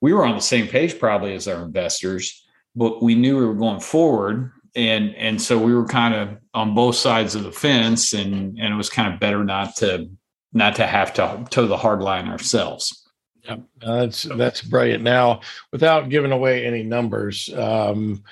we 0.00 0.12
were 0.12 0.24
on 0.24 0.34
the 0.34 0.42
same 0.42 0.68
page 0.68 0.98
probably 0.98 1.34
as 1.34 1.48
our 1.48 1.62
investors, 1.64 2.46
but 2.76 3.02
we 3.02 3.14
knew 3.14 3.38
we 3.38 3.46
were 3.46 3.54
going 3.54 3.80
forward. 3.80 4.52
And 4.76 5.14
and 5.14 5.40
so 5.40 5.56
we 5.58 5.74
were 5.74 5.86
kind 5.86 6.14
of 6.14 6.36
on 6.52 6.74
both 6.74 6.96
sides 6.96 7.34
of 7.34 7.44
the 7.44 7.52
fence 7.52 8.12
and 8.12 8.58
and 8.58 8.74
it 8.74 8.76
was 8.76 8.90
kind 8.90 9.12
of 9.12 9.20
better 9.20 9.44
not 9.44 9.76
to 9.76 10.10
not 10.52 10.74
to 10.76 10.86
have 10.86 11.14
to 11.14 11.46
toe 11.48 11.66
the 11.66 11.76
hard 11.76 12.02
line 12.02 12.28
ourselves. 12.28 13.08
Yeah 13.44 13.58
that's 13.80 14.24
that's 14.24 14.62
brilliant. 14.62 15.04
Now 15.04 15.40
without 15.70 16.08
giving 16.08 16.32
away 16.32 16.66
any 16.66 16.82
numbers 16.82 17.48
um 17.54 18.24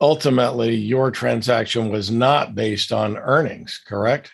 ultimately 0.00 0.76
your 0.76 1.10
transaction 1.10 1.88
was 1.88 2.10
not 2.10 2.54
based 2.54 2.92
on 2.92 3.16
earnings 3.16 3.80
correct 3.84 4.30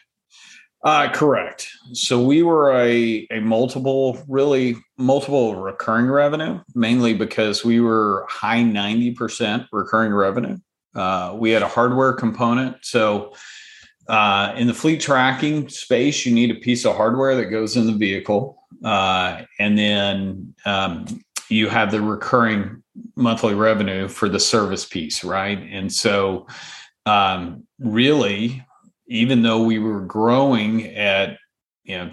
uh, 0.85 1.11
correct. 1.13 1.69
So 1.93 2.23
we 2.23 2.43
were 2.43 2.73
a, 2.73 3.27
a 3.31 3.41
multiple, 3.41 4.23
really 4.29 4.77
multiple 4.99 5.57
recurring 5.57 6.11
revenue, 6.11 6.61
mainly 6.75 7.15
because 7.15 7.65
we 7.65 7.81
were 7.81 8.27
high 8.29 8.63
90% 8.63 9.67
recurring 9.73 10.13
revenue. 10.13 10.59
Uh, 10.95 11.35
we 11.39 11.51
had 11.51 11.63
a 11.63 11.69
hardware 11.69 12.13
component. 12.13 12.77
So 12.83 13.35
uh, 14.09 14.53
in 14.57 14.67
the 14.67 14.75
fleet 14.75 15.01
tracking 15.01 15.69
space, 15.71 16.27
you 16.27 16.35
need 16.35 16.51
a 16.51 16.57
piece 16.57 16.85
of 16.85 16.97
hardware 16.97 17.35
that 17.37 17.47
goes 17.47 17.77
in 17.77 17.87
the 17.87 17.93
vehicle. 17.93 18.59
Uh, 18.85 19.43
and 19.59 19.79
then 19.79 20.55
um, 20.67 21.07
you 21.49 21.69
have 21.69 21.91
the 21.91 22.03
recurring 22.03 22.83
monthly 23.17 23.55
revenue 23.55 24.07
for 24.07 24.29
the 24.29 24.39
service 24.39 24.85
piece, 24.85 25.25
right? 25.25 25.59
And 25.59 25.91
so, 25.91 26.47
um, 27.07 27.67
really, 27.79 28.64
even 29.07 29.43
though 29.43 29.63
we 29.63 29.79
were 29.79 30.01
growing 30.01 30.87
at, 30.95 31.39
you 31.85 31.99
know, 31.99 32.11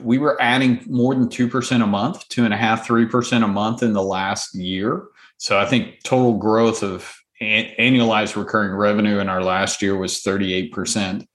we 0.00 0.18
were 0.18 0.40
adding 0.40 0.84
more 0.86 1.14
than 1.14 1.28
2% 1.28 1.82
a 1.82 1.86
month, 1.86 2.28
two 2.28 2.44
and 2.44 2.54
a 2.54 2.56
half, 2.56 2.86
3% 2.86 3.44
a 3.44 3.48
month 3.48 3.82
in 3.82 3.92
the 3.92 4.02
last 4.02 4.54
year. 4.54 5.04
So 5.36 5.58
I 5.58 5.66
think 5.66 6.02
total 6.02 6.38
growth 6.38 6.82
of 6.82 7.14
annualized 7.40 8.36
recurring 8.36 8.72
revenue 8.72 9.18
in 9.18 9.28
our 9.28 9.42
last 9.42 9.82
year 9.82 9.96
was 9.96 10.22
38%. 10.22 11.26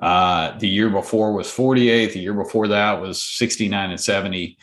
Uh, 0.00 0.58
the 0.58 0.68
year 0.68 0.88
before 0.88 1.32
was 1.32 1.50
48. 1.50 2.12
The 2.12 2.20
year 2.20 2.34
before 2.34 2.68
that 2.68 3.00
was 3.00 3.22
69 3.22 3.90
and 3.90 4.00
70. 4.00 4.58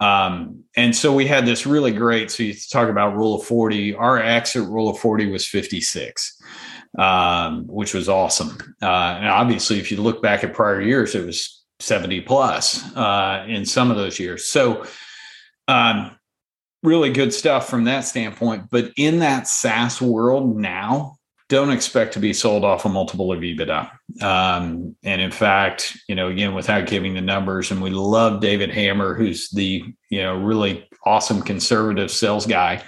Um, 0.00 0.64
and 0.76 0.94
so 0.94 1.12
we 1.12 1.26
had 1.26 1.44
this 1.44 1.66
really 1.66 1.90
great. 1.90 2.30
So 2.30 2.44
you 2.44 2.54
talk 2.70 2.88
about 2.88 3.16
rule 3.16 3.34
of 3.34 3.44
40. 3.44 3.94
Our 3.94 4.18
exit 4.18 4.62
rule 4.62 4.88
of 4.88 4.98
40 4.98 5.30
was 5.30 5.46
56, 5.46 6.37
um, 6.96 7.66
which 7.66 7.94
was 7.94 8.08
awesome. 8.08 8.56
Uh, 8.82 9.16
and 9.18 9.28
obviously, 9.28 9.78
if 9.78 9.90
you 9.90 10.00
look 10.00 10.22
back 10.22 10.44
at 10.44 10.54
prior 10.54 10.80
years, 10.80 11.14
it 11.14 11.26
was 11.26 11.64
70 11.80 12.22
plus 12.22 12.94
uh, 12.96 13.44
in 13.48 13.64
some 13.64 13.90
of 13.90 13.96
those 13.96 14.18
years. 14.18 14.46
So 14.46 14.84
um, 15.68 16.16
really 16.82 17.10
good 17.10 17.32
stuff 17.32 17.68
from 17.68 17.84
that 17.84 18.00
standpoint. 18.00 18.70
But 18.70 18.92
in 18.96 19.20
that 19.20 19.48
SaaS 19.48 20.00
world 20.00 20.56
now, 20.56 21.18
don't 21.48 21.70
expect 21.70 22.12
to 22.12 22.20
be 22.20 22.34
sold 22.34 22.62
off 22.62 22.84
a 22.84 22.88
multiple 22.90 23.32
of 23.32 23.40
EBITDA. 23.40 23.90
Um, 24.22 24.94
and 25.02 25.20
in 25.22 25.30
fact, 25.30 25.96
you 26.06 26.14
know, 26.14 26.28
again, 26.28 26.54
without 26.54 26.86
giving 26.86 27.14
the 27.14 27.22
numbers, 27.22 27.70
and 27.70 27.82
we 27.82 27.90
love 27.90 28.40
David 28.40 28.70
Hammer, 28.70 29.14
who's 29.14 29.48
the, 29.50 29.82
you 30.10 30.22
know, 30.22 30.36
really 30.36 30.86
awesome 31.06 31.40
conservative 31.40 32.10
sales 32.10 32.46
guy, 32.46 32.82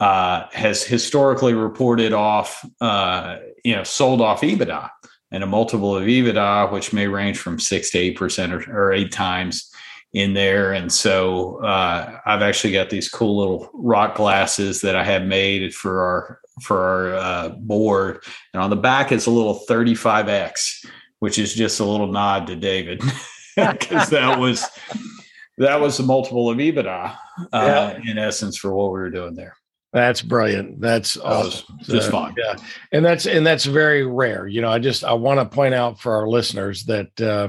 uh, 0.00 0.46
has 0.52 0.84
historically 0.84 1.54
reported 1.54 2.12
off, 2.12 2.64
uh, 2.80 3.38
you 3.64 3.74
know, 3.74 3.82
sold 3.82 4.20
off 4.20 4.42
EBITDA 4.42 4.88
and 5.30 5.42
a 5.42 5.46
multiple 5.46 5.96
of 5.96 6.04
EBITDA, 6.04 6.72
which 6.72 6.92
may 6.92 7.06
range 7.06 7.38
from 7.38 7.58
six 7.58 7.90
to 7.90 7.98
eight 7.98 8.16
percent 8.16 8.52
or, 8.52 8.92
eight 8.92 9.12
times 9.12 9.70
in 10.12 10.34
there. 10.34 10.72
And 10.72 10.90
so 10.90 11.62
uh, 11.64 12.18
I've 12.24 12.42
actually 12.42 12.72
got 12.72 12.90
these 12.90 13.08
cool 13.08 13.38
little 13.38 13.70
rock 13.74 14.14
glasses 14.14 14.80
that 14.82 14.96
I 14.96 15.04
have 15.04 15.24
made 15.24 15.74
for 15.74 16.00
our 16.00 16.40
for 16.62 16.80
our 16.80 17.14
uh, 17.14 17.48
board, 17.50 18.22
and 18.52 18.60
on 18.60 18.70
the 18.70 18.76
back 18.76 19.12
is 19.12 19.26
a 19.26 19.30
little 19.30 19.60
35x, 19.68 20.84
which 21.20 21.38
is 21.38 21.54
just 21.54 21.78
a 21.78 21.84
little 21.84 22.08
nod 22.08 22.48
to 22.48 22.56
David 22.56 23.00
because 23.56 24.10
that 24.10 24.40
was 24.40 24.64
that 25.58 25.80
was 25.80 25.98
a 25.98 26.02
multiple 26.02 26.50
of 26.50 26.58
EBITDA 26.58 26.88
uh, 26.88 27.14
yeah. 27.52 28.10
in 28.10 28.18
essence 28.18 28.56
for 28.56 28.72
what 28.74 28.92
we 28.92 28.98
were 28.98 29.10
doing 29.10 29.34
there. 29.34 29.57
That's 29.92 30.20
brilliant. 30.20 30.80
That's 30.80 31.16
awesome. 31.16 31.78
Just 31.80 32.10
fun. 32.10 32.34
Yeah. 32.36 32.56
And 32.92 33.04
that's 33.04 33.26
and 33.26 33.46
that's 33.46 33.64
very 33.64 34.04
rare. 34.04 34.46
You 34.46 34.60
know, 34.60 34.70
I 34.70 34.78
just 34.78 35.02
I 35.02 35.14
want 35.14 35.40
to 35.40 35.46
point 35.46 35.74
out 35.74 35.98
for 35.98 36.14
our 36.14 36.28
listeners 36.28 36.84
that 36.84 37.18
uh 37.20 37.48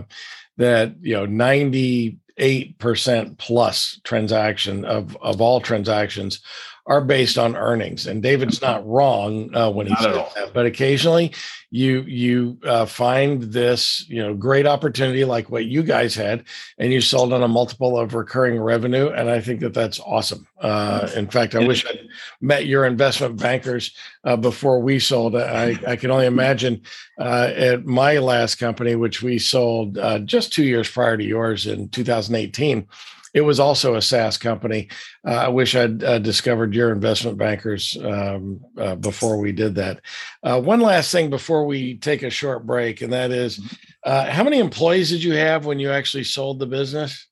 that 0.58 0.96
you 1.02 1.16
know 1.16 1.28
98% 1.28 3.38
plus 3.38 4.00
transaction 4.04 4.86
of 4.86 5.18
of 5.18 5.42
all 5.42 5.60
transactions 5.60 6.42
are 6.90 7.02
based 7.02 7.38
on 7.38 7.56
earnings. 7.56 8.08
And 8.08 8.22
David's 8.22 8.62
not 8.62 8.86
wrong 8.86 9.56
uh, 9.56 9.70
when 9.70 9.86
he 9.86 9.96
says 9.98 10.16
that, 10.36 10.54
but 10.54 10.66
occasionally 10.66 11.32
you 11.70 12.02
you 12.02 12.58
uh, 12.64 12.88
find 12.88 13.44
this 13.44 14.04
you 14.10 14.20
know 14.20 14.34
great 14.34 14.66
opportunity 14.66 15.24
like 15.24 15.52
what 15.52 15.66
you 15.66 15.84
guys 15.84 16.16
had, 16.16 16.46
and 16.80 16.92
you 16.92 17.00
sold 17.00 17.32
on 17.32 17.44
a 17.44 17.48
multiple 17.48 17.98
of 17.98 18.16
recurring 18.16 18.60
revenue, 18.60 19.10
and 19.10 19.30
I 19.30 19.40
think 19.40 19.60
that 19.60 19.76
that's 19.76 20.00
awesome. 20.00 20.48
Uh, 20.60 21.08
in 21.16 21.28
fact, 21.28 21.54
I 21.54 21.60
wish 21.60 21.86
I'd 21.86 22.08
met 22.42 22.66
your 22.66 22.86
investment 22.86 23.38
bankers 23.38 23.96
uh, 24.24 24.36
before 24.36 24.80
we 24.80 24.98
sold. 24.98 25.36
I 25.36 25.78
I 25.86 25.96
can 25.96 26.10
only 26.10 26.26
imagine 26.26 26.82
uh, 27.20 27.52
at 27.56 27.86
my 27.86 28.18
last 28.18 28.56
company, 28.56 28.96
which 28.96 29.22
we 29.22 29.38
sold 29.38 30.00
uh, 30.00 30.18
just 30.20 30.52
two 30.52 30.66
years 30.66 30.90
prior 30.90 31.18
to 31.18 31.24
yours 31.24 31.68
in 31.68 31.90
2018 31.90 32.88
it 33.34 33.42
was 33.42 33.60
also 33.60 33.96
a 33.96 34.02
SaaS 34.02 34.38
company. 34.38 34.90
Uh, 35.28 35.34
I 35.34 35.48
wish 35.50 35.76
I'd 35.76 36.04
uh, 36.04 36.20
discovered 36.20 36.74
your 36.74 36.92
investment 36.92 37.38
bankers 37.38 37.98
um, 38.04 38.62
uh, 38.78 38.96
before 38.96 39.38
we 39.38 39.52
did 39.52 39.76
that. 39.76 40.02
Uh, 40.44 40.62
one 40.62 40.80
last 40.80 41.12
thing 41.12 41.30
before 41.30 41.66
we 41.66 41.98
take 41.98 42.24
a 42.24 42.30
short 42.30 42.66
break, 42.66 43.02
and 43.02 43.14
that 43.14 43.32
is, 43.32 43.60
mm-hmm. 43.60 43.76
uh, 44.04 44.26
how 44.32 44.44
many 44.44 44.60
employees 44.60 45.10
did 45.10 45.24
you 45.24 45.34
have 45.34 45.66
when 45.66 45.80
you 45.80 45.92
actually 45.92 46.24
sold 46.24 46.60
the 46.60 46.66
business? 46.66 47.28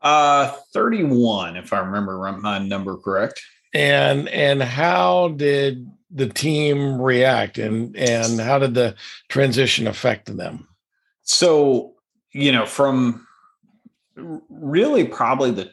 Uh, 0.00 0.52
31, 0.72 1.56
if 1.56 1.72
I 1.72 1.78
remember 1.78 2.18
my 2.40 2.58
number 2.58 2.96
correct. 2.96 3.40
And 3.74 4.28
and 4.28 4.62
how 4.62 5.28
did 5.28 5.90
the 6.10 6.28
team 6.28 7.00
react, 7.00 7.56
and 7.56 7.96
and 7.96 8.38
how 8.38 8.58
did 8.58 8.74
the 8.74 8.96
transition 9.28 9.86
affect 9.86 10.36
them? 10.36 10.68
So 11.22 11.94
you 12.32 12.52
know 12.52 12.66
from 12.66 13.26
really 14.50 15.04
probably 15.04 15.50
the 15.50 15.70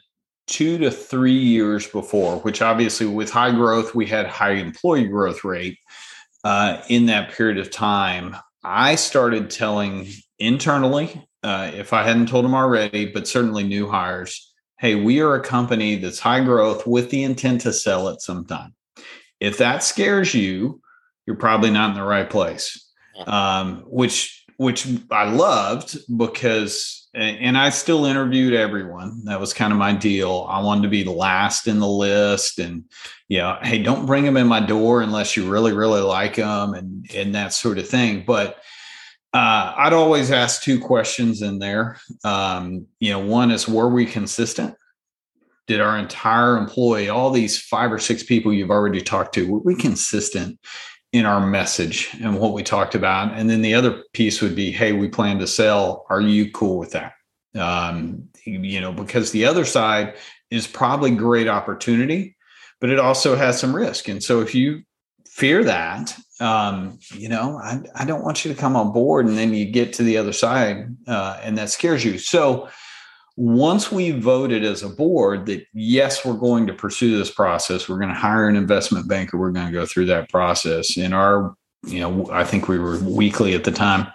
two 0.47 0.77
to 0.79 0.91
three 0.91 1.31
years 1.31 1.87
before, 1.87 2.37
which 2.39 2.61
obviously 2.61 3.05
with 3.05 3.29
high 3.29 3.51
growth, 3.51 3.93
we 3.93 4.05
had 4.05 4.25
high 4.25 4.53
employee 4.53 5.07
growth 5.07 5.43
rate 5.43 5.77
uh, 6.43 6.81
in 6.89 7.05
that 7.05 7.31
period 7.31 7.57
of 7.57 7.71
time. 7.71 8.35
I 8.63 8.95
started 8.95 9.49
telling 9.49 10.07
internally, 10.39 11.25
uh, 11.43 11.71
if 11.73 11.93
I 11.93 12.03
hadn't 12.03 12.29
told 12.29 12.45
them 12.45 12.55
already, 12.55 13.05
but 13.05 13.27
certainly 13.27 13.63
new 13.63 13.87
hires, 13.87 14.53
hey, 14.79 14.95
we 14.95 15.21
are 15.21 15.35
a 15.35 15.43
company 15.43 15.95
that's 15.95 16.19
high 16.19 16.43
growth 16.43 16.87
with 16.87 17.09
the 17.09 17.23
intent 17.23 17.61
to 17.61 17.73
sell 17.73 18.09
at 18.09 18.21
some 18.21 18.45
time. 18.45 18.73
If 19.39 19.57
that 19.59 19.83
scares 19.83 20.33
you, 20.33 20.81
you're 21.25 21.35
probably 21.35 21.69
not 21.69 21.91
in 21.91 21.95
the 21.95 22.03
right 22.03 22.29
place. 22.29 22.85
Um, 23.27 23.83
which 23.87 24.38
which 24.59 24.89
I 25.09 25.23
loved 25.31 25.97
because 26.17 27.07
and 27.13 27.57
I 27.57 27.69
still 27.69 28.05
interviewed 28.05 28.53
everyone. 28.53 29.23
That 29.23 29.39
was 29.39 29.53
kind 29.53 29.71
of 29.71 29.79
my 29.79 29.93
deal. 29.93 30.45
I 30.49 30.61
wanted 30.61 30.81
to 30.81 30.89
be 30.89 31.01
the 31.01 31.11
last 31.11 31.65
in 31.65 31.79
the 31.79 31.87
list, 31.87 32.59
and 32.59 32.83
you 33.29 33.37
know, 33.37 33.57
hey, 33.63 33.81
don't 33.81 34.05
bring 34.05 34.25
them 34.25 34.35
in 34.35 34.47
my 34.47 34.59
door 34.59 35.01
unless 35.01 35.37
you 35.37 35.49
really, 35.49 35.71
really 35.71 36.01
like 36.01 36.35
them, 36.35 36.73
and 36.73 37.09
and 37.15 37.33
that 37.35 37.53
sort 37.53 37.77
of 37.77 37.87
thing. 37.87 38.25
But 38.27 38.57
uh, 39.33 39.73
I'd 39.77 39.93
always 39.93 40.29
ask 40.29 40.61
two 40.61 40.77
questions 40.77 41.41
in 41.41 41.59
there. 41.59 41.97
Um, 42.25 42.85
you 42.99 43.11
know, 43.11 43.19
one 43.19 43.51
is 43.51 43.65
were 43.65 43.89
we 43.89 44.05
consistent? 44.05 44.75
Did 45.67 45.79
our 45.79 45.97
entire 45.97 46.57
employee, 46.57 47.07
all 47.07 47.31
these 47.31 47.61
five 47.61 47.93
or 47.93 47.99
six 47.99 48.23
people 48.23 48.51
you've 48.51 48.71
already 48.71 49.01
talked 49.01 49.35
to, 49.35 49.49
were 49.49 49.59
we 49.59 49.75
consistent 49.75 50.59
in 51.11 51.25
our 51.25 51.45
message 51.45 52.09
and 52.21 52.39
what 52.39 52.53
we 52.53 52.63
talked 52.63 52.95
about. 52.95 53.33
And 53.33 53.49
then 53.49 53.61
the 53.61 53.73
other 53.73 54.03
piece 54.13 54.41
would 54.41 54.55
be, 54.55 54.71
hey, 54.71 54.93
we 54.93 55.07
plan 55.07 55.39
to 55.39 55.47
sell. 55.47 56.05
Are 56.09 56.21
you 56.21 56.51
cool 56.51 56.77
with 56.77 56.91
that? 56.91 57.13
Um, 57.59 58.29
you 58.45 58.79
know, 58.79 58.91
because 58.91 59.31
the 59.31 59.45
other 59.45 59.65
side 59.65 60.15
is 60.51 60.67
probably 60.67 61.11
great 61.11 61.47
opportunity, 61.47 62.35
but 62.79 62.89
it 62.89 62.99
also 62.99 63.35
has 63.35 63.59
some 63.59 63.75
risk. 63.75 64.07
And 64.07 64.23
so 64.23 64.41
if 64.41 64.53
you 64.53 64.83
fear 65.27 65.63
that, 65.63 66.15
um, 66.39 66.99
you 67.13 67.29
know, 67.29 67.59
I, 67.61 67.81
I 67.95 68.05
don't 68.05 68.23
want 68.23 68.45
you 68.45 68.53
to 68.53 68.59
come 68.59 68.75
on 68.75 68.91
board 68.91 69.25
and 69.25 69.37
then 69.37 69.53
you 69.53 69.65
get 69.65 69.93
to 69.93 70.03
the 70.03 70.17
other 70.17 70.33
side 70.33 70.95
uh, 71.07 71.39
and 71.41 71.57
that 71.57 71.69
scares 71.69 72.05
you. 72.05 72.17
So 72.17 72.69
once 73.39 73.89
we 73.89 74.11
voted 74.11 74.65
as 74.65 74.83
a 74.83 74.89
board 74.89 75.45
that 75.45 75.65
yes 75.73 76.25
we're 76.25 76.33
going 76.33 76.67
to 76.67 76.73
pursue 76.73 77.17
this 77.17 77.31
process 77.31 77.87
we're 77.87 77.97
going 77.97 78.09
to 78.09 78.15
hire 78.15 78.49
an 78.49 78.55
investment 78.57 79.07
banker 79.07 79.37
we're 79.37 79.49
going 79.51 79.65
to 79.65 79.71
go 79.71 79.85
through 79.85 80.05
that 80.05 80.29
process. 80.29 80.97
In 80.97 81.13
our 81.13 81.55
you 81.83 81.99
know 81.99 82.27
i 82.31 82.43
think 82.43 82.67
we 82.67 82.77
were 82.77 82.99
weekly 82.99 83.55
at 83.55 83.63
the 83.63 83.71
time 83.71 84.07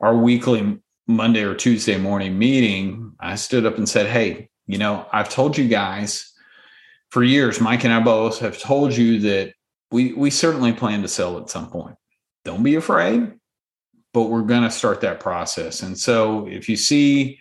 our 0.00 0.16
weekly 0.16 0.78
monday 1.06 1.42
or 1.42 1.54
tuesday 1.54 1.98
morning 1.98 2.38
meeting 2.38 3.12
i 3.20 3.34
stood 3.34 3.66
up 3.66 3.76
and 3.76 3.86
said 3.86 4.06
hey 4.06 4.48
you 4.66 4.78
know 4.78 5.06
i've 5.12 5.28
told 5.28 5.58
you 5.58 5.68
guys 5.68 6.32
for 7.10 7.22
years 7.22 7.60
mike 7.60 7.84
and 7.84 7.92
i 7.92 8.00
both 8.00 8.38
have 8.38 8.58
told 8.58 8.96
you 8.96 9.20
that 9.20 9.52
we 9.90 10.14
we 10.14 10.30
certainly 10.30 10.72
plan 10.72 11.02
to 11.02 11.08
sell 11.08 11.36
at 11.38 11.50
some 11.50 11.68
point. 11.68 11.96
Don't 12.46 12.62
be 12.62 12.76
afraid 12.76 13.32
but 14.12 14.24
we're 14.24 14.42
going 14.42 14.62
to 14.62 14.70
start 14.70 15.00
that 15.02 15.20
process. 15.20 15.82
And 15.82 15.96
so 15.96 16.46
if 16.48 16.68
you 16.68 16.76
see 16.76 17.38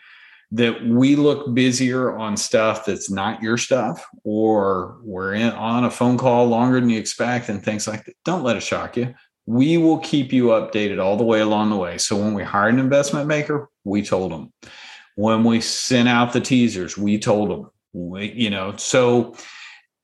that 0.52 0.84
we 0.86 1.16
look 1.16 1.54
busier 1.54 2.18
on 2.18 2.36
stuff 2.36 2.86
that's 2.86 3.12
not 3.12 3.42
your 3.42 3.58
stuff 3.58 4.08
or 4.24 4.98
we're 5.04 5.34
in, 5.34 5.52
on 5.52 5.84
a 5.84 5.92
phone 5.92 6.18
call 6.18 6.48
longer 6.48 6.80
than 6.80 6.90
you 6.90 7.00
expect 7.00 7.50
and 7.50 7.64
things 7.64 7.88
like 7.88 8.06
that. 8.06 8.16
Don't 8.26 8.44
let 8.44 8.58
it 8.58 8.64
shock 8.64 8.98
you. 8.98 9.14
We 9.46 9.78
will 9.78 10.00
keep 10.00 10.34
you 10.34 10.46
updated 10.48 11.04
all 11.04 11.18
the 11.18 11.24
way 11.24 11.42
along 11.42 11.70
the 11.70 11.76
way. 11.76 12.00
So 12.00 12.18
when 12.18 12.34
we 12.34 12.44
hired 12.44 12.74
an 12.74 12.80
investment 12.80 13.28
maker 13.28 13.70
we 13.84 14.04
told 14.04 14.32
them 14.32 14.54
when 15.16 15.44
we 15.44 15.60
sent 15.60 16.08
out 16.08 16.32
the 16.32 16.42
teasers 16.42 16.98
we 16.98 17.20
told 17.20 17.50
them 17.50 17.70
we, 17.94 18.32
you 18.32 18.50
know 18.50 18.76
so 18.78 19.36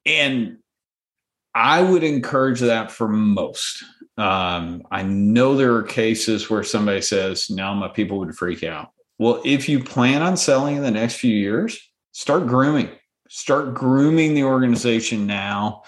and 0.06 0.58
i 1.54 1.82
would 1.82 2.04
encourage 2.04 2.60
that 2.60 2.92
for 2.92 3.08
most. 3.08 3.84
Um, 4.18 4.84
i 4.92 5.04
know 5.04 5.56
there 5.56 5.76
are 5.76 5.84
cases 5.84 6.50
where 6.50 6.64
somebody 6.64 7.02
says 7.02 7.50
no 7.50 7.74
my 7.76 7.88
people 7.88 8.20
would 8.20 8.36
freak 8.36 8.64
out 8.64 8.92
well, 9.18 9.42
if 9.46 9.70
you 9.70 9.84
plan 9.84 10.22
on 10.22 10.38
selling 10.38 10.76
in 10.76 10.84
the 10.84 10.92
next 10.92 11.16
few 11.16 11.36
years, 11.36 11.80
start 12.12 12.48
grooming. 12.48 12.90
Start 13.30 13.74
grooming 13.74 14.34
the 14.34 14.44
organization 14.44 15.26
now 15.26 15.84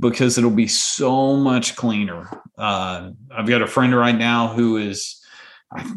because 0.00 0.36
it'll 0.36 0.50
be 0.50 0.66
so 0.66 1.36
much 1.36 1.76
cleaner. 1.76 2.28
Uh, 2.58 3.10
I've 3.30 3.48
got 3.48 3.62
a 3.62 3.66
friend 3.66 3.94
right 3.94 4.16
now 4.16 4.48
who 4.48 4.76
is, 4.76 5.20
I 5.72 5.90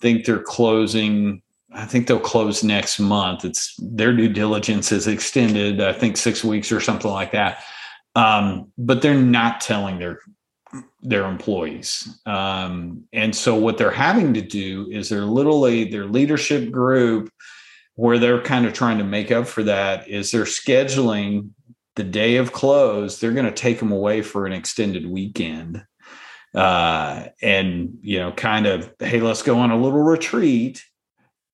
think 0.00 0.24
they're 0.24 0.42
closing. 0.42 1.42
I 1.72 1.84
think 1.84 2.06
they'll 2.06 2.18
close 2.18 2.64
next 2.64 2.98
month. 2.98 3.44
It's 3.44 3.74
their 3.78 4.16
due 4.16 4.28
diligence 4.28 4.90
is 4.92 5.06
extended. 5.06 5.80
I 5.80 5.92
think 5.92 6.16
six 6.16 6.42
weeks 6.42 6.72
or 6.72 6.80
something 6.80 7.10
like 7.10 7.32
that. 7.32 7.62
Um, 8.16 8.72
but 8.76 9.02
they're 9.02 9.14
not 9.14 9.60
telling 9.60 9.98
their 9.98 10.18
their 11.02 11.24
employees. 11.24 12.20
Um, 12.26 13.04
and 13.12 13.34
so 13.34 13.56
what 13.56 13.78
they're 13.78 13.90
having 13.90 14.34
to 14.34 14.42
do 14.42 14.88
is 14.90 15.08
they're 15.08 15.22
literally 15.22 15.84
their 15.84 16.06
leadership 16.06 16.70
group 16.70 17.30
where 17.96 18.18
they're 18.18 18.42
kind 18.42 18.66
of 18.66 18.72
trying 18.72 18.98
to 18.98 19.04
make 19.04 19.30
up 19.30 19.46
for 19.46 19.62
that 19.64 20.08
is 20.08 20.30
they're 20.30 20.44
scheduling 20.44 21.50
the 21.96 22.04
day 22.04 22.36
of 22.36 22.52
close, 22.52 23.18
they're 23.18 23.32
going 23.32 23.46
to 23.46 23.52
take 23.52 23.78
them 23.78 23.92
away 23.92 24.22
for 24.22 24.46
an 24.46 24.52
extended 24.52 25.06
weekend. 25.06 25.84
Uh, 26.54 27.26
and 27.42 27.98
you 28.00 28.18
know, 28.18 28.32
kind 28.32 28.66
of, 28.66 28.92
hey, 28.98 29.20
let's 29.20 29.42
go 29.42 29.58
on 29.58 29.70
a 29.70 29.80
little 29.80 30.02
retreat. 30.02 30.82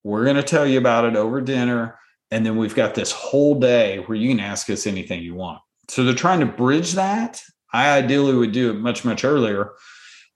We're 0.04 0.24
going 0.24 0.36
to 0.36 0.42
tell 0.42 0.66
you 0.66 0.78
about 0.78 1.04
it 1.04 1.16
over 1.16 1.40
dinner. 1.40 1.98
And 2.30 2.44
then 2.44 2.56
we've 2.56 2.74
got 2.74 2.94
this 2.94 3.12
whole 3.12 3.58
day 3.58 3.98
where 3.98 4.16
you 4.16 4.28
can 4.28 4.40
ask 4.40 4.70
us 4.70 4.86
anything 4.86 5.22
you 5.22 5.34
want. 5.34 5.60
So 5.88 6.04
they're 6.04 6.14
trying 6.14 6.40
to 6.40 6.46
bridge 6.46 6.92
that 6.92 7.42
I 7.76 7.98
ideally 7.98 8.34
would 8.34 8.52
do 8.52 8.70
it 8.70 8.74
much, 8.74 9.04
much 9.04 9.24
earlier, 9.24 9.72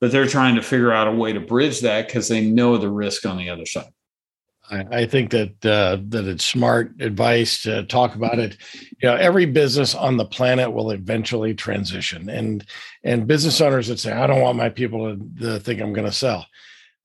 but 0.00 0.12
they're 0.12 0.26
trying 0.26 0.56
to 0.56 0.62
figure 0.62 0.92
out 0.92 1.08
a 1.08 1.12
way 1.12 1.32
to 1.32 1.40
bridge 1.40 1.80
that 1.80 2.06
because 2.06 2.28
they 2.28 2.44
know 2.44 2.76
the 2.76 2.90
risk 2.90 3.24
on 3.24 3.38
the 3.38 3.48
other 3.48 3.66
side. 3.66 3.92
I, 4.72 5.06
think 5.06 5.32
that 5.32 5.66
uh, 5.66 5.98
that 6.10 6.26
it's 6.26 6.44
smart 6.44 6.92
advice 7.00 7.62
to 7.62 7.82
talk 7.86 8.14
about 8.14 8.38
it. 8.38 8.56
You 9.02 9.08
know, 9.08 9.16
every 9.16 9.44
business 9.44 9.96
on 9.96 10.16
the 10.16 10.24
planet 10.24 10.72
will 10.72 10.92
eventually 10.92 11.54
transition, 11.54 12.30
and 12.30 12.64
and 13.02 13.26
business 13.26 13.60
owners 13.60 13.88
that 13.88 13.98
say, 13.98 14.12
"I 14.12 14.28
don't 14.28 14.40
want 14.40 14.56
my 14.56 14.68
people 14.68 15.16
to, 15.16 15.40
to 15.40 15.58
think 15.58 15.80
I'm 15.80 15.92
going 15.92 16.06
to 16.06 16.12
sell." 16.12 16.46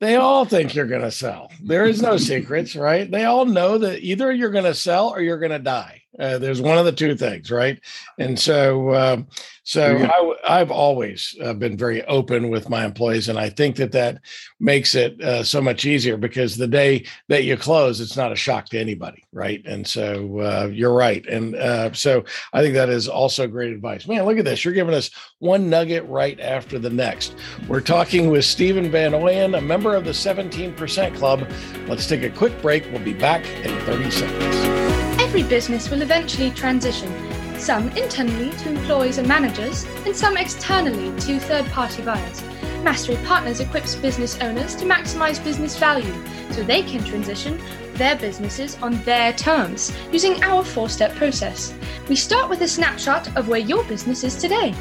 they 0.01 0.15
all 0.15 0.45
think 0.45 0.75
you're 0.75 0.85
going 0.85 1.01
to 1.01 1.11
sell. 1.11 1.51
There 1.63 1.85
is 1.85 2.01
no 2.01 2.17
secrets, 2.17 2.75
right? 2.75 3.09
They 3.09 3.25
all 3.25 3.45
know 3.45 3.77
that 3.77 4.01
either 4.01 4.31
you're 4.31 4.51
going 4.51 4.65
to 4.65 4.73
sell 4.73 5.09
or 5.09 5.21
you're 5.21 5.39
going 5.39 5.51
to 5.51 5.59
die. 5.59 6.01
Uh, 6.19 6.37
there's 6.37 6.61
one 6.61 6.77
of 6.77 6.85
the 6.85 6.91
two 6.91 7.15
things, 7.15 7.51
right? 7.51 7.79
And 8.17 8.39
so, 8.39 8.89
uh, 8.89 9.21
so 9.63 10.07
I, 10.47 10.59
have 10.59 10.69
always 10.69 11.35
uh, 11.43 11.53
been 11.53 11.75
very 11.75 12.03
open 12.05 12.49
with 12.49 12.69
my 12.69 12.85
employees, 12.85 13.29
and 13.29 13.39
I 13.39 13.49
think 13.49 13.75
that 13.77 13.91
that 13.93 14.21
makes 14.59 14.93
it 14.93 15.19
uh, 15.21 15.43
so 15.43 15.59
much 15.59 15.85
easier 15.85 16.17
because 16.17 16.55
the 16.55 16.67
day 16.67 17.05
that 17.29 17.45
you 17.45 17.57
close, 17.57 17.99
it's 17.99 18.15
not 18.15 18.31
a 18.31 18.35
shock 18.35 18.69
to 18.69 18.79
anybody, 18.79 19.23
right? 19.33 19.65
And 19.65 19.85
so 19.85 20.39
uh, 20.39 20.69
you're 20.71 20.93
right, 20.93 21.25
and 21.25 21.55
uh, 21.55 21.91
so 21.93 22.23
I 22.53 22.61
think 22.61 22.75
that 22.75 22.89
is 22.89 23.07
also 23.07 23.47
great 23.47 23.73
advice. 23.73 24.07
Man, 24.07 24.23
look 24.25 24.37
at 24.37 24.45
this! 24.45 24.63
You're 24.63 24.73
giving 24.73 24.93
us 24.93 25.09
one 25.39 25.69
nugget 25.69 26.05
right 26.05 26.39
after 26.39 26.77
the 26.77 26.91
next. 26.91 27.35
We're 27.67 27.81
talking 27.81 28.29
with 28.29 28.45
Stephen 28.45 28.91
Van 28.91 29.13
Oyen, 29.13 29.57
a 29.57 29.61
member 29.61 29.95
of 29.95 30.05
the 30.05 30.11
17% 30.11 31.15
Club. 31.15 31.49
Let's 31.87 32.07
take 32.07 32.23
a 32.23 32.29
quick 32.29 32.61
break. 32.61 32.85
We'll 32.91 33.03
be 33.03 33.13
back 33.13 33.45
in 33.65 33.77
30 33.81 34.11
seconds. 34.11 35.04
Every 35.35 35.49
business 35.49 35.89
will 35.89 36.01
eventually 36.01 36.49
transition, 36.51 37.11
some 37.59 37.89
internally 37.89 38.51
to 38.51 38.69
employees 38.69 39.17
and 39.17 39.27
managers, 39.27 39.83
and 40.05 40.15
some 40.15 40.37
externally 40.37 41.11
to 41.23 41.39
third 41.41 41.65
party 41.71 42.03
buyers. 42.03 42.41
Mastery 42.85 43.17
Partners 43.25 43.59
equips 43.59 43.95
business 43.95 44.39
owners 44.39 44.75
to 44.75 44.85
maximize 44.85 45.43
business 45.43 45.77
value 45.77 46.13
so 46.51 46.63
they 46.63 46.83
can 46.83 47.03
transition 47.03 47.61
their 47.95 48.15
businesses 48.15 48.77
on 48.81 49.03
their 49.03 49.33
terms 49.33 49.91
using 50.09 50.41
our 50.41 50.63
four 50.63 50.87
step 50.87 51.13
process. 51.15 51.73
We 52.07 52.15
start 52.15 52.49
with 52.49 52.61
a 52.61 52.67
snapshot 52.69 53.35
of 53.35 53.49
where 53.49 53.59
your 53.59 53.83
business 53.83 54.23
is 54.23 54.37
today. 54.37 54.73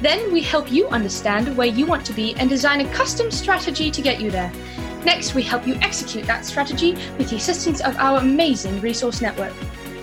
Then 0.00 0.32
we 0.32 0.40
help 0.40 0.72
you 0.72 0.88
understand 0.88 1.54
where 1.54 1.66
you 1.66 1.84
want 1.84 2.06
to 2.06 2.14
be 2.14 2.34
and 2.36 2.48
design 2.48 2.80
a 2.80 2.90
custom 2.94 3.30
strategy 3.30 3.90
to 3.90 4.00
get 4.00 4.22
you 4.22 4.30
there. 4.30 4.50
Next, 5.04 5.34
we 5.34 5.42
help 5.42 5.66
you 5.66 5.74
execute 5.82 6.24
that 6.24 6.46
strategy 6.46 6.94
with 7.18 7.28
the 7.28 7.36
assistance 7.36 7.82
of 7.82 7.94
our 7.98 8.20
amazing 8.20 8.80
resource 8.80 9.20
network 9.20 9.52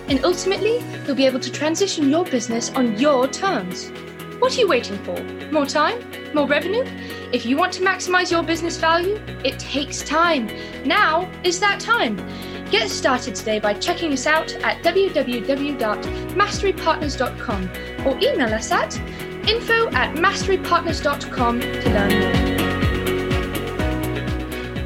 and 0.08 0.24
ultimately, 0.24 0.82
you'll 1.06 1.16
be 1.16 1.26
able 1.26 1.40
to 1.40 1.50
transition 1.50 2.08
your 2.08 2.24
business 2.24 2.70
on 2.70 2.96
your 2.98 3.28
terms. 3.28 3.90
What 4.38 4.56
are 4.56 4.60
you 4.60 4.68
waiting 4.68 4.96
for? 5.04 5.20
More 5.50 5.66
time? 5.66 6.00
More 6.34 6.46
revenue? 6.46 6.84
If 7.32 7.44
you 7.46 7.56
want 7.56 7.72
to 7.74 7.82
maximize 7.82 8.30
your 8.30 8.42
business 8.42 8.76
value, 8.76 9.18
it 9.44 9.58
takes 9.58 10.02
time. 10.02 10.50
Now 10.84 11.30
is 11.42 11.58
that 11.60 11.80
time. 11.80 12.16
Get 12.70 12.90
started 12.90 13.34
today 13.34 13.58
by 13.58 13.72
checking 13.74 14.12
us 14.12 14.26
out 14.26 14.54
at 14.56 14.82
www.masterypartners.com 14.82 17.70
or 18.06 18.18
email 18.18 18.54
us 18.54 18.70
at 18.72 18.98
info 19.48 19.88
at 19.90 20.16
masterypartners.com 20.16 21.60
to 21.60 21.90
learn 21.90 22.20
more. 22.20 22.45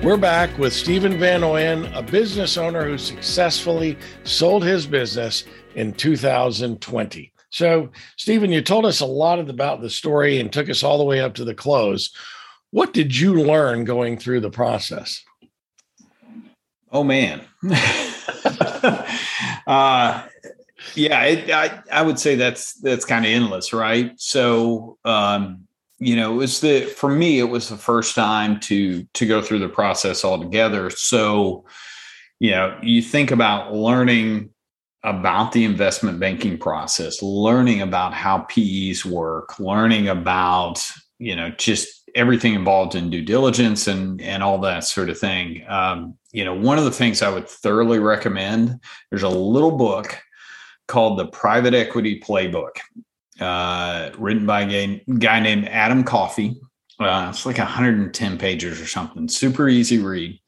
We're 0.02 0.16
back 0.16 0.56
with 0.56 0.72
Stephen 0.72 1.18
Van 1.18 1.42
Oyen, 1.42 1.94
a 1.94 2.00
business 2.00 2.56
owner 2.56 2.86
who 2.86 2.96
successfully 2.96 3.98
sold 4.24 4.64
his 4.64 4.86
business 4.86 5.44
in 5.74 5.92
2020. 5.92 7.30
So, 7.50 7.90
Stephen, 8.16 8.50
you 8.50 8.62
told 8.62 8.86
us 8.86 9.00
a 9.00 9.06
lot 9.06 9.38
about 9.38 9.82
the 9.82 9.90
story 9.90 10.40
and 10.40 10.50
took 10.50 10.70
us 10.70 10.82
all 10.82 10.96
the 10.96 11.04
way 11.04 11.20
up 11.20 11.34
to 11.34 11.44
the 11.44 11.54
close. 11.54 12.10
What 12.70 12.94
did 12.94 13.14
you 13.14 13.34
learn 13.34 13.84
going 13.84 14.16
through 14.16 14.40
the 14.40 14.50
process? 14.50 15.22
Oh 16.90 17.04
man, 17.04 17.42
uh, 19.66 20.26
yeah, 20.94 21.24
it, 21.24 21.50
I 21.50 21.82
I 21.92 22.00
would 22.00 22.18
say 22.18 22.36
that's 22.36 22.72
that's 22.80 23.04
kind 23.04 23.26
of 23.26 23.30
endless, 23.30 23.74
right? 23.74 24.12
So, 24.16 24.96
um, 25.04 25.68
you 26.00 26.16
know, 26.16 26.32
it 26.32 26.36
was 26.36 26.60
the 26.60 26.80
for 26.86 27.10
me, 27.10 27.38
it 27.38 27.50
was 27.50 27.68
the 27.68 27.76
first 27.76 28.14
time 28.14 28.58
to 28.60 29.04
to 29.04 29.26
go 29.26 29.42
through 29.42 29.58
the 29.58 29.68
process 29.68 30.24
altogether. 30.24 30.88
So, 30.88 31.66
you 32.40 32.52
know, 32.52 32.76
you 32.82 33.02
think 33.02 33.30
about 33.30 33.74
learning 33.74 34.50
about 35.04 35.52
the 35.52 35.64
investment 35.64 36.18
banking 36.18 36.58
process, 36.58 37.22
learning 37.22 37.82
about 37.82 38.14
how 38.14 38.40
PEs 38.40 39.04
work, 39.04 39.58
learning 39.60 40.08
about, 40.08 40.82
you 41.18 41.36
know, 41.36 41.50
just 41.50 42.10
everything 42.14 42.54
involved 42.54 42.94
in 42.94 43.10
due 43.10 43.22
diligence 43.22 43.86
and 43.86 44.22
and 44.22 44.42
all 44.42 44.58
that 44.58 44.84
sort 44.84 45.10
of 45.10 45.18
thing. 45.18 45.64
Um, 45.68 46.16
you 46.32 46.46
know, 46.46 46.54
one 46.54 46.78
of 46.78 46.84
the 46.84 46.90
things 46.90 47.20
I 47.20 47.28
would 47.28 47.46
thoroughly 47.46 47.98
recommend, 47.98 48.80
there's 49.10 49.22
a 49.22 49.28
little 49.28 49.76
book 49.76 50.18
called 50.88 51.18
the 51.18 51.26
Private 51.26 51.74
Equity 51.74 52.18
Playbook 52.20 52.78
uh, 53.40 54.10
written 54.18 54.46
by 54.46 54.62
a 54.62 55.04
guy 55.18 55.40
named 55.40 55.68
Adam 55.68 56.04
Coffey. 56.04 56.60
Uh, 56.98 57.28
it's 57.30 57.46
like 57.46 57.58
110 57.58 58.38
pages 58.38 58.80
or 58.80 58.86
something. 58.86 59.28
Super 59.28 59.68
easy 59.68 59.98
read. 59.98 60.38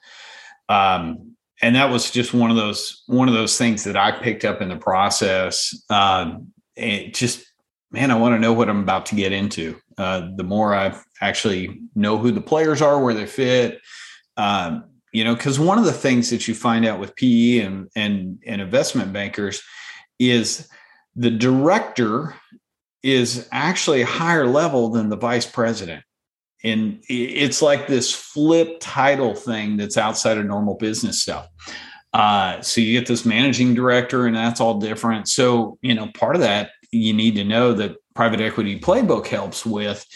Um, 0.68 1.36
and 1.62 1.76
that 1.76 1.90
was 1.90 2.11
just 2.11 2.34
one 2.34 2.51
of 2.51 2.57
those 2.57 3.05
one 3.07 3.28
of 3.28 3.34
those 3.34 3.57
things 3.57 3.84
that 3.84 3.97
I 3.97 4.11
picked 4.11 4.45
up 4.45 4.61
in 4.61 4.68
the 4.68 4.76
process. 4.76 5.74
Um, 5.88 6.53
it 6.76 7.14
just 7.14 7.45
man, 7.93 8.11
I 8.11 8.18
want 8.18 8.34
to 8.34 8.38
know 8.38 8.53
what 8.53 8.68
I'm 8.68 8.80
about 8.80 9.07
to 9.07 9.14
get 9.14 9.32
into. 9.32 9.78
Uh, 9.97 10.28
the 10.36 10.43
more 10.43 10.74
I 10.74 10.99
actually 11.20 11.80
know 11.95 12.18
who 12.18 12.32
the 12.32 12.40
players 12.40 12.82
are, 12.82 13.03
where 13.03 13.14
they 13.14 13.26
fit, 13.26 13.80
um, 14.36 14.84
you 15.12 15.24
know, 15.24 15.34
because 15.34 15.61
one 15.61 15.78
of 15.78 15.84
the 15.84 15.93
things 15.93 16.30
that 16.30 16.49
you 16.49 16.55
find 16.55 16.84
out 16.84 16.99
with 16.99 17.14
PE 17.16 17.61
and 17.61 17.88
and, 17.95 18.43
and 18.47 18.61
investment 18.61 19.12
bankers 19.12 19.62
is 20.18 20.68
the 21.14 21.30
director 21.30 22.34
is 23.03 23.48
actually 23.53 24.03
a 24.03 24.07
higher 24.07 24.46
level 24.46 24.90
than 24.90 25.09
the 25.09 25.16
vice 25.16 25.46
president. 25.46 26.05
And 26.64 27.03
it's 27.09 27.61
like 27.61 27.88
this 27.88 28.14
flip 28.14 28.76
title 28.80 29.34
thing 29.34 29.76
that's 29.76 29.98
outside 29.98 30.38
of 30.38 30.46
normal 30.46 30.74
business 30.74 31.20
stuff. 31.20 31.48
Uh, 32.12 32.61
so 32.61 32.80
you 32.80 32.98
get 32.98 33.09
this 33.09 33.24
managing 33.24 33.74
director, 33.74 34.26
and 34.26 34.36
that's 34.36 34.61
all 34.61 34.78
different. 34.78 35.28
So, 35.28 35.78
you 35.82 35.94
know, 35.94 36.09
part 36.14 36.36
of 36.36 36.42
that 36.42 36.70
you 36.92 37.14
need 37.14 37.34
to 37.36 37.44
know 37.44 37.72
that 37.72 37.96
private 38.14 38.40
equity 38.40 38.78
playbook 38.78 39.26
helps 39.26 39.66
with 39.66 40.07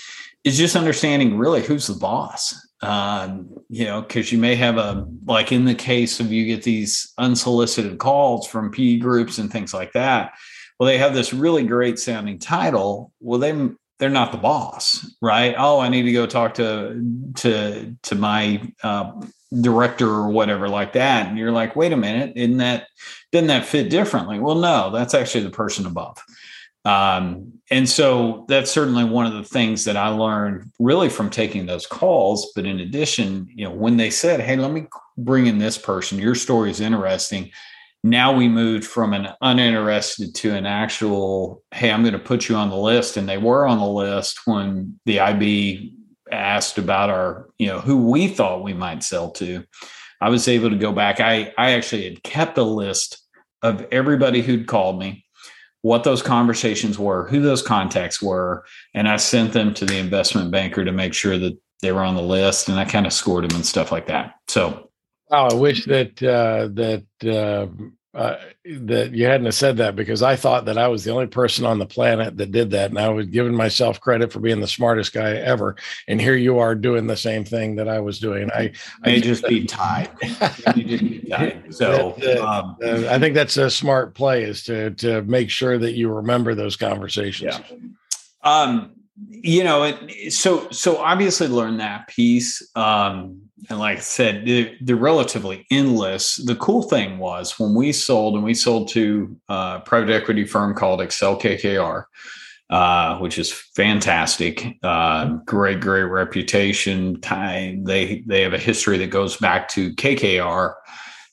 is 0.45 0.59
just 0.59 0.77
understanding 0.77 1.37
really 1.37 1.63
who's 1.63 1.87
the 1.87 1.95
boss. 1.95 2.55
Um, 2.83 3.49
you 3.71 3.87
know, 3.87 4.03
because 4.03 4.31
you 4.31 4.39
may 4.39 4.55
have 4.55 4.77
a 4.77 5.09
like 5.25 5.51
in 5.51 5.65
the 5.65 5.75
case 5.75 6.21
of 6.21 6.31
you 6.31 6.45
get 6.45 6.63
these 6.63 7.13
unsolicited 7.17 7.99
calls 7.99 8.47
from 8.47 8.71
PE 8.71 8.99
groups 8.99 9.39
and 9.39 9.51
things 9.51 9.73
like 9.73 9.93
that 9.93 10.33
well 10.79 10.87
they 10.87 10.99
have 10.99 11.15
this 11.15 11.33
really 11.33 11.67
great 11.67 11.99
sounding 11.99 12.39
title. 12.39 13.13
Well 13.21 13.39
they 13.39 13.69
they're 13.99 14.11
not 14.11 14.33
the 14.33 14.39
boss 14.39 15.11
right? 15.23 15.55
Oh 15.57 15.81
i 15.81 15.89
need 15.89 16.03
to 16.03 16.13
go 16.13 16.27
talk 16.27 16.55
to 16.55 17.03
to 17.37 17.97
to 18.03 18.15
my 18.15 18.63
uh, 18.83 19.13
director 19.61 20.09
or 20.09 20.29
whatever 20.29 20.69
like 20.69 20.93
that. 20.95 21.29
And 21.29 21.39
you're 21.39 21.53
like 21.53 21.77
wait 21.77 21.93
a 21.93 21.97
minute. 21.97 22.33
Isn't 22.37 22.59
that 22.59 22.89
doesn't 23.33 23.49
that 23.49 23.67
fit 23.67 23.91
differently? 23.91 24.39
Well 24.39 24.57
no 24.57 24.91
that's 24.91 25.15
actually 25.15 25.45
the 25.45 25.51
person 25.51 25.87
above. 25.87 26.19
Um, 26.85 27.55
and 27.69 27.89
so 27.89 28.45
that's 28.49 28.71
certainly 28.71 29.03
one 29.03 29.27
of 29.27 29.33
the 29.33 29.43
things 29.43 29.85
that 29.87 29.97
i 29.97 30.07
learned 30.07 30.71
really 30.79 31.09
from 31.09 31.31
taking 31.31 31.67
those 31.67 31.87
calls. 31.87 32.53
But 32.55 32.67
in 32.67 32.81
addition 32.81 33.49
you 33.55 33.65
know 33.65 33.75
when 33.75 33.97
they 33.97 34.11
said 34.11 34.41
hey 34.41 34.57
let 34.57 34.73
me 34.73 34.87
bring 35.17 35.47
in 35.47 35.59
this 35.59 35.79
person. 35.79 36.19
Your 36.19 36.35
story 36.35 36.71
is 36.71 36.81
interesting 36.81 37.51
now 38.11 38.33
we 38.33 38.49
moved 38.49 38.85
from 38.85 39.13
an 39.13 39.29
uninterested 39.41 40.35
to 40.35 40.55
an 40.55 40.65
actual 40.65 41.63
hey 41.73 41.91
i'm 41.91 42.03
going 42.03 42.13
to 42.13 42.19
put 42.19 42.49
you 42.49 42.55
on 42.55 42.71
the 42.71 42.77
list 42.77 43.17
and 43.17 43.29
they 43.29 43.39
were 43.39 43.67
on 43.67 43.79
the 43.79 43.87
list 43.87 44.41
when 44.47 44.99
the 45.07 45.19
ib 45.19 45.93
asked 46.31 46.79
about 46.79 47.11
our 47.11 47.49
you 47.59 47.67
know 47.67 47.81
who 47.81 48.09
we 48.09 48.29
thought 48.29 48.63
we 48.63 48.73
might 48.73 49.03
sell 49.03 49.31
to. 49.31 49.65
I 50.21 50.31
was 50.31 50.49
able 50.49 50.71
to 50.71 50.77
go 50.77 50.93
back. 50.93 51.21
I 51.21 51.53
i 51.59 51.73
actually 51.73 52.05
had 52.05 52.23
kept 52.23 52.59
a 52.59 52.63
list 52.63 53.23
of 53.63 53.87
everybody 53.91 54.43
who'd 54.43 54.67
called 54.67 54.99
me 54.99 55.25
what 55.83 56.05
those 56.05 56.23
conversations 56.23 56.99
were 56.99 57.29
who 57.29 57.41
those 57.41 57.63
contacts 57.63 58.21
were 58.21 58.65
and 58.95 59.09
i 59.09 59.17
sent 59.17 59.53
them 59.53 59.73
to 59.73 59.85
the 59.85 59.97
investment 59.97 60.51
banker 60.51 60.85
to 60.85 60.93
make 60.93 61.15
sure 61.15 61.39
that 61.39 61.57
they 61.81 61.93
were 61.93 62.03
on 62.03 62.17
the 62.17 62.23
list 62.23 62.69
and 62.69 62.79
i 62.79 62.85
kind 62.85 63.07
of 63.07 63.13
scored 63.13 63.49
them 63.49 63.57
and 63.57 63.67
stuff 63.67 63.93
like 63.93 64.07
that. 64.07 64.35
So 64.49 64.87
Wow, 65.29 65.49
I 65.51 65.55
wish 65.55 65.87
that 65.87 66.23
uh, 66.23 66.69
that 66.75 67.05
uh, 67.25 67.67
uh, 68.17 68.39
that 68.65 69.13
you 69.13 69.27
hadn't 69.27 69.53
said 69.53 69.77
that 69.77 69.95
because 69.95 70.23
I 70.23 70.37
thought 70.37 70.65
that 70.65 70.79
I 70.79 70.89
was 70.89 71.05
the 71.05 71.11
only 71.11 71.27
person 71.27 71.67
on 71.67 71.79
the 71.79 71.85
planet 71.85 72.39
that 72.39 72.51
did 72.51 72.71
that, 72.71 72.89
and 72.89 72.99
I 72.99 73.11
was 73.11 73.27
giving 73.27 73.55
myself 73.55 74.01
credit 74.01 74.33
for 74.33 74.41
being 74.41 74.61
the 74.61 74.67
smartest 74.67 75.13
guy 75.13 75.35
ever. 75.35 75.77
And 76.09 76.19
here 76.19 76.35
you 76.35 76.59
are 76.59 76.75
doing 76.75 77.09
the 77.09 77.17
same 77.17 77.45
thing 77.45 77.77
that 77.77 77.89
I 77.89 78.01
was 78.01 78.19
doing. 78.19 78.51
I 78.53 78.73
may 79.05 79.21
just 79.21 79.47
be 79.47 79.67
tied. 79.67 80.11
So 81.71 82.15
um, 82.41 82.77
uh, 82.83 83.09
I 83.09 83.19
think 83.19 83.35
that's 83.35 83.57
a 83.57 83.69
smart 83.69 84.15
play 84.15 84.45
is 84.45 84.63
to 84.65 84.93
to 84.93 85.23
make 85.23 85.51
sure 85.51 85.77
that 85.77 85.93
you 85.93 86.09
remember 86.09 86.55
those 86.55 86.77
conversations. 86.77 87.59
Yeah. 87.59 87.77
Um, 88.43 88.93
you 89.29 89.65
know, 89.65 89.99
so 90.31 90.71
so 90.71 90.99
obviously 90.99 91.49
learn 91.49 91.79
that 91.79 92.09
piece. 92.09 92.67
Um, 92.75 93.46
and 93.69 93.79
like 93.79 93.99
I 93.99 94.01
said, 94.01 94.47
they're, 94.81 94.97
relatively 94.97 95.67
endless. 95.71 96.37
The 96.37 96.57
cool 96.57 96.83
thing 96.83 97.19
was 97.19 97.59
when 97.59 97.75
we 97.75 97.93
sold, 97.93 98.35
and 98.35 98.45
we 98.45 98.55
sold 98.55 98.89
to 98.91 99.37
a 99.49 99.81
private 99.85 100.11
equity 100.11 100.45
firm 100.45 100.75
called 100.75 101.01
Accel 101.01 101.41
KKR. 101.41 102.05
uh, 102.71 103.19
which 103.19 103.39
is 103.39 103.53
fantastic. 103.53 104.77
Uh, 104.83 105.37
great, 105.45 105.81
great 105.81 106.05
reputation. 106.05 107.21
Time 107.21 107.85
they 107.85 108.25
they 108.27 108.43
have 108.43 108.55
a 108.55 108.59
history 108.59 108.99
that 108.99 109.11
goes 109.11 109.37
back 109.37 109.69
to 109.69 109.95
KKR, 109.95 110.75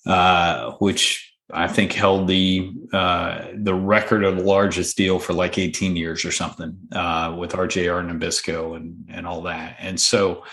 uh, 0.05 0.71
which 0.73 1.33
I 1.51 1.67
think 1.67 1.93
held 1.93 2.27
the 2.27 2.71
uh, 2.93 3.47
the 3.55 3.73
record 3.73 4.23
of 4.23 4.37
the 4.37 4.43
largest 4.43 4.95
deal 4.95 5.19
for 5.19 5.33
like 5.33 5.57
18 5.57 5.95
years 5.95 6.23
or 6.23 6.31
something 6.31 6.77
uh, 6.91 7.35
with 7.37 7.53
RJR 7.53 8.05
Nabisco 8.07 8.75
and 8.75 9.05
and 9.09 9.25
all 9.25 9.41
that. 9.43 9.77
And 9.79 9.99
so 9.99 10.43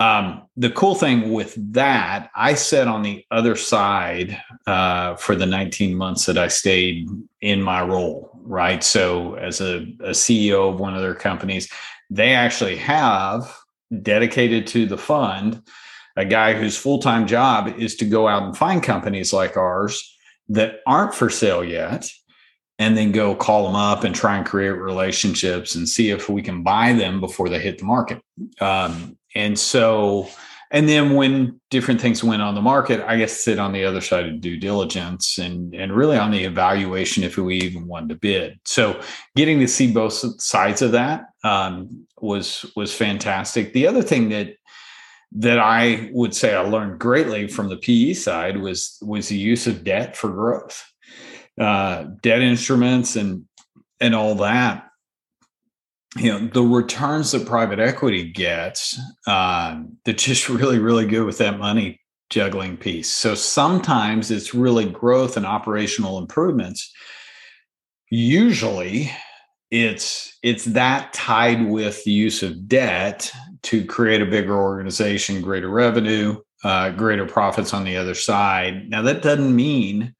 um, 0.00 0.42
the 0.56 0.70
cool 0.70 0.94
thing 0.94 1.32
with 1.32 1.54
that, 1.72 2.30
I 2.34 2.54
sat 2.54 2.86
on 2.86 3.02
the 3.02 3.24
other 3.30 3.56
side 3.56 4.40
uh, 4.66 5.16
for 5.16 5.34
the 5.34 5.46
19 5.46 5.94
months 5.94 6.26
that 6.26 6.36
I 6.36 6.48
stayed 6.48 7.08
in 7.40 7.62
my 7.62 7.82
role, 7.82 8.30
right? 8.42 8.84
So, 8.84 9.34
as 9.34 9.60
a, 9.60 9.86
a 10.00 10.10
CEO 10.10 10.70
of 10.70 10.80
one 10.80 10.94
of 10.94 11.00
their 11.00 11.14
companies, 11.14 11.70
they 12.10 12.34
actually 12.34 12.76
have 12.76 13.56
dedicated 14.02 14.66
to 14.68 14.86
the 14.86 14.98
fund 14.98 15.62
a 16.16 16.24
guy 16.24 16.54
whose 16.54 16.76
full 16.76 16.98
time 16.98 17.26
job 17.26 17.68
is 17.78 17.94
to 17.96 18.04
go 18.04 18.26
out 18.26 18.42
and 18.42 18.56
find 18.56 18.82
companies 18.82 19.32
like 19.32 19.56
ours 19.56 20.16
that 20.48 20.80
aren't 20.86 21.14
for 21.14 21.28
sale 21.28 21.64
yet 21.64 22.10
and 22.78 22.96
then 22.96 23.12
go 23.12 23.34
call 23.34 23.66
them 23.66 23.76
up 23.76 24.04
and 24.04 24.14
try 24.14 24.36
and 24.36 24.46
create 24.46 24.70
relationships 24.70 25.74
and 25.74 25.88
see 25.88 26.10
if 26.10 26.28
we 26.28 26.42
can 26.42 26.62
buy 26.62 26.92
them 26.92 27.20
before 27.20 27.48
they 27.48 27.58
hit 27.58 27.78
the 27.78 27.84
market. 27.84 28.20
Um, 28.60 29.16
and 29.36 29.58
so, 29.58 30.28
and 30.70 30.88
then 30.88 31.14
when 31.14 31.60
different 31.70 32.00
things 32.00 32.24
went 32.24 32.40
on 32.40 32.54
the 32.54 32.62
market, 32.62 33.04
I 33.06 33.18
guess 33.18 33.44
sit 33.44 33.58
on 33.58 33.72
the 33.72 33.84
other 33.84 34.00
side 34.00 34.26
of 34.26 34.40
due 34.40 34.56
diligence 34.56 35.38
and 35.38 35.74
and 35.74 35.94
really 35.94 36.16
on 36.16 36.30
the 36.30 36.44
evaluation 36.44 37.22
if 37.22 37.36
we 37.36 37.58
even 37.58 37.86
wanted 37.86 38.08
to 38.08 38.14
bid. 38.16 38.58
So 38.64 39.00
getting 39.36 39.60
to 39.60 39.68
see 39.68 39.92
both 39.92 40.14
sides 40.40 40.80
of 40.80 40.92
that 40.92 41.26
um, 41.44 42.06
was 42.18 42.64
was 42.74 42.94
fantastic. 42.94 43.74
The 43.74 43.86
other 43.86 44.02
thing 44.02 44.30
that 44.30 44.54
that 45.32 45.58
I 45.58 46.08
would 46.12 46.34
say 46.34 46.54
I 46.54 46.60
learned 46.60 46.98
greatly 46.98 47.46
from 47.46 47.68
the 47.68 47.76
PE 47.76 48.14
side 48.14 48.56
was 48.56 48.98
was 49.02 49.28
the 49.28 49.36
use 49.36 49.66
of 49.66 49.84
debt 49.84 50.16
for 50.16 50.30
growth, 50.30 50.82
uh, 51.60 52.04
debt 52.22 52.40
instruments 52.40 53.16
and 53.16 53.44
and 54.00 54.14
all 54.14 54.34
that 54.36 54.85
you 56.16 56.32
know 56.32 56.46
the 56.46 56.62
returns 56.62 57.32
that 57.32 57.46
private 57.46 57.78
equity 57.78 58.30
gets 58.30 58.98
uh, 59.26 59.80
they're 60.04 60.14
just 60.14 60.48
really 60.50 60.78
really 60.78 61.06
good 61.06 61.24
with 61.24 61.38
that 61.38 61.58
money 61.58 62.00
juggling 62.30 62.76
piece. 62.76 63.08
So 63.08 63.34
sometimes 63.34 64.30
it's 64.30 64.54
really 64.54 64.88
growth 64.90 65.36
and 65.36 65.46
operational 65.46 66.18
improvements. 66.18 66.92
Usually 68.10 69.10
it's 69.70 70.36
it's 70.42 70.64
that 70.66 71.12
tied 71.12 71.66
with 71.66 72.02
the 72.04 72.12
use 72.12 72.42
of 72.42 72.68
debt 72.68 73.30
to 73.64 73.84
create 73.84 74.22
a 74.22 74.26
bigger 74.26 74.56
organization 74.56 75.42
greater 75.42 75.68
revenue 75.68 76.40
uh, 76.64 76.90
greater 76.90 77.26
profits 77.26 77.74
on 77.74 77.84
the 77.84 77.96
other 77.96 78.14
side. 78.14 78.88
Now 78.88 79.02
that 79.02 79.22
doesn't 79.22 79.54
mean 79.54 80.14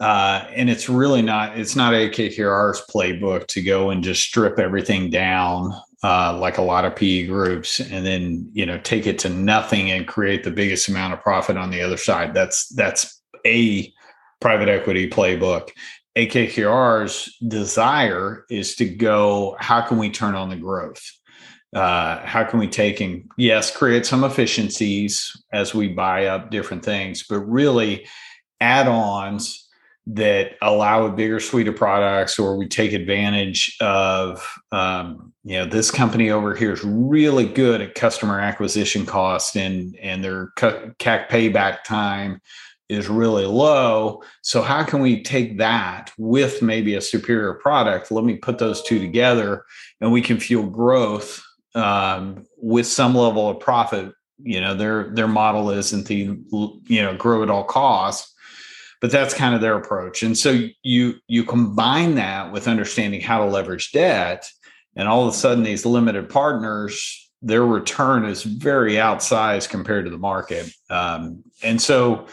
uh, 0.00 0.46
and 0.54 0.70
it's 0.70 0.88
really 0.88 1.22
not 1.22 1.58
it's 1.58 1.76
not 1.76 1.92
AKKR's 1.92 2.82
playbook 2.90 3.46
to 3.48 3.62
go 3.62 3.90
and 3.90 4.02
just 4.02 4.22
strip 4.22 4.58
everything 4.58 5.10
down 5.10 5.72
uh, 6.02 6.36
like 6.38 6.56
a 6.56 6.62
lot 6.62 6.86
of 6.86 6.96
PE 6.96 7.26
groups 7.26 7.80
and 7.80 8.06
then 8.06 8.48
you 8.52 8.64
know 8.64 8.78
take 8.78 9.06
it 9.06 9.18
to 9.20 9.28
nothing 9.28 9.90
and 9.90 10.08
create 10.08 10.42
the 10.42 10.50
biggest 10.50 10.88
amount 10.88 11.12
of 11.12 11.20
profit 11.20 11.56
on 11.56 11.70
the 11.70 11.82
other 11.82 11.98
side. 11.98 12.32
That's 12.32 12.68
that's 12.68 13.20
a 13.46 13.92
private 14.40 14.68
equity 14.68 15.08
playbook. 15.08 15.70
AKKR's 16.16 17.36
desire 17.46 18.44
is 18.50 18.74
to 18.76 18.86
go, 18.86 19.56
how 19.60 19.80
can 19.80 19.98
we 19.98 20.10
turn 20.10 20.34
on 20.34 20.48
the 20.48 20.56
growth? 20.56 21.02
Uh, 21.74 22.18
how 22.26 22.42
can 22.42 22.58
we 22.58 22.66
take 22.66 23.00
and 23.00 23.30
yes, 23.36 23.74
create 23.74 24.04
some 24.04 24.24
efficiencies 24.24 25.30
as 25.52 25.72
we 25.72 25.88
buy 25.88 26.26
up 26.26 26.50
different 26.50 26.84
things, 26.84 27.24
but 27.28 27.38
really 27.40 28.08
add-ons 28.60 29.59
that 30.06 30.52
allow 30.62 31.04
a 31.04 31.12
bigger 31.12 31.38
suite 31.38 31.68
of 31.68 31.76
products 31.76 32.38
or 32.38 32.56
we 32.56 32.66
take 32.66 32.92
advantage 32.92 33.76
of 33.80 34.46
um, 34.72 35.32
you 35.44 35.56
know 35.56 35.66
this 35.66 35.90
company 35.90 36.30
over 36.30 36.54
here 36.54 36.72
is 36.72 36.82
really 36.84 37.46
good 37.46 37.80
at 37.80 37.94
customer 37.94 38.40
acquisition 38.40 39.06
cost 39.06 39.56
and 39.56 39.96
and 39.96 40.24
their 40.24 40.52
CAC 40.56 41.28
payback 41.28 41.84
time 41.84 42.40
is 42.88 43.08
really 43.08 43.46
low. 43.46 44.20
So 44.42 44.62
how 44.62 44.82
can 44.82 45.00
we 45.00 45.22
take 45.22 45.58
that 45.58 46.10
with 46.18 46.60
maybe 46.60 46.96
a 46.96 47.00
superior 47.00 47.54
product? 47.54 48.10
Let 48.10 48.24
me 48.24 48.34
put 48.34 48.58
those 48.58 48.82
two 48.82 48.98
together 48.98 49.64
and 50.00 50.10
we 50.10 50.20
can 50.20 50.40
fuel 50.40 50.68
growth 50.68 51.40
um, 51.76 52.44
with 52.56 52.86
some 52.86 53.14
level 53.14 53.48
of 53.48 53.60
profit. 53.60 54.12
You 54.42 54.60
know 54.60 54.74
their 54.74 55.14
their 55.14 55.28
model 55.28 55.70
isn't 55.70 56.06
the 56.06 56.38
you 56.86 57.02
know 57.02 57.14
grow 57.16 57.42
at 57.42 57.50
all 57.50 57.64
costs 57.64 58.34
but 59.00 59.10
that's 59.10 59.34
kind 59.34 59.54
of 59.54 59.60
their 59.60 59.76
approach. 59.76 60.22
And 60.22 60.36
so 60.36 60.66
you 60.82 61.14
you 61.26 61.44
combine 61.44 62.14
that 62.16 62.52
with 62.52 62.68
understanding 62.68 63.20
how 63.20 63.38
to 63.38 63.50
leverage 63.50 63.92
debt 63.92 64.50
and 64.96 65.08
all 65.08 65.26
of 65.26 65.32
a 65.32 65.36
sudden 65.36 65.64
these 65.64 65.86
limited 65.86 66.28
partners 66.28 67.16
their 67.42 67.64
return 67.64 68.26
is 68.26 68.42
very 68.42 68.94
outsized 68.94 69.70
compared 69.70 70.04
to 70.04 70.10
the 70.10 70.18
market. 70.18 70.70
Um, 70.90 71.42
and 71.62 71.80
so 71.80 72.26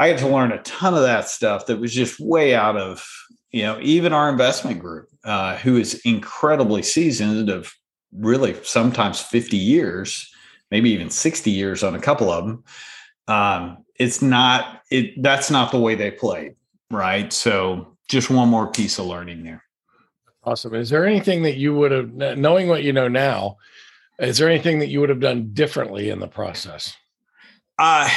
i 0.00 0.08
had 0.08 0.18
to 0.18 0.28
learn 0.28 0.52
a 0.52 0.62
ton 0.62 0.94
of 0.94 1.02
that 1.02 1.28
stuff 1.28 1.66
that 1.66 1.80
was 1.80 1.92
just 1.92 2.20
way 2.20 2.54
out 2.54 2.76
of 2.76 3.04
you 3.50 3.62
know 3.62 3.78
even 3.80 4.12
our 4.12 4.28
investment 4.28 4.78
group 4.78 5.08
uh, 5.24 5.56
who 5.58 5.76
is 5.76 6.00
incredibly 6.04 6.82
seasoned 6.82 7.50
of 7.50 7.72
really 8.12 8.56
sometimes 8.62 9.20
50 9.20 9.56
years 9.56 10.32
maybe 10.70 10.90
even 10.90 11.10
60 11.10 11.50
years 11.50 11.82
on 11.82 11.94
a 11.94 12.00
couple 12.00 12.30
of 12.30 12.46
them. 12.46 12.64
Um, 13.26 13.84
it's 13.98 14.22
not 14.22 14.82
it 14.90 15.22
that's 15.22 15.50
not 15.50 15.70
the 15.70 15.78
way 15.78 15.94
they 15.94 16.10
played 16.10 16.54
right? 16.90 17.32
So 17.32 17.96
just 18.08 18.30
one 18.30 18.48
more 18.48 18.70
piece 18.70 18.98
of 18.98 19.06
learning 19.06 19.44
there. 19.44 19.62
Awesome. 20.44 20.74
Is 20.74 20.90
there 20.90 21.06
anything 21.06 21.42
that 21.42 21.56
you 21.56 21.74
would 21.74 21.90
have 21.90 22.38
knowing 22.38 22.68
what 22.68 22.82
you 22.82 22.92
know 22.92 23.08
now 23.08 23.56
is 24.18 24.38
there 24.38 24.48
anything 24.48 24.80
that 24.80 24.88
you 24.88 24.98
would 24.98 25.10
have 25.10 25.20
done 25.20 25.50
differently 25.52 26.10
in 26.10 26.18
the 26.20 26.28
process? 26.28 26.96
Uh 27.78 28.08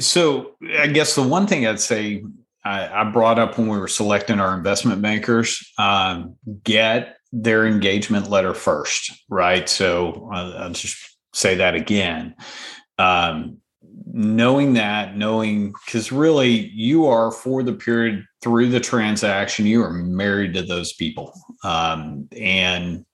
so 0.00 0.54
i 0.78 0.86
guess 0.86 1.16
the 1.16 1.22
one 1.22 1.44
thing 1.44 1.66
i'd 1.66 1.80
say 1.80 2.22
I, 2.64 3.00
I 3.00 3.10
brought 3.10 3.36
up 3.40 3.58
when 3.58 3.66
we 3.66 3.78
were 3.78 3.88
selecting 3.88 4.38
our 4.38 4.54
investment 4.54 5.02
bankers 5.02 5.72
um, 5.76 6.36
get 6.62 7.16
their 7.32 7.66
engagement 7.66 8.30
letter 8.30 8.54
first 8.54 9.10
right? 9.28 9.68
So 9.68 10.28
I'll, 10.32 10.52
I'll 10.56 10.70
just 10.70 11.16
say 11.32 11.56
that 11.56 11.74
again. 11.74 12.36
Um, 12.98 13.58
knowing 14.12 14.74
that, 14.74 15.16
knowing 15.16 15.72
because 15.84 16.12
really 16.12 16.68
you 16.68 17.06
are 17.06 17.30
for 17.30 17.62
the 17.62 17.72
period 17.72 18.24
through 18.42 18.68
the 18.68 18.80
transaction, 18.80 19.66
you 19.66 19.82
are 19.82 19.92
married 19.92 20.54
to 20.54 20.62
those 20.62 20.92
people. 20.92 21.32
Um, 21.64 22.28
and, 22.36 23.04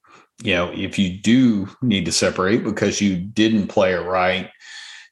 you 0.42 0.54
know, 0.54 0.70
if 0.72 0.98
you 0.98 1.18
do 1.20 1.68
need 1.82 2.04
to 2.04 2.12
separate 2.12 2.64
because 2.64 3.00
you 3.00 3.16
didn't 3.16 3.68
play 3.68 3.94
it 3.94 4.06
right, 4.06 4.50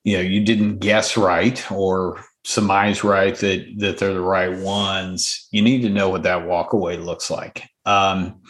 you 0.04 0.16
know, 0.16 0.22
you 0.22 0.44
didn't 0.44 0.78
guess 0.78 1.16
right 1.16 1.70
or 1.70 2.22
surmise 2.44 3.04
right 3.04 3.36
that 3.36 3.64
that 3.78 3.98
they're 3.98 4.14
the 4.14 4.20
right 4.20 4.58
ones, 4.58 5.46
you 5.52 5.62
need 5.62 5.82
to 5.82 5.88
know 5.88 6.08
what 6.08 6.24
that 6.24 6.42
walkaway 6.42 7.02
looks 7.02 7.30
like. 7.30 7.68
Um, 7.86 8.42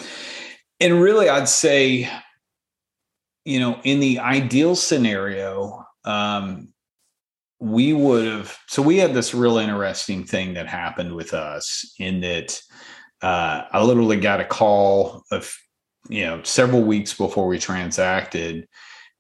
and 0.81 1.01
really, 1.01 1.29
I'd 1.29 1.49
say, 1.49 2.09
you 3.45 3.61
know, 3.61 3.79
in 3.85 4.01
the 4.01 4.19
ideal 4.19 4.77
scenario, 4.77 5.85
um, 6.05 6.72
we 7.63 7.93
would 7.93 8.27
have 8.27 8.59
so 8.67 8.83
we 8.83 8.99
had 8.99 9.15
this 9.15 9.33
real 9.33 9.57
interesting 9.57 10.25
thing 10.25 10.55
that 10.55 10.67
happened 10.67 11.15
with 11.15 11.33
us 11.33 11.95
in 12.01 12.21
that 12.21 12.61
uh, 13.23 13.63
I 13.71 13.85
literally 13.85 14.19
got 14.19 14.41
a 14.41 14.45
call 14.45 15.23
of 15.31 15.55
you 16.09 16.25
know 16.25 16.43
several 16.43 16.83
weeks 16.83 17.15
before 17.15 17.47
we 17.47 17.61
transacted 17.61 18.67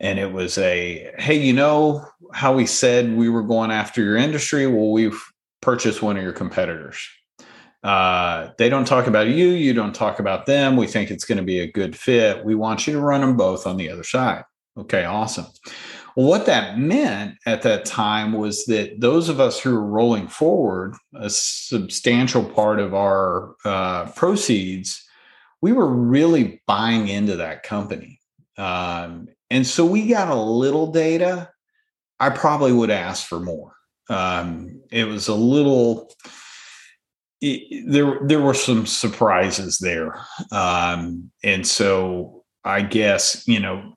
and 0.00 0.18
it 0.18 0.32
was 0.32 0.58
a 0.58 1.12
hey 1.18 1.38
you 1.38 1.52
know 1.52 2.04
how 2.34 2.52
we 2.52 2.66
said 2.66 3.16
we 3.16 3.28
were 3.28 3.44
going 3.44 3.70
after 3.70 4.02
your 4.02 4.16
industry? 4.16 4.66
Well 4.66 4.90
we've 4.90 5.22
purchased 5.60 6.02
one 6.02 6.16
of 6.16 6.24
your 6.24 6.32
competitors. 6.32 6.98
Uh, 7.84 8.50
they 8.58 8.68
don't 8.68 8.86
talk 8.88 9.06
about 9.06 9.28
you 9.28 9.50
you 9.50 9.72
don't 9.72 9.94
talk 9.94 10.18
about 10.18 10.46
them 10.46 10.76
we 10.76 10.88
think 10.88 11.12
it's 11.12 11.24
going 11.24 11.38
to 11.38 11.44
be 11.44 11.60
a 11.60 11.70
good 11.70 11.96
fit 11.96 12.44
we 12.44 12.56
want 12.56 12.88
you 12.88 12.92
to 12.92 13.00
run 13.00 13.20
them 13.20 13.36
both 13.36 13.68
on 13.68 13.76
the 13.76 13.88
other 13.88 14.04
side. 14.04 14.42
Okay 14.76 15.04
awesome 15.04 15.46
what 16.14 16.46
that 16.46 16.78
meant 16.78 17.38
at 17.46 17.62
that 17.62 17.84
time 17.84 18.32
was 18.32 18.66
that 18.66 19.00
those 19.00 19.28
of 19.28 19.40
us 19.40 19.60
who 19.60 19.72
were 19.74 19.86
rolling 19.86 20.28
forward 20.28 20.94
a 21.14 21.30
substantial 21.30 22.44
part 22.44 22.80
of 22.80 22.94
our 22.94 23.54
uh, 23.64 24.10
proceeds, 24.12 25.02
we 25.60 25.72
were 25.72 25.88
really 25.88 26.60
buying 26.66 27.08
into 27.08 27.36
that 27.36 27.62
company. 27.62 28.20
Um, 28.58 29.28
and 29.50 29.66
so 29.66 29.86
we 29.86 30.08
got 30.08 30.28
a 30.28 30.34
little 30.34 30.92
data. 30.92 31.50
I 32.20 32.30
probably 32.30 32.72
would 32.72 32.90
ask 32.90 33.26
for 33.26 33.40
more. 33.40 33.74
Um, 34.08 34.82
it 34.90 35.04
was 35.04 35.28
a 35.28 35.34
little, 35.34 36.12
it, 37.40 37.84
there 37.90 38.18
there 38.22 38.40
were 38.40 38.54
some 38.54 38.86
surprises 38.86 39.78
there, 39.78 40.20
um, 40.50 41.30
and 41.42 41.66
so 41.66 42.44
I 42.64 42.82
guess 42.82 43.46
you 43.48 43.60
know. 43.60 43.94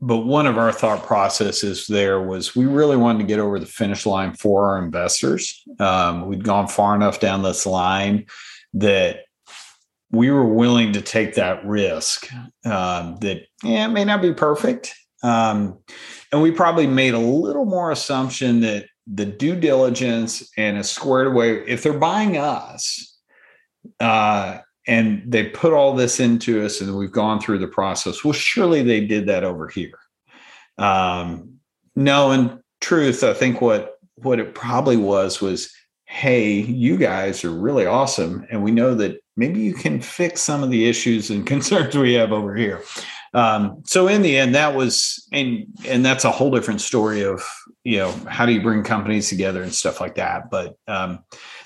But 0.00 0.18
one 0.18 0.46
of 0.46 0.56
our 0.56 0.72
thought 0.72 1.04
processes 1.04 1.86
there 1.86 2.22
was 2.22 2.56
we 2.56 2.64
really 2.64 2.96
wanted 2.96 3.18
to 3.18 3.26
get 3.26 3.38
over 3.38 3.58
the 3.58 3.66
finish 3.66 4.06
line 4.06 4.34
for 4.34 4.68
our 4.68 4.82
investors. 4.82 5.62
Um, 5.78 6.26
we'd 6.26 6.44
gone 6.44 6.68
far 6.68 6.94
enough 6.94 7.20
down 7.20 7.42
this 7.42 7.66
line 7.66 8.26
that 8.74 9.24
we 10.10 10.30
were 10.30 10.46
willing 10.46 10.94
to 10.94 11.02
take 11.02 11.34
that 11.34 11.64
risk. 11.64 12.32
Um, 12.64 13.16
that 13.20 13.42
yeah, 13.62 13.86
it 13.86 13.92
may 13.92 14.04
not 14.04 14.22
be 14.22 14.32
perfect, 14.32 14.94
um, 15.22 15.78
and 16.32 16.40
we 16.40 16.50
probably 16.50 16.86
made 16.86 17.14
a 17.14 17.18
little 17.18 17.66
more 17.66 17.90
assumption 17.90 18.60
that 18.60 18.86
the 19.06 19.26
due 19.26 19.56
diligence 19.56 20.50
and 20.56 20.78
a 20.78 20.84
squared 20.84 21.26
away. 21.26 21.64
If 21.66 21.82
they're 21.82 21.92
buying 21.92 22.36
us, 22.36 23.18
uh, 23.98 24.58
and 24.86 25.22
they 25.26 25.44
put 25.44 25.72
all 25.72 25.94
this 25.94 26.20
into 26.20 26.64
us, 26.64 26.80
and 26.80 26.96
we've 26.96 27.12
gone 27.12 27.40
through 27.40 27.58
the 27.58 27.68
process. 27.68 28.24
Well, 28.24 28.32
surely 28.32 28.82
they 28.82 29.06
did 29.06 29.26
that 29.26 29.44
over 29.44 29.68
here. 29.68 29.98
Um, 30.78 31.60
no, 31.94 32.30
in 32.32 32.60
truth, 32.80 33.22
I 33.22 33.34
think 33.34 33.60
what 33.60 33.98
what 34.16 34.38
it 34.38 34.54
probably 34.54 34.96
was 34.96 35.40
was, 35.40 35.72
hey, 36.04 36.50
you 36.50 36.96
guys 36.96 37.44
are 37.44 37.50
really 37.50 37.86
awesome, 37.86 38.46
and 38.50 38.62
we 38.62 38.70
know 38.70 38.94
that 38.94 39.20
maybe 39.36 39.60
you 39.60 39.74
can 39.74 40.00
fix 40.00 40.40
some 40.40 40.62
of 40.62 40.70
the 40.70 40.88
issues 40.88 41.30
and 41.30 41.46
concerns 41.46 41.96
we 41.96 42.14
have 42.14 42.32
over 42.32 42.54
here. 42.54 42.82
Um, 43.32 43.82
so 43.86 44.08
in 44.08 44.22
the 44.22 44.36
end, 44.36 44.54
that 44.54 44.74
was 44.74 45.26
and 45.32 45.66
and 45.86 46.04
that's 46.04 46.24
a 46.24 46.30
whole 46.30 46.50
different 46.50 46.80
story 46.80 47.22
of 47.22 47.42
you 47.84 47.98
know 47.98 48.10
how 48.28 48.46
do 48.46 48.52
you 48.52 48.62
bring 48.62 48.82
companies 48.82 49.28
together 49.28 49.62
and 49.62 49.74
stuff 49.74 50.00
like 50.00 50.16
that. 50.16 50.50
But 50.50 50.76
um, 50.88 51.20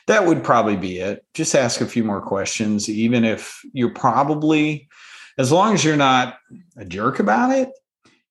that 0.06 0.26
would 0.26 0.44
probably 0.44 0.76
be 0.76 0.98
it. 0.98 1.24
Just 1.34 1.54
ask 1.54 1.80
a 1.80 1.86
few 1.86 2.04
more 2.04 2.20
questions, 2.20 2.88
even 2.88 3.24
if 3.24 3.60
you're 3.72 3.94
probably 3.94 4.88
as 5.38 5.50
long 5.50 5.74
as 5.74 5.84
you're 5.84 5.96
not 5.96 6.38
a 6.76 6.84
jerk 6.84 7.18
about 7.18 7.50
it. 7.56 7.70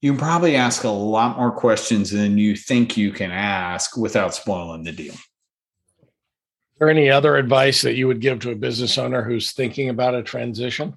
You 0.02 0.12
can 0.12 0.20
probably 0.20 0.56
ask 0.56 0.84
a 0.84 0.90
lot 0.90 1.38
more 1.38 1.52
questions 1.52 2.12
than 2.12 2.38
you 2.38 2.56
think 2.56 2.98
you 2.98 3.12
can 3.12 3.32
ask 3.32 3.96
without 3.96 4.36
spoiling 4.36 4.84
the 4.84 4.92
deal. 4.92 5.14
Is 5.14 6.80
there 6.80 6.90
any 6.90 7.10
other 7.10 7.38
advice 7.38 7.82
that 7.84 7.96
you 7.96 8.08
would 8.08 8.20
give 8.20 8.40
to 8.40 8.52
a 8.52 8.56
business 8.56 8.98
owner 8.98 9.24
who's 9.24 9.54
thinking 9.54 9.90
about 9.90 10.16
a 10.16 10.24
transition? 10.24 10.96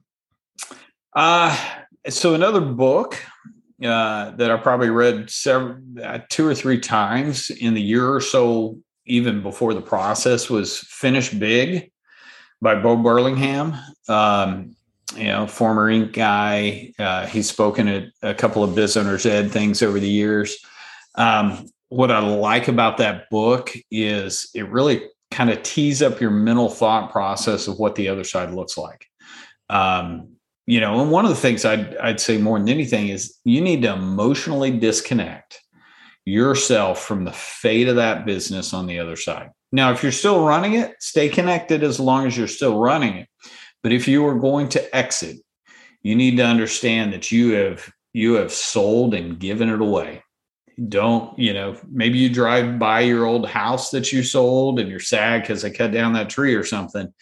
Uh, 1.15 1.57
so 2.09 2.35
another 2.35 2.61
book 2.61 3.23
uh, 3.83 4.31
that 4.33 4.51
I 4.51 4.57
probably 4.57 4.91
read 4.91 5.31
several, 5.31 5.79
uh, 6.03 6.21
two 6.29 6.47
or 6.47 6.55
three 6.55 6.81
times 6.81 7.51
in 7.51 7.75
the 7.75 7.83
year 7.83 8.09
or 8.09 8.21
so, 8.21 8.79
even 9.07 9.43
before 9.43 9.75
the 9.75 9.81
process, 9.81 10.51
was 10.51 10.79
"Finish 10.79 11.31
Big" 11.31 11.91
by 12.61 12.75
Bo 12.75 12.97
Burlingham. 12.97 13.75
Um, 14.09 14.77
you 15.15 15.25
know, 15.25 15.47
former 15.47 15.91
Inc. 15.91 16.13
guy. 16.13 16.93
Uh, 16.99 17.27
he's 17.27 17.49
spoken 17.49 17.89
at 17.89 18.09
a 18.23 18.35
couple 18.35 18.65
of 18.65 18.75
business 18.75 19.05
owners 19.05 19.27
ed 19.27 19.51
things 19.51 19.83
over 19.83 20.01
the 20.01 20.09
years. 20.09 20.57
Um, 21.15 21.67
what 21.89 22.11
I 22.11 22.19
like 22.19 22.69
about 22.69 22.99
that 22.99 23.31
book 23.31 23.73
is 23.91 24.51
it 24.55 24.69
really 24.69 25.03
kind 25.31 25.51
of 25.51 25.63
tees 25.63 26.03
up 26.03 26.21
your 26.21 26.31
mental 26.31 26.69
thought 26.69 27.13
process 27.13 27.69
of 27.69 27.79
what 27.79 27.95
the 27.95 28.09
other 28.09 28.25
side 28.25 28.51
looks 28.51 28.77
like. 28.77 29.07
Um, 29.69 30.31
you 30.67 30.81
know, 30.81 31.01
and 31.01 31.11
one 31.13 31.25
of 31.25 31.31
the 31.31 31.37
things 31.37 31.65
I'd 31.65 31.97
I'd 31.99 32.21
say 32.21 32.39
more 32.39 32.59
than 32.59 32.69
anything 32.69 33.09
is 33.09 33.39
you 33.45 33.61
need 33.61 33.83
to 33.83 33.93
emotionally 33.93 34.77
disconnect 34.77 35.63
yourself 36.27 37.05
from 37.05 37.25
the 37.25 37.33
fate 37.33 37.89
of 37.89 37.97
that 37.97 38.27
business 38.27 38.75
on 38.75 38.87
the 38.87 38.99
other 38.99 39.17
side. 39.17 39.51
Now, 39.73 39.93
if 39.93 40.03
you're 40.03 40.13
still 40.13 40.45
running 40.45 40.75
it, 40.75 40.95
stay 41.01 41.29
connected 41.29 41.83
as 41.83 41.99
long 41.99 42.27
as 42.27 42.37
you're 42.37 42.49
still 42.49 42.79
running 42.79 43.15
it. 43.15 43.29
But 43.83 43.93
if 43.93 44.09
you 44.09 44.27
are 44.27 44.35
going 44.35 44.69
to 44.71 44.97
exit, 44.97 45.37
you 46.03 46.17
need 46.17 46.37
to 46.37 46.45
understand 46.45 47.13
that 47.13 47.31
you 47.33 47.53
have 47.53 47.91
you 48.13 48.35
have 48.35 48.53
sold 48.53 49.15
and 49.15 49.39
given 49.39 49.69
it 49.69 49.81
away. 49.81 50.23
Don't, 50.89 51.39
you 51.39 51.53
know, 51.53 51.79
maybe 51.91 52.19
you 52.19 52.29
drive 52.29 52.79
by 52.79 53.01
your 53.01 53.25
old 53.27 53.47
house 53.47 53.91
that 53.91 54.13
you 54.13 54.23
sold 54.23 54.81
and 54.81 54.89
you're 54.89 55.01
sad 55.01 55.43
because 55.43 55.63
they 55.63 55.71
cut 55.71 55.93
down 55.93 56.15
that 56.15 56.31
tree 56.31 56.55
or 56.55 56.65
something 56.65 57.13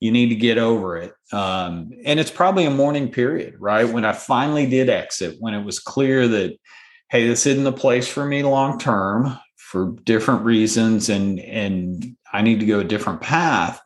you 0.00 0.10
need 0.10 0.30
to 0.30 0.34
get 0.34 0.58
over 0.58 0.96
it. 0.96 1.12
Um, 1.32 1.90
and 2.04 2.18
it's 2.18 2.30
probably 2.30 2.64
a 2.64 2.70
mourning 2.70 3.10
period, 3.10 3.56
right? 3.58 3.84
When 3.84 4.04
I 4.04 4.12
finally 4.12 4.66
did 4.66 4.88
exit, 4.88 5.36
when 5.38 5.54
it 5.54 5.62
was 5.62 5.78
clear 5.78 6.26
that, 6.26 6.56
hey, 7.10 7.26
this 7.26 7.44
isn't 7.44 7.64
the 7.64 7.72
place 7.72 8.08
for 8.08 8.24
me 8.24 8.42
long 8.42 8.78
term 8.78 9.38
for 9.56 9.94
different 10.04 10.44
reasons, 10.44 11.08
and 11.08 11.38
and 11.40 12.16
I 12.32 12.42
need 12.42 12.60
to 12.60 12.66
go 12.66 12.80
a 12.80 12.84
different 12.84 13.20
path. 13.20 13.80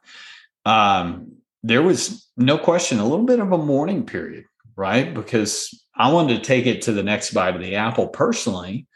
Um, 0.65 1.33
there 1.63 1.83
was 1.83 2.29
no 2.37 2.59
question 2.59 3.01
a 3.01 3.07
little 3.07 3.25
bit 3.25 3.41
of 3.41 3.53
a 3.53 3.59
mourning 3.59 4.07
period, 4.07 4.45
right? 4.77 5.13
Because 5.13 5.69
I 5.97 6.13
wanted 6.13 6.37
to 6.37 6.43
take 6.43 6.67
it 6.67 6.83
to 6.83 6.93
the 6.93 7.03
next 7.03 7.33
bite 7.33 7.57
of 7.57 7.63
the 7.63 7.77
apple 7.77 8.09
personally, 8.09 8.87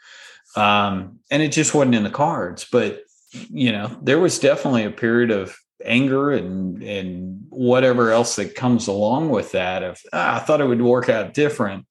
um, 0.55 1.19
and 1.29 1.41
it 1.41 1.51
just 1.51 1.73
wasn't 1.73 1.95
in 1.95 2.03
the 2.03 2.09
cards. 2.09 2.67
But 2.71 3.01
you 3.31 3.71
know, 3.71 3.95
there 4.01 4.19
was 4.19 4.39
definitely 4.39 4.85
a 4.85 4.91
period 4.91 5.31
of 5.31 5.55
anger 5.85 6.31
and 6.31 6.83
and 6.83 7.45
whatever 7.49 8.11
else 8.11 8.35
that 8.35 8.55
comes 8.55 8.87
along 8.87 9.29
with 9.29 9.53
that 9.53 9.81
of 9.81 9.97
ah, 10.11 10.35
i 10.35 10.39
thought 10.39 10.59
it 10.59 10.67
would 10.67 10.81
work 10.81 11.07
out 11.07 11.33
different 11.33 11.85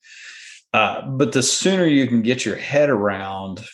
uh, 0.78 1.06
but 1.06 1.32
the 1.32 1.42
sooner 1.42 1.86
you 1.86 2.06
can 2.06 2.22
get 2.22 2.44
your 2.44 2.56
head 2.56 2.88
around 2.88 3.64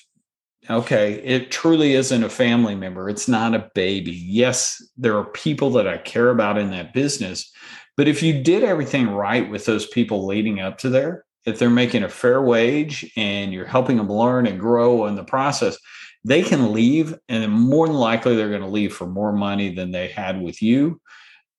okay 0.71 1.15
it 1.15 1.51
truly 1.51 1.93
isn't 1.93 2.25
a 2.25 2.31
family 2.31 2.75
member 2.75 3.09
it's 3.09 3.29
not 3.29 3.55
a 3.55 3.71
baby. 3.75 4.13
Yes 4.13 4.83
there 4.97 5.17
are 5.19 5.25
people 5.25 5.71
that 5.71 5.87
i 5.87 5.99
care 5.99 6.31
about 6.31 6.57
in 6.57 6.71
that 6.71 6.95
business 6.95 7.53
but 7.97 8.09
if 8.09 8.23
you 8.23 8.43
did 8.43 8.65
everything 8.65 9.09
right 9.11 9.51
with 9.51 9.67
those 9.67 9.87
people 9.89 10.27
leading 10.27 10.61
up 10.61 10.79
to 10.79 10.89
there 10.89 11.25
if 11.45 11.59
they're 11.59 11.69
making 11.69 12.03
a 12.03 12.09
fair 12.09 12.41
wage 12.41 13.13
and 13.17 13.53
you're 13.53 13.67
helping 13.67 13.99
them 13.99 14.11
learn 14.11 14.47
and 14.47 14.59
grow 14.59 15.07
in 15.07 15.15
the 15.15 15.25
process 15.25 15.77
they 16.25 16.43
can 16.43 16.73
leave 16.73 17.15
and 17.29 17.53
more 17.53 17.87
than 17.87 17.97
likely 17.97 18.35
they're 18.35 18.49
going 18.49 18.63
to 18.63 18.67
leave 18.67 18.95
for 18.95 19.07
more 19.07 19.33
money 19.33 19.75
than 19.75 19.91
they 19.91 20.09
had 20.09 20.41
with 20.41 20.63
you. 20.63 21.01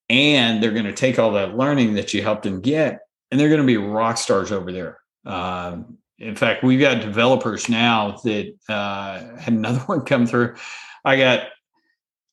And 0.09 0.61
they're 0.61 0.71
going 0.71 0.85
to 0.85 0.93
take 0.93 1.19
all 1.19 1.33
that 1.33 1.55
learning 1.55 1.93
that 1.95 2.13
you 2.13 2.23
helped 2.23 2.43
them 2.43 2.61
get 2.61 2.99
and 3.31 3.39
they're 3.39 3.49
going 3.49 3.61
to 3.61 3.67
be 3.67 3.77
rock 3.77 4.17
stars 4.17 4.51
over 4.51 4.71
there 4.71 4.99
um, 5.25 5.97
in 6.19 6.35
fact 6.35 6.63
we've 6.63 6.79
got 6.79 7.01
developers 7.01 7.69
now 7.69 8.17
that 8.23 8.53
uh, 8.69 9.37
had 9.37 9.53
another 9.53 9.79
one 9.85 10.01
come 10.01 10.25
through 10.25 10.55
i 11.03 11.15
got 11.17 11.47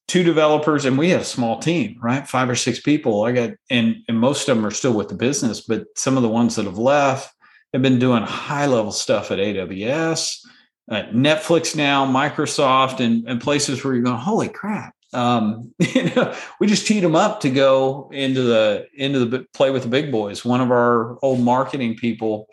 two 0.08 0.22
developers 0.22 0.84
and 0.84 0.98
we 0.98 1.10
have 1.10 1.22
a 1.22 1.24
small 1.24 1.58
team 1.58 1.96
right 2.02 2.28
five 2.28 2.48
or 2.48 2.56
six 2.56 2.80
people 2.80 3.24
i 3.24 3.32
got 3.32 3.50
and 3.70 3.96
and 4.08 4.18
most 4.18 4.48
of 4.48 4.56
them 4.56 4.66
are 4.66 4.70
still 4.70 4.92
with 4.92 5.08
the 5.08 5.14
business 5.14 5.60
but 5.60 5.86
some 5.96 6.16
of 6.16 6.22
the 6.22 6.28
ones 6.28 6.56
that 6.56 6.64
have 6.64 6.78
left 6.78 7.34
have 7.72 7.82
been 7.82 7.98
doing 7.98 8.22
high 8.22 8.66
level 8.66 8.92
stuff 8.92 9.30
at 9.30 9.38
aws 9.38 10.44
Netflix 10.90 11.76
now, 11.76 12.04
Microsoft, 12.06 13.00
and, 13.00 13.26
and 13.28 13.40
places 13.40 13.82
where 13.82 13.94
you're 13.94 14.02
going, 14.02 14.18
holy 14.18 14.48
crap. 14.48 14.94
Um, 15.12 15.72
you 15.78 16.10
know, 16.14 16.34
we 16.60 16.66
just 16.66 16.86
teed 16.86 17.02
them 17.02 17.16
up 17.16 17.40
to 17.40 17.50
go 17.50 18.10
into 18.12 18.42
the 18.42 18.86
into 18.94 19.24
the 19.24 19.46
play 19.54 19.70
with 19.70 19.82
the 19.82 19.88
big 19.88 20.10
boys. 20.10 20.44
One 20.44 20.60
of 20.60 20.70
our 20.70 21.18
old 21.22 21.40
marketing 21.40 21.96
people 21.96 22.48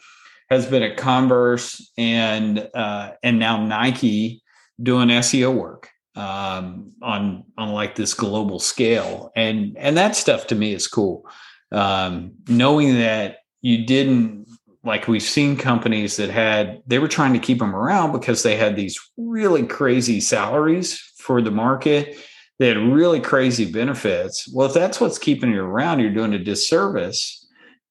has 0.49 0.65
been 0.65 0.83
at 0.83 0.97
Converse 0.97 1.91
and 1.97 2.69
uh, 2.73 3.11
and 3.23 3.39
now 3.39 3.63
Nike 3.63 4.41
doing 4.81 5.09
SEO 5.09 5.53
work 5.53 5.89
um, 6.15 6.91
on 7.01 7.43
on 7.57 7.69
like 7.69 7.95
this 7.95 8.13
global 8.13 8.59
scale, 8.59 9.31
and 9.35 9.77
and 9.77 9.97
that 9.97 10.15
stuff 10.15 10.47
to 10.47 10.55
me 10.55 10.73
is 10.73 10.87
cool. 10.87 11.29
Um, 11.71 12.33
knowing 12.47 12.95
that 12.95 13.37
you 13.61 13.85
didn't 13.85 14.47
like 14.83 15.07
we've 15.07 15.21
seen 15.21 15.55
companies 15.55 16.17
that 16.17 16.29
had 16.29 16.81
they 16.87 16.99
were 16.99 17.07
trying 17.07 17.33
to 17.33 17.39
keep 17.39 17.59
them 17.59 17.75
around 17.75 18.11
because 18.11 18.43
they 18.43 18.55
had 18.55 18.75
these 18.75 18.99
really 19.17 19.65
crazy 19.65 20.19
salaries 20.19 20.99
for 21.17 21.41
the 21.41 21.51
market. 21.51 22.17
They 22.57 22.67
had 22.69 22.77
really 22.77 23.19
crazy 23.19 23.71
benefits. 23.71 24.49
Well 24.53 24.67
if 24.67 24.73
that's 24.73 24.99
what's 24.99 25.17
keeping 25.17 25.51
you 25.51 25.61
around 25.61 25.99
you're 25.99 26.13
doing 26.13 26.33
a 26.33 26.39
disservice 26.39 27.38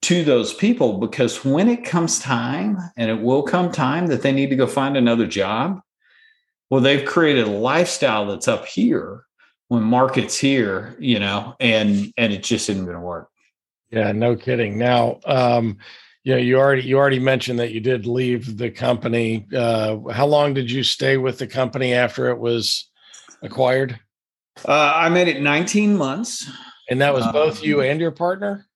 to 0.02 0.22
those 0.24 0.54
people 0.54 0.98
because 0.98 1.44
when 1.44 1.68
it 1.68 1.84
comes 1.84 2.18
time 2.18 2.78
and 2.96 3.10
it 3.10 3.20
will 3.20 3.42
come 3.42 3.72
time 3.72 4.06
that 4.06 4.22
they 4.22 4.32
need 4.32 4.50
to 4.50 4.56
go 4.56 4.66
find 4.66 4.96
another 4.96 5.26
job 5.26 5.80
well 6.70 6.80
they've 6.80 7.04
created 7.06 7.46
a 7.46 7.50
lifestyle 7.50 8.26
that's 8.26 8.48
up 8.48 8.64
here 8.64 9.24
when 9.68 9.82
markets 9.82 10.38
here 10.38 10.96
you 11.00 11.18
know 11.18 11.54
and 11.58 12.12
and 12.16 12.32
it 12.32 12.42
just 12.42 12.68
isn't 12.68 12.84
going 12.84 12.96
to 12.96 13.02
work 13.02 13.28
yeah 13.90 14.12
no 14.12 14.36
kidding 14.36 14.78
now 14.78 15.18
um 15.26 15.76
you 16.28 16.34
know, 16.34 16.40
you 16.40 16.58
already 16.58 16.82
you 16.82 16.98
already 16.98 17.18
mentioned 17.18 17.58
that 17.58 17.72
you 17.72 17.80
did 17.80 18.06
leave 18.06 18.58
the 18.58 18.70
company. 18.70 19.46
Uh, 19.54 19.96
how 20.10 20.26
long 20.26 20.52
did 20.52 20.70
you 20.70 20.82
stay 20.82 21.16
with 21.16 21.38
the 21.38 21.46
company 21.46 21.94
after 21.94 22.28
it 22.28 22.38
was 22.38 22.90
acquired? 23.40 23.98
Uh, 24.66 24.92
I 24.94 25.08
made 25.08 25.28
it 25.28 25.40
19 25.40 25.96
months, 25.96 26.50
and 26.90 27.00
that 27.00 27.14
was 27.14 27.26
both 27.28 27.60
um, 27.60 27.64
you 27.64 27.80
and 27.80 27.98
your 27.98 28.10
partner. 28.10 28.67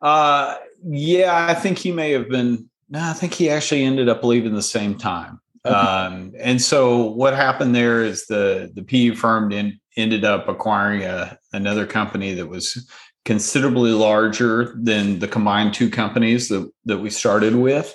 Uh, 0.00 0.56
yeah, 0.84 1.46
I 1.48 1.54
think 1.54 1.78
he 1.78 1.92
may 1.92 2.12
have 2.12 2.28
been. 2.28 2.68
No, 2.88 3.00
I 3.00 3.12
think 3.12 3.34
he 3.34 3.50
actually 3.50 3.84
ended 3.84 4.08
up 4.08 4.24
leaving 4.24 4.54
the 4.54 4.62
same 4.62 4.96
time. 4.96 5.40
Okay. 5.64 5.74
Um, 5.74 6.32
and 6.38 6.60
so 6.60 7.04
what 7.04 7.34
happened 7.34 7.74
there 7.74 8.02
is 8.02 8.26
the 8.26 8.70
the 8.74 8.82
PE 8.82 9.10
firm 9.10 9.52
in, 9.52 9.78
ended 9.96 10.24
up 10.24 10.48
acquiring 10.48 11.02
a, 11.02 11.38
another 11.52 11.86
company 11.86 12.34
that 12.34 12.46
was 12.46 12.90
considerably 13.24 13.92
larger 13.92 14.74
than 14.80 15.18
the 15.18 15.28
combined 15.28 15.74
two 15.74 15.90
companies 15.90 16.48
that, 16.48 16.70
that 16.86 16.98
we 16.98 17.10
started 17.10 17.54
with. 17.54 17.94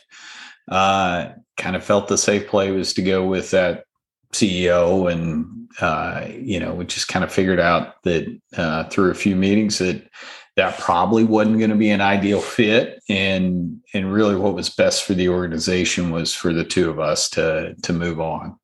Uh, 0.69 1.29
kind 1.57 1.75
of 1.75 1.83
felt 1.83 2.07
the 2.07 2.17
safe 2.17 2.47
play 2.47 2.71
was 2.71 2.93
to 2.93 3.01
go 3.01 3.25
with 3.25 3.51
that 3.51 3.85
CEO 4.33 5.11
and 5.11 5.45
uh, 5.81 6.25
you 6.39 6.59
know, 6.59 6.73
we 6.73 6.85
just 6.85 7.07
kind 7.07 7.25
of 7.25 7.31
figured 7.31 7.59
out 7.59 8.01
that 8.03 8.39
uh, 8.55 8.85
through 8.85 9.11
a 9.11 9.15
few 9.15 9.35
meetings 9.35 9.79
that 9.79 10.07
that 10.55 10.79
probably 10.79 11.23
wasn't 11.23 11.57
going 11.57 11.69
to 11.69 11.75
be 11.75 11.89
an 11.89 12.01
ideal 12.01 12.39
fit, 12.39 13.01
and 13.09 13.81
and 13.93 14.13
really 14.13 14.35
what 14.35 14.53
was 14.53 14.69
best 14.69 15.03
for 15.03 15.13
the 15.13 15.29
organization 15.29 16.11
was 16.11 16.33
for 16.33 16.53
the 16.53 16.63
two 16.63 16.89
of 16.89 16.99
us 16.99 17.29
to 17.31 17.75
to 17.83 17.93
move 17.93 18.19
on. 18.21 18.57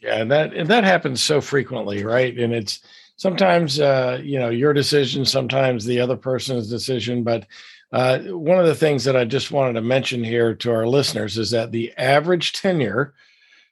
Yeah, 0.00 0.16
and 0.16 0.30
that 0.30 0.54
and 0.54 0.68
that 0.70 0.84
happens 0.84 1.22
so 1.22 1.40
frequently, 1.40 2.04
right? 2.04 2.36
And 2.38 2.54
it's 2.54 2.80
sometimes 3.16 3.78
uh, 3.78 4.20
you 4.22 4.38
know 4.38 4.48
your 4.48 4.72
decision, 4.72 5.24
sometimes 5.24 5.84
the 5.84 6.00
other 6.00 6.16
person's 6.16 6.68
decision, 6.68 7.22
but. 7.22 7.46
Uh, 7.92 8.18
one 8.30 8.58
of 8.58 8.66
the 8.66 8.74
things 8.74 9.04
that 9.04 9.16
I 9.16 9.24
just 9.24 9.52
wanted 9.52 9.74
to 9.74 9.80
mention 9.80 10.24
here 10.24 10.52
to 10.52 10.72
our 10.72 10.84
listeners 10.84 11.38
is 11.38 11.52
that 11.52 11.70
the 11.70 11.92
average 11.96 12.52
tenure 12.52 13.14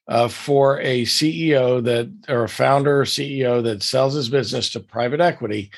uh, 0.07 0.29
for 0.29 0.79
a 0.81 1.03
CEO 1.03 1.83
that 1.83 2.09
or 2.29 2.45
a 2.45 2.49
founder 2.49 3.05
CEO 3.05 3.61
that 3.65 3.83
sells 3.83 4.15
his 4.15 4.29
business 4.29 4.71
to 4.71 4.81
private 4.81 5.21
equity 5.21 5.73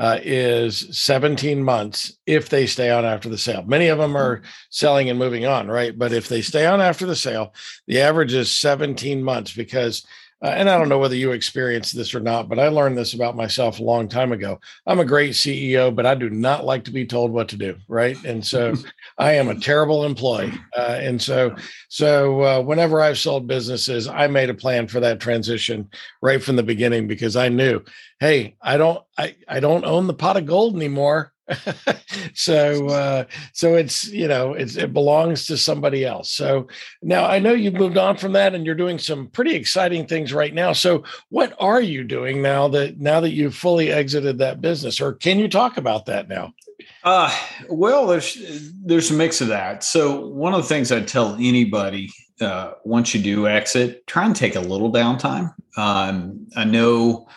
uh, 0.00 0.18
is 0.22 0.98
17 0.98 1.62
months 1.62 2.16
if 2.24 2.48
they 2.48 2.66
stay 2.66 2.90
on 2.90 3.04
after 3.04 3.28
the 3.28 3.36
sale. 3.36 3.62
Many 3.66 3.88
of 3.88 3.98
them 3.98 4.16
are 4.16 4.40
selling 4.70 5.10
and 5.10 5.18
moving 5.18 5.44
on, 5.44 5.68
right? 5.68 5.96
But 5.96 6.14
if 6.14 6.26
they 6.26 6.40
stay 6.40 6.64
on 6.64 6.80
after 6.80 7.04
the 7.04 7.14
sale, 7.14 7.52
the 7.86 8.00
average 8.00 8.32
is 8.32 8.50
17 8.50 9.22
months 9.22 9.54
because 9.54 10.06
uh, 10.42 10.48
and 10.48 10.70
I 10.70 10.78
don't 10.78 10.88
know 10.88 10.98
whether 10.98 11.14
you 11.14 11.32
experienced 11.32 11.94
this 11.94 12.14
or 12.14 12.20
not, 12.20 12.48
but 12.48 12.58
I 12.58 12.68
learned 12.68 12.96
this 12.96 13.12
about 13.12 13.36
myself 13.36 13.78
a 13.78 13.84
long 13.84 14.08
time 14.08 14.32
ago. 14.32 14.58
I'm 14.86 15.00
a 15.00 15.04
great 15.04 15.32
CEO, 15.32 15.94
but 15.94 16.06
I 16.06 16.14
do 16.14 16.30
not 16.30 16.64
like 16.64 16.84
to 16.84 16.90
be 16.90 17.04
told 17.04 17.30
what 17.30 17.48
to 17.48 17.56
do, 17.56 17.76
right? 17.88 18.22
And 18.24 18.44
so 18.44 18.74
I 19.18 19.32
am 19.32 19.48
a 19.48 19.60
terrible 19.60 20.04
employee. 20.04 20.52
Uh, 20.76 20.98
and 21.00 21.20
so, 21.20 21.54
so 21.88 22.42
uh, 22.42 22.62
whenever 22.62 23.02
I've 23.02 23.18
sold 23.18 23.46
businesses, 23.46 24.08
I 24.08 24.28
made 24.28 24.48
a 24.48 24.54
plan 24.54 24.88
for 24.88 25.00
that 25.00 25.20
transition 25.20 25.90
right 26.22 26.42
from 26.42 26.56
the 26.56 26.62
beginning 26.62 27.06
because 27.06 27.36
I 27.36 27.50
knew, 27.50 27.82
hey, 28.18 28.56
I 28.62 28.78
don't, 28.78 29.02
I, 29.18 29.36
I 29.46 29.60
don't 29.60 29.84
own 29.84 30.06
the 30.06 30.14
pot 30.14 30.38
of 30.38 30.46
gold 30.46 30.74
anymore. 30.74 31.32
so 32.34 32.86
uh, 32.88 33.24
so 33.52 33.74
it's 33.74 34.08
you 34.08 34.28
know 34.28 34.52
it's 34.52 34.76
it 34.76 34.92
belongs 34.92 35.46
to 35.46 35.56
somebody 35.56 36.04
else. 36.04 36.30
So 36.30 36.68
now 37.02 37.26
i 37.26 37.38
know 37.38 37.52
you've 37.52 37.74
moved 37.74 37.98
on 37.98 38.16
from 38.16 38.32
that 38.32 38.54
and 38.54 38.64
you're 38.64 38.74
doing 38.74 38.98
some 38.98 39.28
pretty 39.28 39.54
exciting 39.54 40.06
things 40.06 40.32
right 40.32 40.54
now. 40.54 40.72
So 40.72 41.04
what 41.28 41.54
are 41.58 41.80
you 41.80 42.04
doing 42.04 42.42
now 42.42 42.68
that 42.68 42.98
now 42.98 43.20
that 43.20 43.32
you've 43.32 43.54
fully 43.54 43.90
exited 43.90 44.38
that 44.38 44.60
business? 44.60 45.00
Or 45.00 45.12
can 45.12 45.38
you 45.38 45.48
talk 45.48 45.76
about 45.76 46.06
that 46.06 46.28
now? 46.28 46.52
Uh 47.02 47.34
well 47.68 48.06
there's 48.06 48.38
there's 48.84 49.10
a 49.10 49.14
mix 49.14 49.40
of 49.40 49.48
that. 49.48 49.84
So 49.84 50.26
one 50.26 50.54
of 50.54 50.62
the 50.62 50.68
things 50.68 50.92
i 50.92 51.00
tell 51.00 51.34
anybody 51.34 52.10
uh, 52.40 52.72
once 52.84 53.14
you 53.14 53.20
do 53.20 53.46
exit 53.46 54.06
try 54.06 54.24
and 54.24 54.34
take 54.34 54.56
a 54.56 54.60
little 54.60 54.92
downtime. 54.92 55.54
Um, 55.76 56.46
i 56.56 56.64
know 56.64 57.28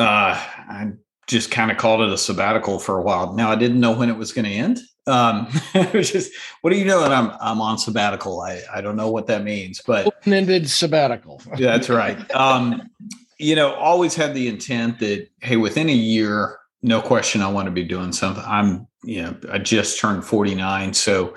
uh, 0.00 0.32
I 0.34 0.92
just 1.30 1.50
kind 1.50 1.70
of 1.70 1.76
called 1.76 2.00
it 2.00 2.10
a 2.10 2.18
sabbatical 2.18 2.78
for 2.78 2.98
a 2.98 3.02
while. 3.02 3.32
Now 3.32 3.50
I 3.50 3.54
didn't 3.54 3.80
know 3.80 3.92
when 3.92 4.10
it 4.10 4.16
was 4.16 4.32
going 4.32 4.44
to 4.44 4.50
end. 4.50 4.80
Um, 5.06 5.48
it 5.74 5.92
was 5.92 6.10
just, 6.10 6.32
what 6.60 6.70
do 6.70 6.76
you 6.76 6.84
know? 6.84 7.04
And 7.04 7.14
I'm 7.14 7.32
I'm 7.40 7.60
on 7.60 7.78
sabbatical. 7.78 8.40
I 8.40 8.60
I 8.72 8.80
don't 8.80 8.96
know 8.96 9.10
what 9.10 9.26
that 9.28 9.44
means, 9.44 9.80
but 9.86 10.06
open-ended 10.06 10.68
sabbatical. 10.68 11.40
yeah, 11.56 11.72
that's 11.72 11.88
right. 11.88 12.30
Um, 12.34 12.90
you 13.38 13.54
know, 13.54 13.72
always 13.74 14.14
had 14.14 14.34
the 14.34 14.48
intent 14.48 14.98
that 14.98 15.28
hey, 15.40 15.56
within 15.56 15.88
a 15.88 15.94
year, 15.94 16.58
no 16.82 17.00
question, 17.00 17.40
I 17.40 17.50
want 17.50 17.66
to 17.66 17.72
be 17.72 17.84
doing 17.84 18.12
something. 18.12 18.44
I'm 18.46 18.86
you 19.02 19.22
know, 19.22 19.36
I 19.50 19.58
just 19.58 19.98
turned 19.98 20.24
49, 20.24 20.92
so. 20.94 21.34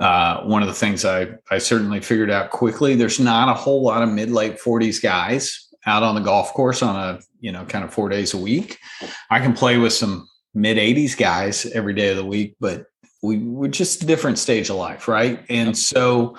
Uh, 0.00 0.44
one 0.44 0.62
of 0.62 0.68
the 0.68 0.74
things 0.74 1.04
I 1.04 1.26
I 1.50 1.58
certainly 1.58 2.00
figured 2.00 2.30
out 2.30 2.50
quickly, 2.50 2.94
there's 2.94 3.18
not 3.18 3.48
a 3.48 3.52
whole 3.52 3.82
lot 3.82 4.00
of 4.00 4.08
mid 4.08 4.30
late 4.30 4.60
40s 4.60 5.02
guys 5.02 5.67
out 5.88 6.02
on 6.02 6.14
the 6.14 6.20
golf 6.20 6.52
course 6.52 6.82
on 6.82 6.96
a 6.96 7.20
you 7.40 7.50
know 7.50 7.64
kind 7.64 7.84
of 7.84 7.92
four 7.92 8.08
days 8.08 8.34
a 8.34 8.38
week. 8.38 8.78
I 9.30 9.40
can 9.40 9.52
play 9.52 9.78
with 9.78 9.92
some 9.92 10.28
mid 10.54 10.76
80s 10.76 11.16
guys 11.16 11.66
every 11.66 11.94
day 11.94 12.10
of 12.10 12.16
the 12.16 12.24
week, 12.24 12.56
but 12.60 12.86
we 13.22 13.38
we're 13.38 13.68
just 13.68 14.02
a 14.02 14.06
different 14.06 14.38
stage 14.38 14.70
of 14.70 14.76
life, 14.76 15.08
right? 15.08 15.44
And 15.48 15.76
so, 15.76 16.36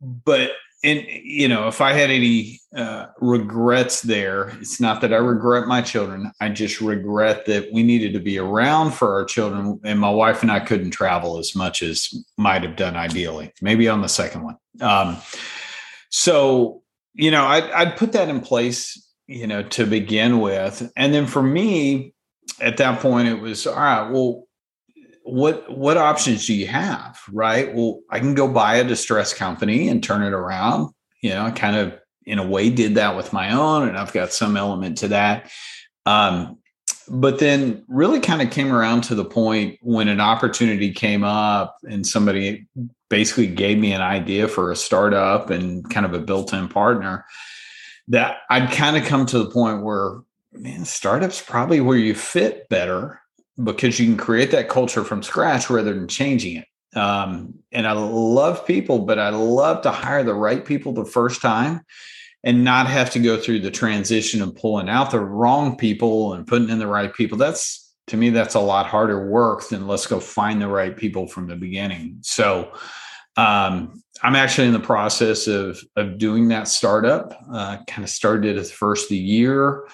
but 0.00 0.52
and 0.84 1.04
you 1.08 1.48
know, 1.48 1.66
if 1.66 1.80
I 1.80 1.92
had 1.92 2.10
any 2.10 2.60
uh, 2.76 3.06
regrets 3.20 4.02
there, 4.02 4.50
it's 4.60 4.80
not 4.80 5.00
that 5.00 5.12
I 5.12 5.16
regret 5.16 5.66
my 5.66 5.82
children. 5.82 6.30
I 6.40 6.50
just 6.50 6.80
regret 6.80 7.46
that 7.46 7.72
we 7.72 7.82
needed 7.82 8.12
to 8.12 8.20
be 8.20 8.38
around 8.38 8.92
for 8.92 9.12
our 9.14 9.24
children, 9.24 9.80
and 9.84 9.98
my 9.98 10.10
wife 10.10 10.42
and 10.42 10.52
I 10.52 10.60
couldn't 10.60 10.90
travel 10.90 11.38
as 11.38 11.54
much 11.56 11.82
as 11.82 12.12
might 12.36 12.62
have 12.62 12.76
done 12.76 12.96
ideally. 12.96 13.52
Maybe 13.60 13.88
on 13.88 14.02
the 14.02 14.08
second 14.08 14.44
one. 14.44 14.56
Um, 14.80 15.16
so 16.10 16.82
you 17.14 17.30
know, 17.30 17.44
I'd, 17.44 17.70
I'd 17.70 17.96
put 17.96 18.12
that 18.12 18.28
in 18.28 18.40
place, 18.40 19.12
you 19.26 19.46
know, 19.46 19.62
to 19.62 19.86
begin 19.86 20.40
with. 20.40 20.90
And 20.96 21.12
then 21.12 21.26
for 21.26 21.42
me, 21.42 22.14
at 22.60 22.76
that 22.78 23.00
point, 23.00 23.28
it 23.28 23.40
was 23.40 23.66
all 23.66 23.76
right, 23.76 24.10
well, 24.10 24.48
what 25.28 25.76
what 25.76 25.98
options 25.98 26.46
do 26.46 26.54
you 26.54 26.66
have? 26.66 27.20
Right? 27.30 27.74
Well 27.74 28.00
i 28.10 28.18
can 28.18 28.34
go 28.34 28.48
buy 28.48 28.76
a 28.76 28.84
distress 28.84 29.34
company 29.34 29.88
and 29.88 30.02
turn 30.02 30.22
it 30.22 30.32
around. 30.32 30.92
You 31.20 31.30
know 31.30 31.44
i 31.44 31.50
kind 31.50 31.76
of 31.76 31.98
in 32.24 32.38
a 32.38 32.46
way 32.46 32.70
did 32.70 32.94
that 32.94 33.16
with 33.16 33.32
my 33.32 33.52
own 33.52 33.88
and 33.88 33.96
i've 33.96 34.12
got 34.12 34.32
some 34.32 34.56
element 34.56 34.98
to 34.98 35.08
that. 35.08 35.50
Um, 36.06 36.57
but 37.10 37.38
then 37.38 37.84
really 37.88 38.20
kind 38.20 38.42
of 38.42 38.50
came 38.50 38.72
around 38.72 39.02
to 39.02 39.14
the 39.14 39.24
point 39.24 39.78
when 39.82 40.08
an 40.08 40.20
opportunity 40.20 40.92
came 40.92 41.24
up 41.24 41.76
and 41.88 42.06
somebody 42.06 42.66
basically 43.08 43.46
gave 43.46 43.78
me 43.78 43.92
an 43.92 44.02
idea 44.02 44.48
for 44.48 44.70
a 44.70 44.76
startup 44.76 45.50
and 45.50 45.88
kind 45.90 46.04
of 46.04 46.12
a 46.12 46.18
built-in 46.18 46.68
partner 46.68 47.24
that 48.08 48.38
I'd 48.50 48.70
kind 48.72 48.96
of 48.96 49.04
come 49.04 49.26
to 49.26 49.38
the 49.38 49.50
point 49.50 49.82
where 49.82 50.20
man 50.52 50.84
startups 50.84 51.42
probably 51.42 51.80
where 51.80 51.98
you 51.98 52.14
fit 52.14 52.68
better 52.68 53.20
because 53.62 53.98
you 53.98 54.06
can 54.06 54.16
create 54.16 54.50
that 54.50 54.68
culture 54.68 55.04
from 55.04 55.22
scratch 55.22 55.68
rather 55.68 55.94
than 55.94 56.08
changing 56.08 56.56
it. 56.56 56.98
Um, 56.98 57.54
and 57.70 57.86
I 57.86 57.92
love 57.92 58.66
people 58.66 59.00
but 59.00 59.18
I 59.18 59.28
love 59.28 59.82
to 59.82 59.90
hire 59.90 60.24
the 60.24 60.34
right 60.34 60.64
people 60.64 60.92
the 60.92 61.04
first 61.04 61.42
time 61.42 61.84
and 62.44 62.64
not 62.64 62.86
have 62.86 63.10
to 63.10 63.18
go 63.18 63.36
through 63.36 63.60
the 63.60 63.70
transition 63.70 64.42
of 64.42 64.54
pulling 64.54 64.88
out 64.88 65.10
the 65.10 65.20
wrong 65.20 65.76
people 65.76 66.34
and 66.34 66.46
putting 66.46 66.70
in 66.70 66.78
the 66.78 66.86
right 66.86 67.12
people. 67.12 67.36
That's 67.36 67.92
to 68.08 68.16
me 68.16 68.30
that's 68.30 68.54
a 68.54 68.60
lot 68.60 68.86
harder 68.86 69.28
work 69.28 69.68
than 69.68 69.86
let's 69.86 70.06
go 70.06 70.20
find 70.20 70.60
the 70.60 70.68
right 70.68 70.96
people 70.96 71.26
from 71.26 71.46
the 71.46 71.56
beginning. 71.56 72.18
So 72.22 72.72
um, 73.36 74.02
i'm 74.22 74.34
actually 74.34 74.66
in 74.66 74.72
the 74.72 74.80
process 74.80 75.46
of 75.46 75.80
of 75.96 76.18
doing 76.18 76.48
that 76.48 76.68
startup. 76.68 77.38
Uh, 77.52 77.78
kind 77.86 78.04
of 78.04 78.10
started 78.10 78.56
at 78.56 78.64
the 78.64 78.70
first 78.70 79.04
of 79.04 79.10
the 79.10 79.16
year. 79.16 79.86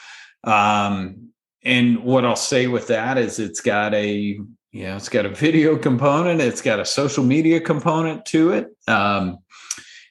Um, 0.45 1.31
and 1.63 2.05
what 2.05 2.25
i'll 2.25 2.37
say 2.37 2.67
with 2.67 2.89
that 2.89 3.19
is 3.19 3.39
it's 3.39 3.61
got 3.61 3.95
a 3.95 4.15
you 4.15 4.47
know 4.73 4.97
it's 4.97 5.09
got 5.09 5.25
a 5.25 5.31
video 5.31 5.77
component 5.77 6.41
it's 6.41 6.61
got 6.61 6.79
a 6.79 6.85
social 6.85 7.25
media 7.25 7.61
component 7.61 8.25
to 8.27 8.53
it. 8.53 8.69
Um, 8.87 9.39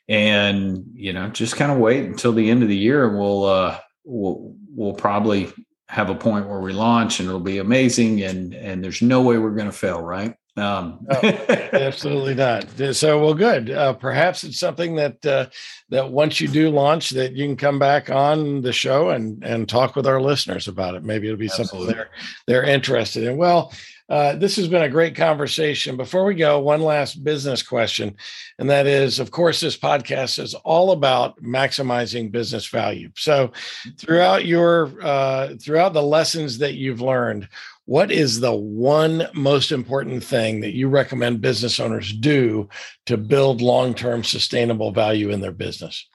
and 0.10 0.86
you 0.94 1.14
know 1.14 1.30
just 1.30 1.56
kind 1.56 1.72
of 1.72 1.78
wait 1.78 2.06
until 2.06 2.34
the 2.34 2.50
end 2.50 2.62
of 2.62 2.70
the 2.70 2.76
year 2.76 3.08
and 3.08 3.18
we'll 3.18 3.46
uh 3.46 3.80
we'll 4.04 4.54
we'll 4.70 4.94
probably 4.94 5.52
have 5.88 6.10
a 6.10 6.16
point 6.16 6.48
where 6.48 6.60
we 6.60 6.74
launch 6.74 7.20
and 7.20 7.30
it'll 7.30 7.40
be 7.40 7.60
amazing 7.60 8.22
and 8.22 8.54
and 8.54 8.84
there's 8.84 9.02
no 9.02 9.22
way 9.22 9.38
we're 9.38 9.52
going 9.52 9.68
to 9.68 9.72
fail 9.72 10.02
right? 10.02 10.36
Um 10.58 11.06
absolutely 11.12 12.36
not. 12.36 12.66
So 12.94 13.20
well 13.20 13.34
good. 13.34 13.70
Uh, 13.70 13.94
perhaps 13.94 14.44
it's 14.44 14.60
something 14.60 14.96
that 14.96 15.26
uh, 15.26 15.48
that 15.90 16.12
once 16.12 16.42
you 16.42 16.48
do 16.48 16.70
launch 16.70 17.12
that 17.12 17.34
you 17.34 17.46
can 17.46 17.56
come 17.58 17.80
back 17.80 18.10
on 18.10 18.62
the 18.62 18.74
show 18.74 19.10
and 19.10 19.44
and 19.44 19.70
talk 19.70 19.96
with 19.96 20.06
our 20.06 20.22
listeners 20.22 20.68
about 20.68 20.96
it. 20.96 21.04
Maybe 21.04 21.28
it'll 21.28 21.40
be 21.40 21.46
absolutely. 21.46 21.80
something 21.80 21.96
they're 21.96 22.10
they're 22.46 22.70
interested 22.70 23.24
in. 23.24 23.38
Well 23.38 23.72
uh, 24.10 24.36
this 24.36 24.58
has 24.58 24.68
been 24.68 24.84
a 24.84 24.90
great 24.90 25.16
conversation. 25.16 25.96
Before 25.96 26.26
we 26.26 26.36
go, 26.36 26.60
one 26.60 26.82
last 26.82 27.24
business 27.24 27.64
question. 27.64 28.16
And 28.60 28.70
that 28.70 28.86
is, 28.86 29.20
of 29.20 29.32
course, 29.32 29.60
this 29.60 29.78
podcast 29.78 30.40
is 30.40 30.54
all 30.54 30.92
about 30.92 31.42
maximizing 31.42 32.32
business 32.32 32.68
value. 32.68 33.12
So 33.16 33.52
throughout 33.98 34.46
your 34.46 34.92
uh, 35.02 35.56
throughout 35.62 35.94
the 35.94 36.04
lessons 36.04 36.58
that 36.58 36.74
you've 36.74 37.02
learned, 37.02 37.48
what 37.86 38.12
is 38.12 38.40
the 38.40 38.54
one 38.54 39.28
most 39.34 39.72
important 39.72 40.24
thing 40.24 40.62
that 40.62 40.76
you 40.76 40.90
recommend 40.90 41.42
business 41.42 41.80
owners 41.80 42.12
do 42.12 42.68
to 43.06 43.18
build 43.18 43.62
long-term 43.62 44.24
sustainable 44.24 44.92
value 44.92 45.30
in 45.30 45.40
their 45.40 45.52
business? 45.52 46.08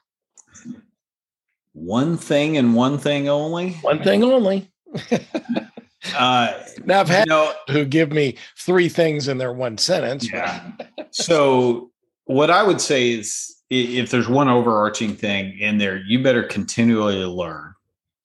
One 1.72 2.16
thing 2.16 2.58
and 2.58 2.74
one 2.74 2.98
thing 2.98 3.28
only. 3.28 3.72
One 3.82 4.02
thing 4.02 4.24
only. 4.24 4.70
Uh, 6.16 6.52
now 6.84 7.00
I've 7.00 7.08
had 7.08 7.26
you 7.26 7.30
know, 7.30 7.52
who 7.70 7.84
give 7.84 8.12
me 8.12 8.36
three 8.56 8.88
things 8.88 9.28
in 9.28 9.38
their 9.38 9.52
one 9.52 9.78
sentence. 9.78 10.30
Yeah. 10.30 10.72
so 11.10 11.90
what 12.24 12.50
I 12.50 12.62
would 12.62 12.80
say 12.80 13.10
is 13.10 13.56
if 13.70 14.10
there's 14.10 14.28
one 14.28 14.48
overarching 14.48 15.14
thing 15.14 15.58
in 15.58 15.78
there, 15.78 15.96
you 15.96 16.22
better 16.22 16.42
continually 16.42 17.16
learn, 17.16 17.74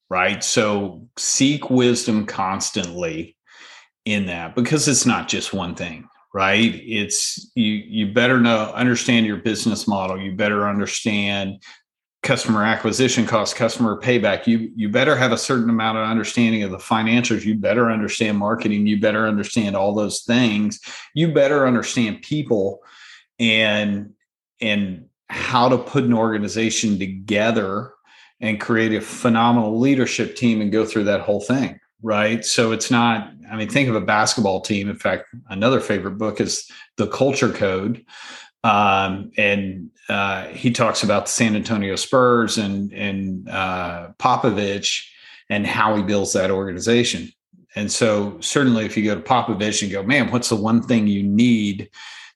right? 0.08 0.42
So 0.42 1.06
seek 1.18 1.68
wisdom 1.70 2.26
constantly 2.26 3.36
in 4.04 4.26
that 4.26 4.54
because 4.54 4.88
it's 4.88 5.06
not 5.06 5.28
just 5.28 5.52
one 5.52 5.74
thing, 5.74 6.08
right? 6.32 6.74
It's 6.74 7.50
you 7.54 7.72
you 7.72 8.12
better 8.12 8.40
know 8.40 8.72
understand 8.74 9.26
your 9.26 9.38
business 9.38 9.86
model. 9.88 10.18
You 10.18 10.32
better 10.36 10.68
understand 10.68 11.62
customer 12.24 12.64
acquisition 12.64 13.26
cost, 13.26 13.54
customer 13.54 14.00
payback. 14.00 14.46
You 14.46 14.72
you 14.74 14.88
better 14.88 15.14
have 15.14 15.30
a 15.30 15.38
certain 15.38 15.70
amount 15.70 15.98
of 15.98 16.08
understanding 16.08 16.62
of 16.64 16.72
the 16.72 16.78
financials. 16.78 17.44
You 17.44 17.54
better 17.54 17.90
understand 17.90 18.38
marketing. 18.38 18.86
You 18.86 18.98
better 18.98 19.28
understand 19.28 19.76
all 19.76 19.94
those 19.94 20.22
things. 20.22 20.80
You 21.14 21.32
better 21.32 21.66
understand 21.66 22.22
people 22.22 22.80
and 23.38 24.12
and 24.60 25.06
how 25.28 25.68
to 25.68 25.78
put 25.78 26.04
an 26.04 26.12
organization 26.12 26.98
together 26.98 27.92
and 28.40 28.60
create 28.60 28.92
a 28.92 29.00
phenomenal 29.00 29.78
leadership 29.78 30.36
team 30.36 30.60
and 30.60 30.72
go 30.72 30.84
through 30.84 31.04
that 31.04 31.20
whole 31.20 31.40
thing 31.40 31.80
right 32.02 32.44
so 32.44 32.72
it's 32.72 32.90
not 32.90 33.32
i 33.50 33.56
mean 33.56 33.68
think 33.68 33.88
of 33.88 33.94
a 33.94 34.00
basketball 34.00 34.60
team 34.60 34.88
in 34.90 34.96
fact 34.96 35.26
another 35.48 35.80
favorite 35.80 36.18
book 36.18 36.40
is 36.40 36.70
the 36.98 37.06
culture 37.06 37.50
code 37.50 38.04
um, 38.64 39.30
and 39.36 39.90
uh, 40.08 40.46
he 40.48 40.72
talks 40.72 41.02
about 41.02 41.26
the 41.26 41.32
san 41.32 41.54
antonio 41.54 41.94
spurs 41.94 42.58
and 42.58 42.92
and 42.92 43.48
uh, 43.48 44.08
popovich 44.18 45.06
and 45.48 45.66
how 45.66 45.94
he 45.94 46.02
builds 46.02 46.32
that 46.32 46.50
organization 46.50 47.30
and 47.76 47.92
so 47.92 48.36
certainly 48.40 48.84
if 48.84 48.96
you 48.96 49.04
go 49.04 49.14
to 49.14 49.20
popovich 49.20 49.82
and 49.82 49.92
go 49.92 50.02
man 50.02 50.30
what's 50.32 50.48
the 50.48 50.56
one 50.56 50.82
thing 50.82 51.06
you 51.06 51.22
need 51.22 51.88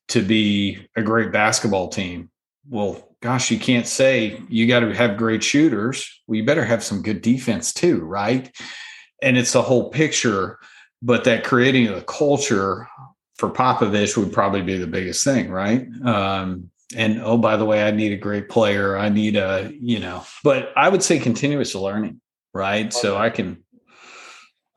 to 0.06 0.22
be 0.22 0.78
a 0.96 1.02
great 1.02 1.32
basketball 1.32 1.88
team 1.88 2.30
well, 2.70 3.16
gosh, 3.22 3.50
you 3.50 3.58
can't 3.58 3.86
say 3.86 4.40
you 4.48 4.66
got 4.66 4.80
to 4.80 4.94
have 4.94 5.16
great 5.16 5.42
shooters. 5.42 6.20
Well, 6.26 6.36
you 6.36 6.44
better 6.44 6.64
have 6.64 6.84
some 6.84 7.02
good 7.02 7.22
defense 7.22 7.72
too, 7.72 8.00
right? 8.00 8.54
And 9.22 9.36
it's 9.36 9.52
the 9.52 9.62
whole 9.62 9.90
picture. 9.90 10.58
But 11.00 11.24
that 11.24 11.44
creating 11.44 11.88
a 11.88 12.02
culture 12.02 12.88
for 13.38 13.48
Popovich 13.48 14.16
would 14.16 14.32
probably 14.32 14.62
be 14.62 14.76
the 14.76 14.86
biggest 14.86 15.24
thing, 15.24 15.50
right? 15.50 15.86
Um, 16.04 16.70
and 16.96 17.22
oh, 17.22 17.38
by 17.38 17.56
the 17.56 17.64
way, 17.64 17.84
I 17.84 17.90
need 17.90 18.12
a 18.12 18.16
great 18.16 18.48
player. 18.48 18.96
I 18.96 19.08
need 19.08 19.36
a, 19.36 19.72
you 19.78 20.00
know, 20.00 20.24
but 20.42 20.72
I 20.76 20.88
would 20.88 21.02
say 21.02 21.18
continuous 21.18 21.74
learning, 21.74 22.20
right? 22.52 22.92
So 22.92 23.16
I 23.16 23.30
can 23.30 23.62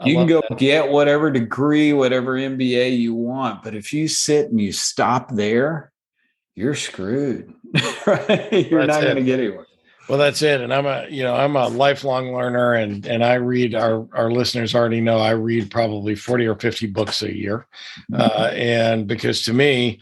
you 0.03 0.16
can 0.16 0.28
go 0.28 0.41
that. 0.49 0.57
get 0.57 0.89
whatever 0.89 1.32
degree, 1.32 1.93
whatever 1.93 2.36
MBA 2.36 2.97
you 2.97 3.14
want, 3.14 3.64
but 3.64 3.76
if 3.76 3.93
you 3.93 4.07
sit 4.07 4.49
and 4.49 4.59
you 4.59 4.72
stop 4.72 5.30
there, 5.34 5.91
you're 6.55 6.76
screwed. 6.76 7.53
right? 8.07 8.51
You're 8.70 8.86
that's 8.86 8.99
not 8.99 9.01
going 9.03 9.16
to 9.18 9.24
get 9.24 9.39
anywhere. 9.39 9.66
Well, 10.12 10.20
that's 10.20 10.41
it. 10.41 10.59
And 10.59 10.74
I'm 10.74 10.86
a, 10.86 11.05
you 11.09 11.24
know, 11.24 11.34
I'm 11.34 11.55
a 11.55 11.70
lifelong 11.70 12.34
learner 12.36 12.74
and, 12.74 13.05
and 13.05 13.24
I 13.24 13.36
read 13.36 13.74
our, 13.74 14.05
our 14.12 14.30
listeners 14.30 14.76
already 14.76 14.99
know 14.99 15.20
I 15.20 15.30
read 15.30 15.72
probably 15.72 16.16
40 16.16 16.47
or 16.47 16.55
50 16.55 16.88
books 16.88 17.22
a 17.22 17.34
year. 17.34 17.66
Mm-hmm. 18.12 18.20
Uh, 18.20 18.47
and 18.47 19.07
because 19.07 19.43
to 19.43 19.53
me, 19.53 20.01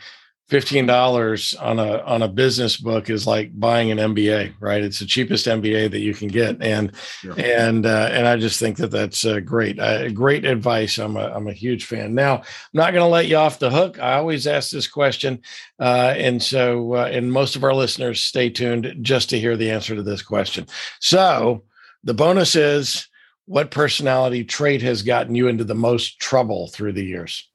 fifteen 0.50 0.88
dollars 0.88 1.54
on 1.56 1.78
a 1.80 2.00
on 2.00 2.24
a 2.24 2.28
business 2.28 2.76
book 2.76 3.10
is 3.10 3.28
like 3.28 3.58
buying 3.58 3.92
an 3.92 4.00
MBA, 4.00 4.56
right? 4.60 4.84
It's 4.84 5.00
the 5.00 5.06
cheapest 5.06 5.46
MBA 5.46 5.92
that 5.92 6.00
you 6.00 6.14
can 6.14 6.28
get, 6.28 6.62
and 6.62 6.92
and 7.38 7.86
uh, 7.86 8.10
and 8.12 8.28
I 8.28 8.36
just 8.36 8.60
think 8.60 8.78
that 8.78 8.92
that's 8.92 9.26
uh, 9.26 9.40
great, 9.40 9.80
uh, 9.80 10.10
great 10.10 10.46
advice. 10.46 10.98
I'm 10.98 11.16
a 11.16 11.32
I'm 11.32 11.48
a 11.48 11.54
huge 11.54 11.86
fan. 11.86 12.16
Now 12.16 12.38
I'm 12.38 12.44
not 12.74 12.92
going 12.92 13.04
to 13.04 13.10
let 13.10 13.28
you 13.28 13.38
off 13.38 13.60
the 13.60 13.70
hook. 13.70 14.00
I 14.00 14.16
always 14.16 14.48
ask 14.48 14.72
this 14.72 14.88
question, 14.88 15.42
uh, 15.80 16.14
and 16.18 16.42
so 16.42 16.96
uh, 16.96 17.10
and 17.12 17.32
most 17.32 17.56
of 17.56 17.64
our 17.64 17.74
listeners 17.74 18.20
stay 18.20 18.50
tuned 18.50 18.96
just 19.02 19.30
to 19.30 19.40
hear 19.40 19.56
the 19.56 19.72
answer 19.72 19.96
to 19.96 20.04
this 20.04 20.24
question. 20.24 20.66
So 21.00 21.64
the 22.04 22.16
bonus 22.16 22.56
is, 22.56 23.08
what 23.46 23.72
personality 23.72 24.44
trait 24.44 24.82
has 24.82 25.04
gotten 25.04 25.36
you 25.36 25.48
into 25.48 25.64
the 25.64 25.76
most 25.76 26.20
trouble 26.20 26.68
through 26.68 26.94
the 26.94 27.06
years? 27.06 27.48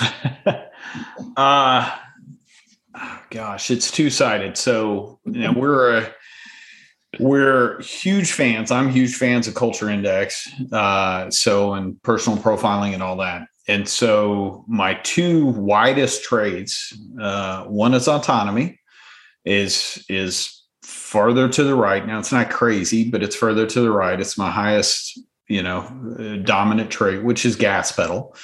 uh 1.36 1.98
gosh, 3.30 3.70
it's 3.70 3.90
two 3.90 4.10
sided. 4.10 4.56
So 4.56 5.20
you 5.24 5.40
know, 5.40 5.52
we're 5.52 5.98
a, 5.98 6.14
we're 7.18 7.80
huge 7.80 8.32
fans. 8.32 8.70
I'm 8.70 8.90
huge 8.90 9.16
fans 9.16 9.48
of 9.48 9.54
Culture 9.54 9.88
Index, 9.88 10.48
uh, 10.72 11.30
so 11.30 11.74
and 11.74 12.00
personal 12.02 12.38
profiling 12.38 12.94
and 12.94 13.02
all 13.02 13.16
that. 13.18 13.48
And 13.66 13.88
so 13.88 14.64
my 14.66 14.94
two 14.94 15.46
widest 15.46 16.24
trades, 16.24 16.96
uh, 17.20 17.64
one 17.64 17.94
is 17.94 18.08
autonomy, 18.08 18.80
is 19.44 20.04
is 20.08 20.62
further 20.82 21.48
to 21.48 21.64
the 21.64 21.74
right. 21.74 22.06
Now 22.06 22.18
it's 22.18 22.32
not 22.32 22.50
crazy, 22.50 23.10
but 23.10 23.22
it's 23.22 23.36
further 23.36 23.66
to 23.66 23.80
the 23.80 23.90
right. 23.90 24.20
It's 24.20 24.38
my 24.38 24.50
highest, 24.50 25.18
you 25.48 25.62
know, 25.62 25.80
uh, 26.18 26.36
dominant 26.44 26.90
trait, 26.90 27.22
which 27.22 27.44
is 27.44 27.56
gas 27.56 27.92
pedal. 27.92 28.34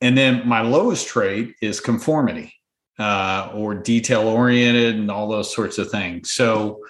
And 0.00 0.18
then 0.18 0.46
my 0.46 0.62
lowest 0.62 1.06
trait 1.06 1.54
is 1.62 1.80
conformity 1.80 2.54
uh, 2.98 3.50
or 3.54 3.74
detail 3.74 4.28
oriented 4.28 4.96
and 4.96 5.10
all 5.10 5.28
those 5.28 5.52
sorts 5.54 5.78
of 5.78 5.90
things. 5.90 6.30
So, 6.30 6.80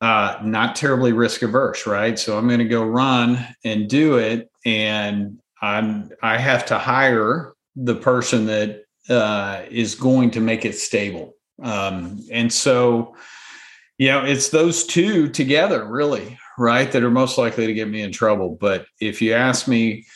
uh, 0.00 0.40
not 0.42 0.74
terribly 0.74 1.12
risk 1.12 1.42
averse, 1.42 1.86
right? 1.86 2.18
So 2.18 2.36
I'm 2.36 2.48
going 2.48 2.58
to 2.58 2.64
go 2.64 2.84
run 2.84 3.38
and 3.64 3.88
do 3.88 4.16
it, 4.16 4.50
and 4.66 5.38
I'm 5.60 6.10
I 6.22 6.38
have 6.38 6.66
to 6.66 6.78
hire 6.78 7.52
the 7.76 7.94
person 7.94 8.46
that 8.46 8.84
uh, 9.08 9.62
is 9.70 9.94
going 9.94 10.32
to 10.32 10.40
make 10.40 10.64
it 10.64 10.76
stable. 10.76 11.34
Um, 11.62 12.20
and 12.32 12.52
so, 12.52 13.14
you 13.98 14.08
know, 14.08 14.24
it's 14.24 14.48
those 14.48 14.84
two 14.84 15.28
together, 15.28 15.84
really, 15.84 16.38
right, 16.58 16.90
that 16.90 17.04
are 17.04 17.10
most 17.10 17.38
likely 17.38 17.66
to 17.66 17.74
get 17.74 17.88
me 17.88 18.02
in 18.02 18.10
trouble. 18.10 18.56
But 18.60 18.86
if 19.00 19.22
you 19.22 19.34
ask 19.34 19.68
me, 19.68 20.06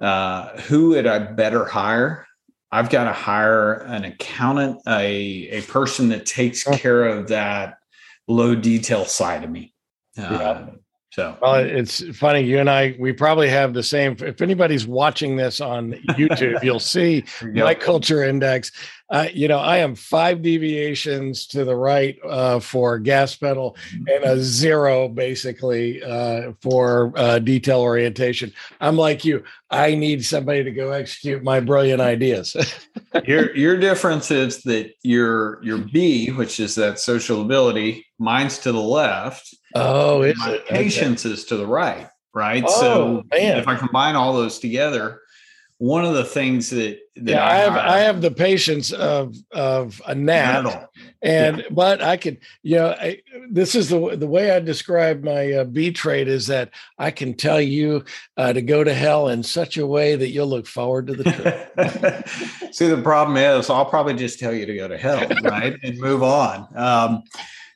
uh, 0.00 0.58
who 0.62 0.90
would 0.90 1.06
I 1.06 1.18
better 1.18 1.64
hire? 1.64 2.26
I've 2.74 2.90
got 2.90 3.04
to 3.04 3.12
hire 3.12 3.74
an 3.74 4.04
accountant, 4.04 4.80
a 4.88 5.48
a 5.48 5.62
person 5.62 6.08
that 6.08 6.26
takes 6.26 6.64
care 6.64 7.04
of 7.04 7.28
that 7.28 7.78
low 8.26 8.56
detail 8.56 9.04
side 9.04 9.44
of 9.44 9.50
me. 9.50 9.72
Yeah. 10.16 10.36
Um, 10.36 10.80
So 11.14 11.38
well, 11.40 11.54
it's 11.54 12.02
funny. 12.16 12.40
You 12.40 12.58
and 12.58 12.68
I, 12.68 12.96
we 12.98 13.12
probably 13.12 13.48
have 13.48 13.72
the 13.72 13.84
same. 13.84 14.16
If 14.18 14.42
anybody's 14.42 14.84
watching 14.84 15.36
this 15.36 15.60
on 15.60 15.92
YouTube, 16.10 16.60
you'll 16.64 16.80
see 16.80 17.24
my 17.40 17.72
culture 17.72 18.24
index. 18.24 18.72
Uh, 19.10 19.28
you 19.32 19.46
know, 19.46 19.60
I 19.60 19.76
am 19.76 19.94
five 19.94 20.42
deviations 20.42 21.46
to 21.48 21.64
the 21.64 21.76
right 21.76 22.18
uh, 22.28 22.58
for 22.58 22.98
gas 22.98 23.36
pedal 23.36 23.76
and 23.92 24.24
a 24.24 24.40
zero 24.40 25.06
basically 25.08 26.02
uh, 26.02 26.50
for 26.60 27.12
uh, 27.14 27.38
detail 27.38 27.80
orientation. 27.80 28.52
I'm 28.80 28.96
like 28.96 29.24
you. 29.24 29.44
I 29.70 29.94
need 29.94 30.24
somebody 30.24 30.64
to 30.64 30.72
go 30.72 30.90
execute 30.90 31.44
my 31.44 31.60
brilliant 31.60 32.00
ideas. 32.00 32.56
your 33.24 33.54
your 33.54 33.76
difference 33.76 34.32
is 34.32 34.62
that 34.62 34.94
your 35.04 35.62
your 35.62 35.78
B, 35.78 36.32
which 36.32 36.58
is 36.58 36.74
that 36.74 36.98
social 36.98 37.40
ability, 37.40 38.04
mine's 38.18 38.58
to 38.60 38.72
the 38.72 38.80
left 38.80 39.54
Oh, 39.74 40.22
it's 40.22 40.38
my 40.38 40.58
patience 40.68 41.26
okay. 41.26 41.32
is 41.32 41.44
to 41.46 41.56
the 41.56 41.66
right, 41.66 42.08
right? 42.32 42.64
Oh, 42.66 42.80
so 42.80 43.24
man. 43.32 43.58
if 43.58 43.66
I 43.66 43.76
combine 43.76 44.14
all 44.14 44.32
those 44.32 44.58
together, 44.58 45.20
one 45.78 46.04
of 46.04 46.14
the 46.14 46.24
things 46.24 46.70
that, 46.70 46.98
that 47.16 47.32
yeah, 47.32 47.44
I, 47.44 47.50
I 47.50 47.56
have 47.56 47.76
I 47.76 47.98
have 47.98 48.22
the 48.22 48.30
patience 48.30 48.92
of 48.92 49.34
of 49.52 50.00
a 50.06 50.14
gnat, 50.14 50.88
and 51.20 51.58
yeah. 51.58 51.64
but 51.70 52.00
I 52.00 52.16
can 52.16 52.38
you 52.62 52.76
know 52.76 52.90
I, 52.90 53.20
this 53.50 53.74
is 53.74 53.88
the 53.88 54.16
the 54.16 54.26
way 54.26 54.52
I 54.52 54.60
describe 54.60 55.24
my 55.24 55.52
uh, 55.52 55.64
B 55.64 55.90
trade 55.90 56.28
is 56.28 56.46
that 56.46 56.70
I 56.98 57.10
can 57.10 57.34
tell 57.34 57.60
you 57.60 58.04
uh, 58.36 58.52
to 58.52 58.62
go 58.62 58.84
to 58.84 58.94
hell 58.94 59.28
in 59.28 59.42
such 59.42 59.76
a 59.76 59.86
way 59.86 60.14
that 60.14 60.30
you'll 60.30 60.46
look 60.46 60.66
forward 60.66 61.08
to 61.08 61.14
the 61.14 61.24
trip. 61.24 62.28
See, 62.72 62.86
the 62.86 63.02
problem 63.02 63.36
is 63.36 63.68
I'll 63.68 63.84
probably 63.84 64.14
just 64.14 64.38
tell 64.38 64.54
you 64.54 64.66
to 64.66 64.74
go 64.74 64.86
to 64.86 64.96
hell, 64.96 65.26
right, 65.42 65.76
and 65.82 65.98
move 65.98 66.22
on. 66.22 66.68
Um, 66.76 67.24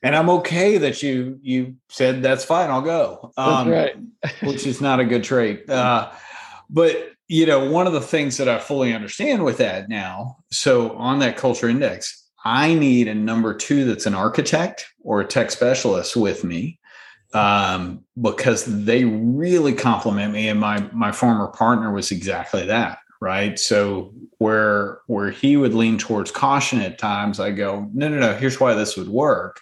and 0.02 0.14
I'm 0.14 0.30
okay 0.30 0.78
that 0.78 1.02
you 1.02 1.38
you 1.42 1.76
said 1.88 2.22
that's 2.22 2.44
fine. 2.44 2.70
I'll 2.70 2.82
go. 2.82 3.32
Um, 3.36 3.68
right. 3.68 3.96
which 4.42 4.66
is 4.66 4.80
not 4.80 5.00
a 5.00 5.04
good 5.04 5.24
trait. 5.24 5.68
Uh, 5.68 6.10
but 6.70 7.12
you 7.28 7.44
know, 7.46 7.70
one 7.70 7.86
of 7.86 7.92
the 7.92 8.00
things 8.00 8.36
that 8.38 8.48
I 8.48 8.58
fully 8.58 8.94
understand 8.94 9.44
with 9.44 9.58
that 9.58 9.88
now. 9.88 10.38
So 10.50 10.96
on 10.96 11.18
that 11.18 11.36
culture 11.36 11.68
index, 11.68 12.24
I 12.44 12.74
need 12.74 13.08
a 13.08 13.14
number 13.14 13.54
two 13.54 13.84
that's 13.84 14.06
an 14.06 14.14
architect 14.14 14.86
or 15.02 15.20
a 15.20 15.26
tech 15.26 15.50
specialist 15.50 16.16
with 16.16 16.44
me 16.44 16.78
um, 17.34 18.04
because 18.20 18.64
they 18.64 19.04
really 19.04 19.74
complement 19.74 20.32
me. 20.32 20.48
And 20.48 20.60
my 20.60 20.88
my 20.92 21.12
former 21.12 21.48
partner 21.48 21.92
was 21.92 22.10
exactly 22.10 22.64
that 22.66 22.98
right 23.20 23.58
so 23.58 24.12
where 24.38 25.00
where 25.06 25.30
he 25.30 25.56
would 25.56 25.74
lean 25.74 25.98
towards 25.98 26.30
caution 26.30 26.80
at 26.80 26.98
times 26.98 27.40
i 27.40 27.50
go 27.50 27.88
no 27.92 28.08
no 28.08 28.18
no 28.18 28.32
here's 28.34 28.60
why 28.60 28.74
this 28.74 28.96
would 28.96 29.08
work 29.08 29.60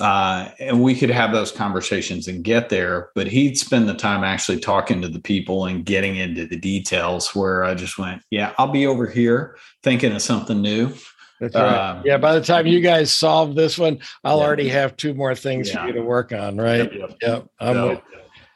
uh, 0.00 0.48
and 0.58 0.82
we 0.82 0.94
could 0.94 1.10
have 1.10 1.32
those 1.32 1.52
conversations 1.52 2.26
and 2.28 2.42
get 2.44 2.68
there 2.68 3.10
but 3.14 3.26
he'd 3.26 3.56
spend 3.56 3.88
the 3.88 3.94
time 3.94 4.24
actually 4.24 4.58
talking 4.58 5.00
to 5.00 5.08
the 5.08 5.20
people 5.20 5.66
and 5.66 5.84
getting 5.84 6.16
into 6.16 6.46
the 6.46 6.56
details 6.56 7.34
where 7.34 7.64
i 7.64 7.74
just 7.74 7.98
went 7.98 8.22
yeah 8.30 8.52
i'll 8.58 8.72
be 8.72 8.86
over 8.86 9.06
here 9.06 9.56
thinking 9.82 10.12
of 10.12 10.22
something 10.22 10.60
new 10.60 10.92
that's 11.40 11.54
right. 11.54 11.90
Um, 11.90 12.02
yeah 12.04 12.16
by 12.16 12.38
the 12.38 12.44
time 12.44 12.66
you 12.66 12.80
guys 12.80 13.12
solve 13.12 13.54
this 13.54 13.78
one 13.78 13.98
i'll 14.24 14.38
yeah. 14.38 14.44
already 14.44 14.68
have 14.68 14.96
two 14.96 15.14
more 15.14 15.34
things 15.34 15.68
yeah. 15.68 15.82
for 15.82 15.86
you 15.88 15.92
to 15.94 16.02
work 16.02 16.32
on 16.32 16.56
right 16.56 16.92
yep, 16.92 16.92
yep. 16.92 17.16
yep. 17.22 17.46
I'm 17.60 17.74
so, 17.74 18.02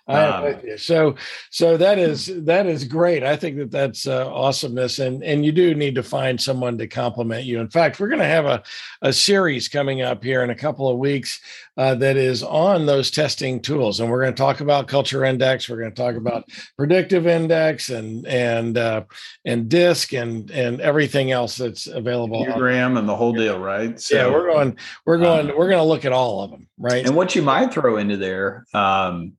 I 0.08 0.24
am 0.24 0.44
with 0.44 0.64
you. 0.64 0.78
So, 0.78 1.16
so 1.50 1.76
that 1.76 1.98
is 1.98 2.26
that 2.44 2.66
is 2.66 2.84
great. 2.84 3.22
I 3.22 3.36
think 3.36 3.58
that 3.58 3.70
that's 3.70 4.06
uh, 4.06 4.32
awesomeness, 4.32 4.98
and 4.98 5.22
and 5.22 5.44
you 5.44 5.52
do 5.52 5.74
need 5.74 5.94
to 5.96 6.02
find 6.02 6.40
someone 6.40 6.78
to 6.78 6.86
compliment 6.86 7.44
you. 7.44 7.60
In 7.60 7.68
fact, 7.68 8.00
we're 8.00 8.08
going 8.08 8.20
to 8.20 8.24
have 8.24 8.46
a 8.46 8.62
a 9.02 9.12
series 9.12 9.68
coming 9.68 10.00
up 10.00 10.24
here 10.24 10.42
in 10.42 10.50
a 10.50 10.54
couple 10.54 10.88
of 10.88 10.98
weeks 10.98 11.40
uh, 11.76 11.94
that 11.96 12.16
is 12.16 12.42
on 12.42 12.86
those 12.86 13.10
testing 13.10 13.60
tools, 13.60 14.00
and 14.00 14.10
we're 14.10 14.22
going 14.22 14.34
to 14.34 14.42
talk 14.42 14.60
about 14.60 14.88
Culture 14.88 15.24
Index. 15.24 15.68
We're 15.68 15.78
going 15.78 15.94
to 15.94 16.02
talk 16.02 16.16
about 16.16 16.48
Predictive 16.76 17.26
Index 17.26 17.90
and 17.90 18.26
and 18.26 18.78
uh, 18.78 19.04
and 19.44 19.68
DISC 19.68 20.14
and 20.14 20.50
and 20.50 20.80
everything 20.80 21.32
else 21.32 21.56
that's 21.56 21.86
available. 21.86 22.44
Program 22.46 22.96
and 22.96 23.08
the 23.08 23.16
whole 23.16 23.32
deal, 23.32 23.58
right? 23.58 24.00
So, 24.00 24.16
yeah, 24.16 24.30
we're 24.30 24.50
going 24.50 24.76
we're 25.04 25.18
going 25.18 25.48
we're 25.48 25.68
going 25.68 25.78
to 25.78 25.84
look 25.84 26.04
at 26.04 26.12
all 26.12 26.42
of 26.42 26.50
them, 26.50 26.66
right? 26.78 27.06
And 27.06 27.14
what 27.14 27.34
you 27.34 27.42
might 27.42 27.72
throw 27.72 27.98
into 27.98 28.16
there. 28.16 28.66
Um, 28.72 29.34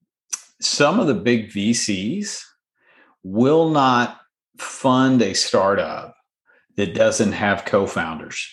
some 0.61 0.99
of 0.99 1.07
the 1.07 1.15
big 1.15 1.49
VCs 1.51 2.41
will 3.23 3.69
not 3.69 4.19
fund 4.57 5.21
a 5.21 5.33
startup 5.33 6.15
that 6.77 6.93
doesn't 6.93 7.33
have 7.33 7.65
co-founders. 7.65 8.47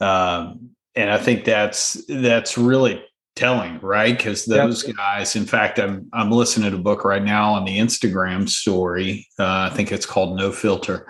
Um, 0.00 0.70
and 0.94 1.10
I 1.10 1.18
think 1.18 1.44
that's 1.44 2.02
that's 2.08 2.58
really 2.58 3.02
telling, 3.36 3.78
right? 3.80 4.16
Because 4.16 4.44
those 4.44 4.86
yep. 4.86 4.96
guys, 4.96 5.36
in 5.36 5.46
fact, 5.46 5.78
I'm 5.78 6.08
I'm 6.12 6.30
listening 6.30 6.70
to 6.70 6.76
a 6.76 6.80
book 6.80 7.04
right 7.04 7.22
now 7.22 7.54
on 7.54 7.64
the 7.64 7.78
Instagram 7.78 8.48
story. 8.48 9.26
Uh, 9.38 9.70
I 9.70 9.74
think 9.74 9.92
it's 9.92 10.06
called 10.06 10.36
No 10.36 10.52
Filter. 10.52 11.06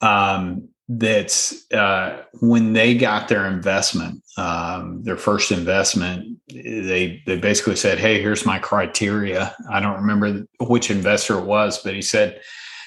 Um, 0.00 0.68
that's 0.88 1.70
uh, 1.72 2.22
when 2.40 2.74
they 2.74 2.94
got 2.94 3.28
their 3.28 3.46
investment, 3.46 4.22
um, 4.36 5.02
their 5.02 5.16
first 5.16 5.50
investment, 5.50 6.33
they 6.48 7.22
they 7.26 7.38
basically 7.38 7.76
said, 7.76 7.98
"Hey, 7.98 8.20
here's 8.20 8.44
my 8.44 8.58
criteria." 8.58 9.54
I 9.70 9.80
don't 9.80 10.00
remember 10.00 10.46
which 10.60 10.90
investor 10.90 11.38
it 11.38 11.44
was, 11.44 11.78
but 11.82 11.94
he 11.94 12.02
said, 12.02 12.40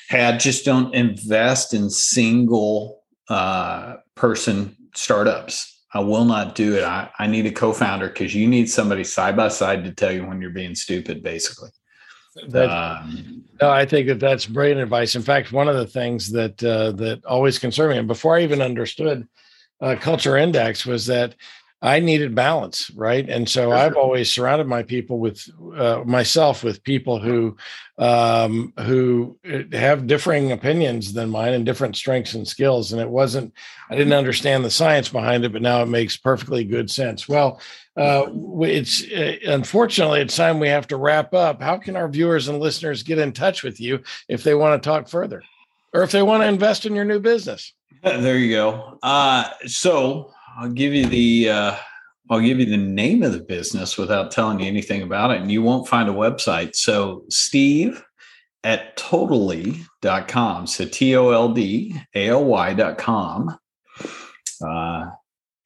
"Hey, 0.10 0.26
I 0.26 0.38
just 0.38 0.66
don't 0.66 0.94
invest 0.94 1.74
in 1.74 1.90
single 1.90 3.02
uh, 3.30 3.96
person 4.16 4.76
startups. 4.96 5.86
I 5.94 6.02
will 6.02 6.26
not 6.26 6.54
do 6.54 6.76
it. 6.76 6.84
I, 6.84 7.10
I 7.18 7.28
need 7.28 7.46
a 7.46 7.52
co-founder 7.52 8.10
because 8.10 8.36
you 8.36 8.46
need 8.48 8.70
somebody 8.70 9.04
side 9.04 9.36
by 9.36 9.48
side 9.48 9.84
to 9.86 9.92
tell 9.92 10.12
you 10.12 10.26
when 10.28 10.42
you're 10.42 10.52
being 10.52 10.76
stupid, 10.76 11.24
basically." 11.24 11.70
That, 12.50 12.70
um, 12.70 13.44
no, 13.60 13.72
I 13.72 13.86
think 13.86 14.08
that 14.08 14.20
that's 14.20 14.46
brilliant 14.46 14.82
advice. 14.82 15.16
In 15.16 15.24
fact, 15.24 15.52
one 15.52 15.68
of 15.68 15.76
the 15.76 15.88
things 15.88 16.32
that 16.32 16.64
uh, 16.64 16.92
that 16.92 17.26
always 17.26 17.58
concerned 17.58 17.94
me, 17.94 17.98
and 17.98 18.08
before 18.08 18.38
I 18.38 18.44
even 18.44 18.62
understood 18.62 19.28
uh, 19.82 19.96
Culture 20.00 20.38
Index, 20.38 20.86
was 20.86 21.08
that 21.08 21.34
I 21.82 22.00
needed 22.00 22.34
balance, 22.34 22.90
right? 22.96 23.30
And 23.30 23.48
so 23.48 23.72
I've 23.72 23.96
always 23.96 24.32
surrounded 24.32 24.66
my 24.66 24.82
people 24.82 25.20
with 25.20 25.48
uh, 25.76 26.02
myself 26.06 26.64
with 26.64 26.84
people 26.84 27.20
who 27.20 27.56
um, 28.00 28.74
who 28.80 29.38
uh, 29.48 29.78
have 29.78 30.08
differing 30.08 30.52
opinions 30.52 31.14
than 31.14 31.30
mine 31.30 31.54
and 31.54 31.66
different 31.66 31.96
strengths 31.96 32.34
and 32.34 32.48
skills. 32.48 32.92
And 32.92 33.00
it 33.00 33.10
wasn't 33.10 33.54
I 33.92 33.96
didn't 33.96 34.14
understand 34.14 34.66
the 34.66 34.72
science 34.72 35.10
behind 35.10 35.46
it, 35.46 35.54
but 35.54 35.62
now 35.62 35.84
it 35.84 35.88
makes 35.88 36.18
perfectly 36.18 36.64
good 36.64 36.90
sense. 36.90 37.30
Well, 37.30 37.62
uh, 37.96 38.26
it's 38.62 39.04
uh, 39.12 39.36
unfortunately 39.46 40.22
it's 40.22 40.36
time 40.36 40.60
we 40.60 40.70
have 40.70 40.88
to 40.88 40.98
wrap 40.98 41.36
up. 41.36 41.62
How 41.62 41.78
can 41.78 41.96
our 41.96 42.10
viewers 42.10 42.48
and 42.48 42.60
listeners 42.60 43.04
get 43.04 43.20
in 43.20 43.34
touch 43.34 43.62
with 43.62 43.80
you 43.80 44.02
if 44.28 44.44
they 44.44 44.56
want 44.56 44.82
to 44.82 44.90
talk 44.90 45.08
further, 45.08 45.44
or 45.94 46.02
if 46.02 46.10
they 46.10 46.24
want 46.24 46.42
to 46.42 46.48
invest 46.48 46.88
in 46.88 46.96
your 46.96 47.06
new 47.06 47.20
business? 47.20 47.74
There 48.04 48.38
you 48.38 48.56
go. 48.56 49.00
Uh, 49.02 49.50
so 49.66 50.32
I'll 50.58 50.70
give 50.70 50.94
you 50.94 51.06
the 51.06 51.50
uh, 51.50 51.76
I'll 52.30 52.42
give 52.42 52.60
you 52.60 52.66
the 52.66 52.78
name 52.78 53.24
of 53.24 53.32
the 53.32 53.40
business 53.40 53.98
without 53.98 54.32
telling 54.32 54.60
you 54.60 54.68
anything 54.68 55.02
about 55.02 55.32
it, 55.32 55.42
and 55.42 55.52
you 55.52 55.62
won't 55.62 55.88
find 55.88 56.10
a 56.10 56.14
website. 56.14 56.76
So 56.76 57.24
Steve 57.30 58.04
at 58.64 58.98
toldaly.com. 58.98 60.68
So 60.68 60.86
T 60.86 61.16
O 61.16 61.30
L 61.30 61.54
D 61.54 61.96
A 62.16 62.30
L 62.30 62.44
Y.com. 62.44 63.58
Uh, 64.62 65.06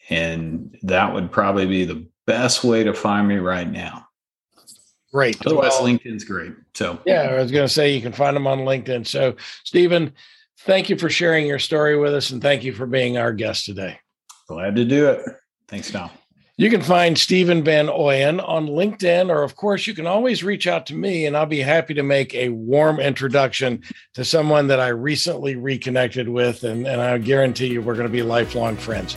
and 0.10 0.78
that 0.84 1.14
would 1.14 1.32
probably 1.32 1.66
be 1.66 1.86
the 1.86 2.06
best 2.28 2.64
way 2.64 2.84
to 2.84 2.94
find 2.94 3.28
me 3.28 3.38
right 3.38 3.70
now. 3.70 4.06
Great. 5.14 5.46
Otherwise, 5.46 5.72
well, 5.72 5.84
LinkedIn's 5.84 6.24
great. 6.24 6.54
So, 6.74 7.00
yeah, 7.06 7.24
I 7.32 7.42
was 7.42 7.52
going 7.52 7.68
to 7.68 7.74
say 7.74 7.94
you 7.94 8.02
can 8.02 8.14
find 8.14 8.36
them 8.36 8.48
on 8.48 8.60
LinkedIn. 8.60 9.08
So, 9.08 9.36
Stephen, 9.64 10.14
thank 10.60 10.90
you 10.90 10.98
for 10.98 11.10
sharing 11.10 11.48
your 11.48 11.60
story 11.60 11.98
with 11.98 12.14
us 12.14 12.30
and 12.30 12.42
thank 12.42 12.64
you 12.64 12.74
for 12.74 12.86
being 12.86 13.18
our 13.18 13.34
guest 13.34 13.66
today. 13.66 14.00
Glad 14.52 14.76
to 14.76 14.84
do 14.84 15.08
it. 15.08 15.26
Thanks, 15.70 15.90
Tom. 15.92 16.10
You 16.58 16.70
can 16.70 16.82
find 16.82 17.18
Stephen 17.18 17.64
Van 17.64 17.88
Oyen 17.88 18.46
on 18.46 18.68
LinkedIn, 18.68 19.30
or 19.30 19.44
of 19.44 19.56
course, 19.56 19.88
you 19.88 19.94
can 19.94 20.06
always 20.06 20.44
reach 20.44 20.68
out 20.68 20.86
to 20.88 20.94
me, 20.94 21.26
and 21.26 21.38
I'll 21.38 21.46
be 21.46 21.62
happy 21.62 21.94
to 21.94 22.04
make 22.04 22.36
a 22.36 22.50
warm 22.50 23.00
introduction 23.00 23.82
to 24.14 24.26
someone 24.26 24.68
that 24.68 24.82
I 24.82 24.90
recently 24.90 25.56
reconnected 25.56 26.28
with. 26.28 26.66
And, 26.66 26.86
and 26.86 27.00
I 27.00 27.18
guarantee 27.18 27.68
you, 27.68 27.82
we're 27.82 27.96
going 27.96 28.08
to 28.08 28.12
be 28.12 28.24
lifelong 28.24 28.76
friends. 28.76 29.16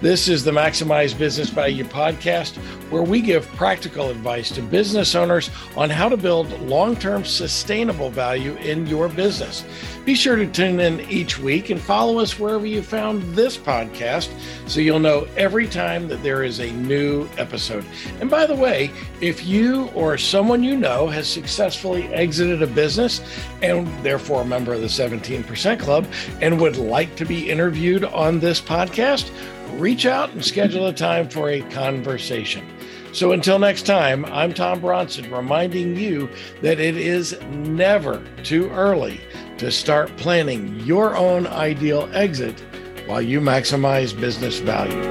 This 0.00 0.28
is 0.28 0.44
the 0.44 0.52
Maximize 0.52 1.18
Business 1.18 1.48
Value 1.48 1.82
podcast, 1.82 2.54
where 2.88 3.02
we 3.02 3.20
give 3.20 3.48
practical 3.56 4.10
advice 4.10 4.48
to 4.52 4.62
business 4.62 5.16
owners 5.16 5.50
on 5.76 5.90
how 5.90 6.08
to 6.08 6.16
build 6.16 6.48
long 6.60 6.94
term 6.94 7.24
sustainable 7.24 8.08
value 8.08 8.54
in 8.58 8.86
your 8.86 9.08
business. 9.08 9.64
Be 10.04 10.14
sure 10.14 10.36
to 10.36 10.46
tune 10.46 10.78
in 10.78 11.00
each 11.10 11.40
week 11.40 11.70
and 11.70 11.80
follow 11.80 12.20
us 12.20 12.38
wherever 12.38 12.64
you 12.64 12.80
found 12.80 13.22
this 13.34 13.58
podcast 13.58 14.30
so 14.68 14.78
you'll 14.78 15.00
know 15.00 15.26
every 15.36 15.66
time 15.66 16.06
that 16.08 16.22
there 16.22 16.44
is 16.44 16.60
a 16.60 16.70
new 16.70 17.28
episode. 17.36 17.84
And 18.20 18.30
by 18.30 18.46
the 18.46 18.54
way, 18.54 18.92
if 19.20 19.44
you 19.44 19.88
or 19.96 20.16
someone 20.16 20.62
you 20.62 20.76
know 20.76 21.08
has 21.08 21.28
successfully 21.28 22.04
exited 22.14 22.62
a 22.62 22.68
business 22.68 23.20
and 23.62 23.88
therefore 24.04 24.42
a 24.42 24.46
member 24.46 24.72
of 24.72 24.80
the 24.80 24.86
17% 24.86 25.80
Club 25.80 26.06
and 26.40 26.60
would 26.60 26.76
like 26.76 27.16
to 27.16 27.24
be 27.24 27.50
interviewed 27.50 28.04
on 28.04 28.38
this 28.38 28.60
podcast, 28.60 29.32
reach 29.78 30.06
out 30.06 30.30
and 30.30 30.44
schedule 30.44 30.88
a 30.88 30.92
time 30.92 31.28
for 31.28 31.48
a 31.48 31.62
conversation. 31.70 32.66
So 33.12 33.32
until 33.32 33.58
next 33.58 33.86
time, 33.86 34.24
I'm 34.26 34.52
Tom 34.52 34.80
Bronson 34.80 35.30
reminding 35.30 35.96
you 35.96 36.28
that 36.62 36.78
it 36.78 36.96
is 36.96 37.40
never 37.50 38.22
too 38.42 38.68
early 38.70 39.20
to 39.58 39.70
start 39.70 40.14
planning 40.16 40.78
your 40.80 41.16
own 41.16 41.46
ideal 41.46 42.08
exit 42.12 42.62
while 43.06 43.22
you 43.22 43.40
maximize 43.40 44.18
business 44.18 44.58
value. 44.58 45.02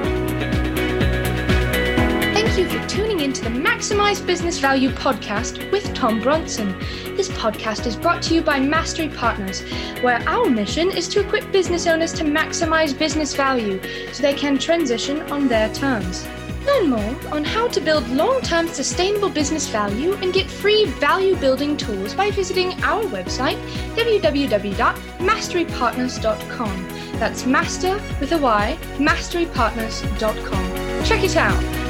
Thank 2.34 2.58
you 2.58 2.70
for 2.70 2.88
tuning 2.88 3.22
in 3.22 3.34
to 3.34 3.44
the 3.44 3.50
Maximize 3.50 4.26
Business 4.26 4.60
Value 4.60 4.90
podcast 4.90 5.72
with 5.72 5.94
Tom 5.94 6.22
Bronson. 6.22 6.80
This 7.18 7.30
podcast 7.30 7.88
is 7.88 7.96
brought 7.96 8.22
to 8.24 8.36
you 8.36 8.42
by 8.44 8.60
Mastery 8.60 9.10
Partners, 9.10 9.62
where 10.04 10.22
our 10.30 10.48
mission 10.48 10.92
is 10.92 11.08
to 11.08 11.22
equip 11.22 11.52
business 11.52 11.88
owners 11.88 12.14
to 12.14 12.24
maximize 12.24 12.96
business 12.96 13.36
value 13.36 13.82
so 14.14 14.22
they 14.22 14.36
can 14.36 14.60
transition 14.60 15.24
on 15.32 15.48
their 15.48 15.74
terms. 15.74 16.28
Learn 16.68 16.92
more 16.92 17.16
on 17.34 17.44
how 17.44 17.68
to 17.70 17.82
build 17.82 18.08
long 18.10 18.40
term 18.42 18.68
sustainable 18.68 19.30
business 19.30 19.68
value 19.68 20.14
and 20.22 20.32
get 20.32 20.48
free 20.48 20.86
value 20.86 21.36
building 21.38 21.76
tools 21.76 22.14
by 22.14 22.30
visiting 22.30 22.74
our 22.84 23.02
website, 23.06 23.58
www.masterypartners.com. 23.96 26.88
That's 27.14 27.48
master 27.48 28.00
with 28.20 28.32
a 28.34 28.38
Y, 28.38 28.78
masterypartners.com. 28.98 31.04
Check 31.04 31.24
it 31.24 31.36
out. 31.36 31.87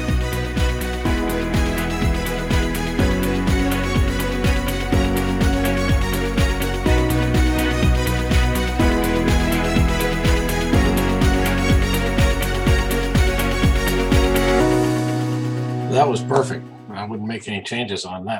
That 15.98 16.08
was 16.08 16.20
perfect. 16.22 16.64
I 16.92 17.04
wouldn't 17.04 17.28
make 17.28 17.48
any 17.48 17.60
changes 17.60 18.04
on 18.04 18.24
that. 18.26 18.36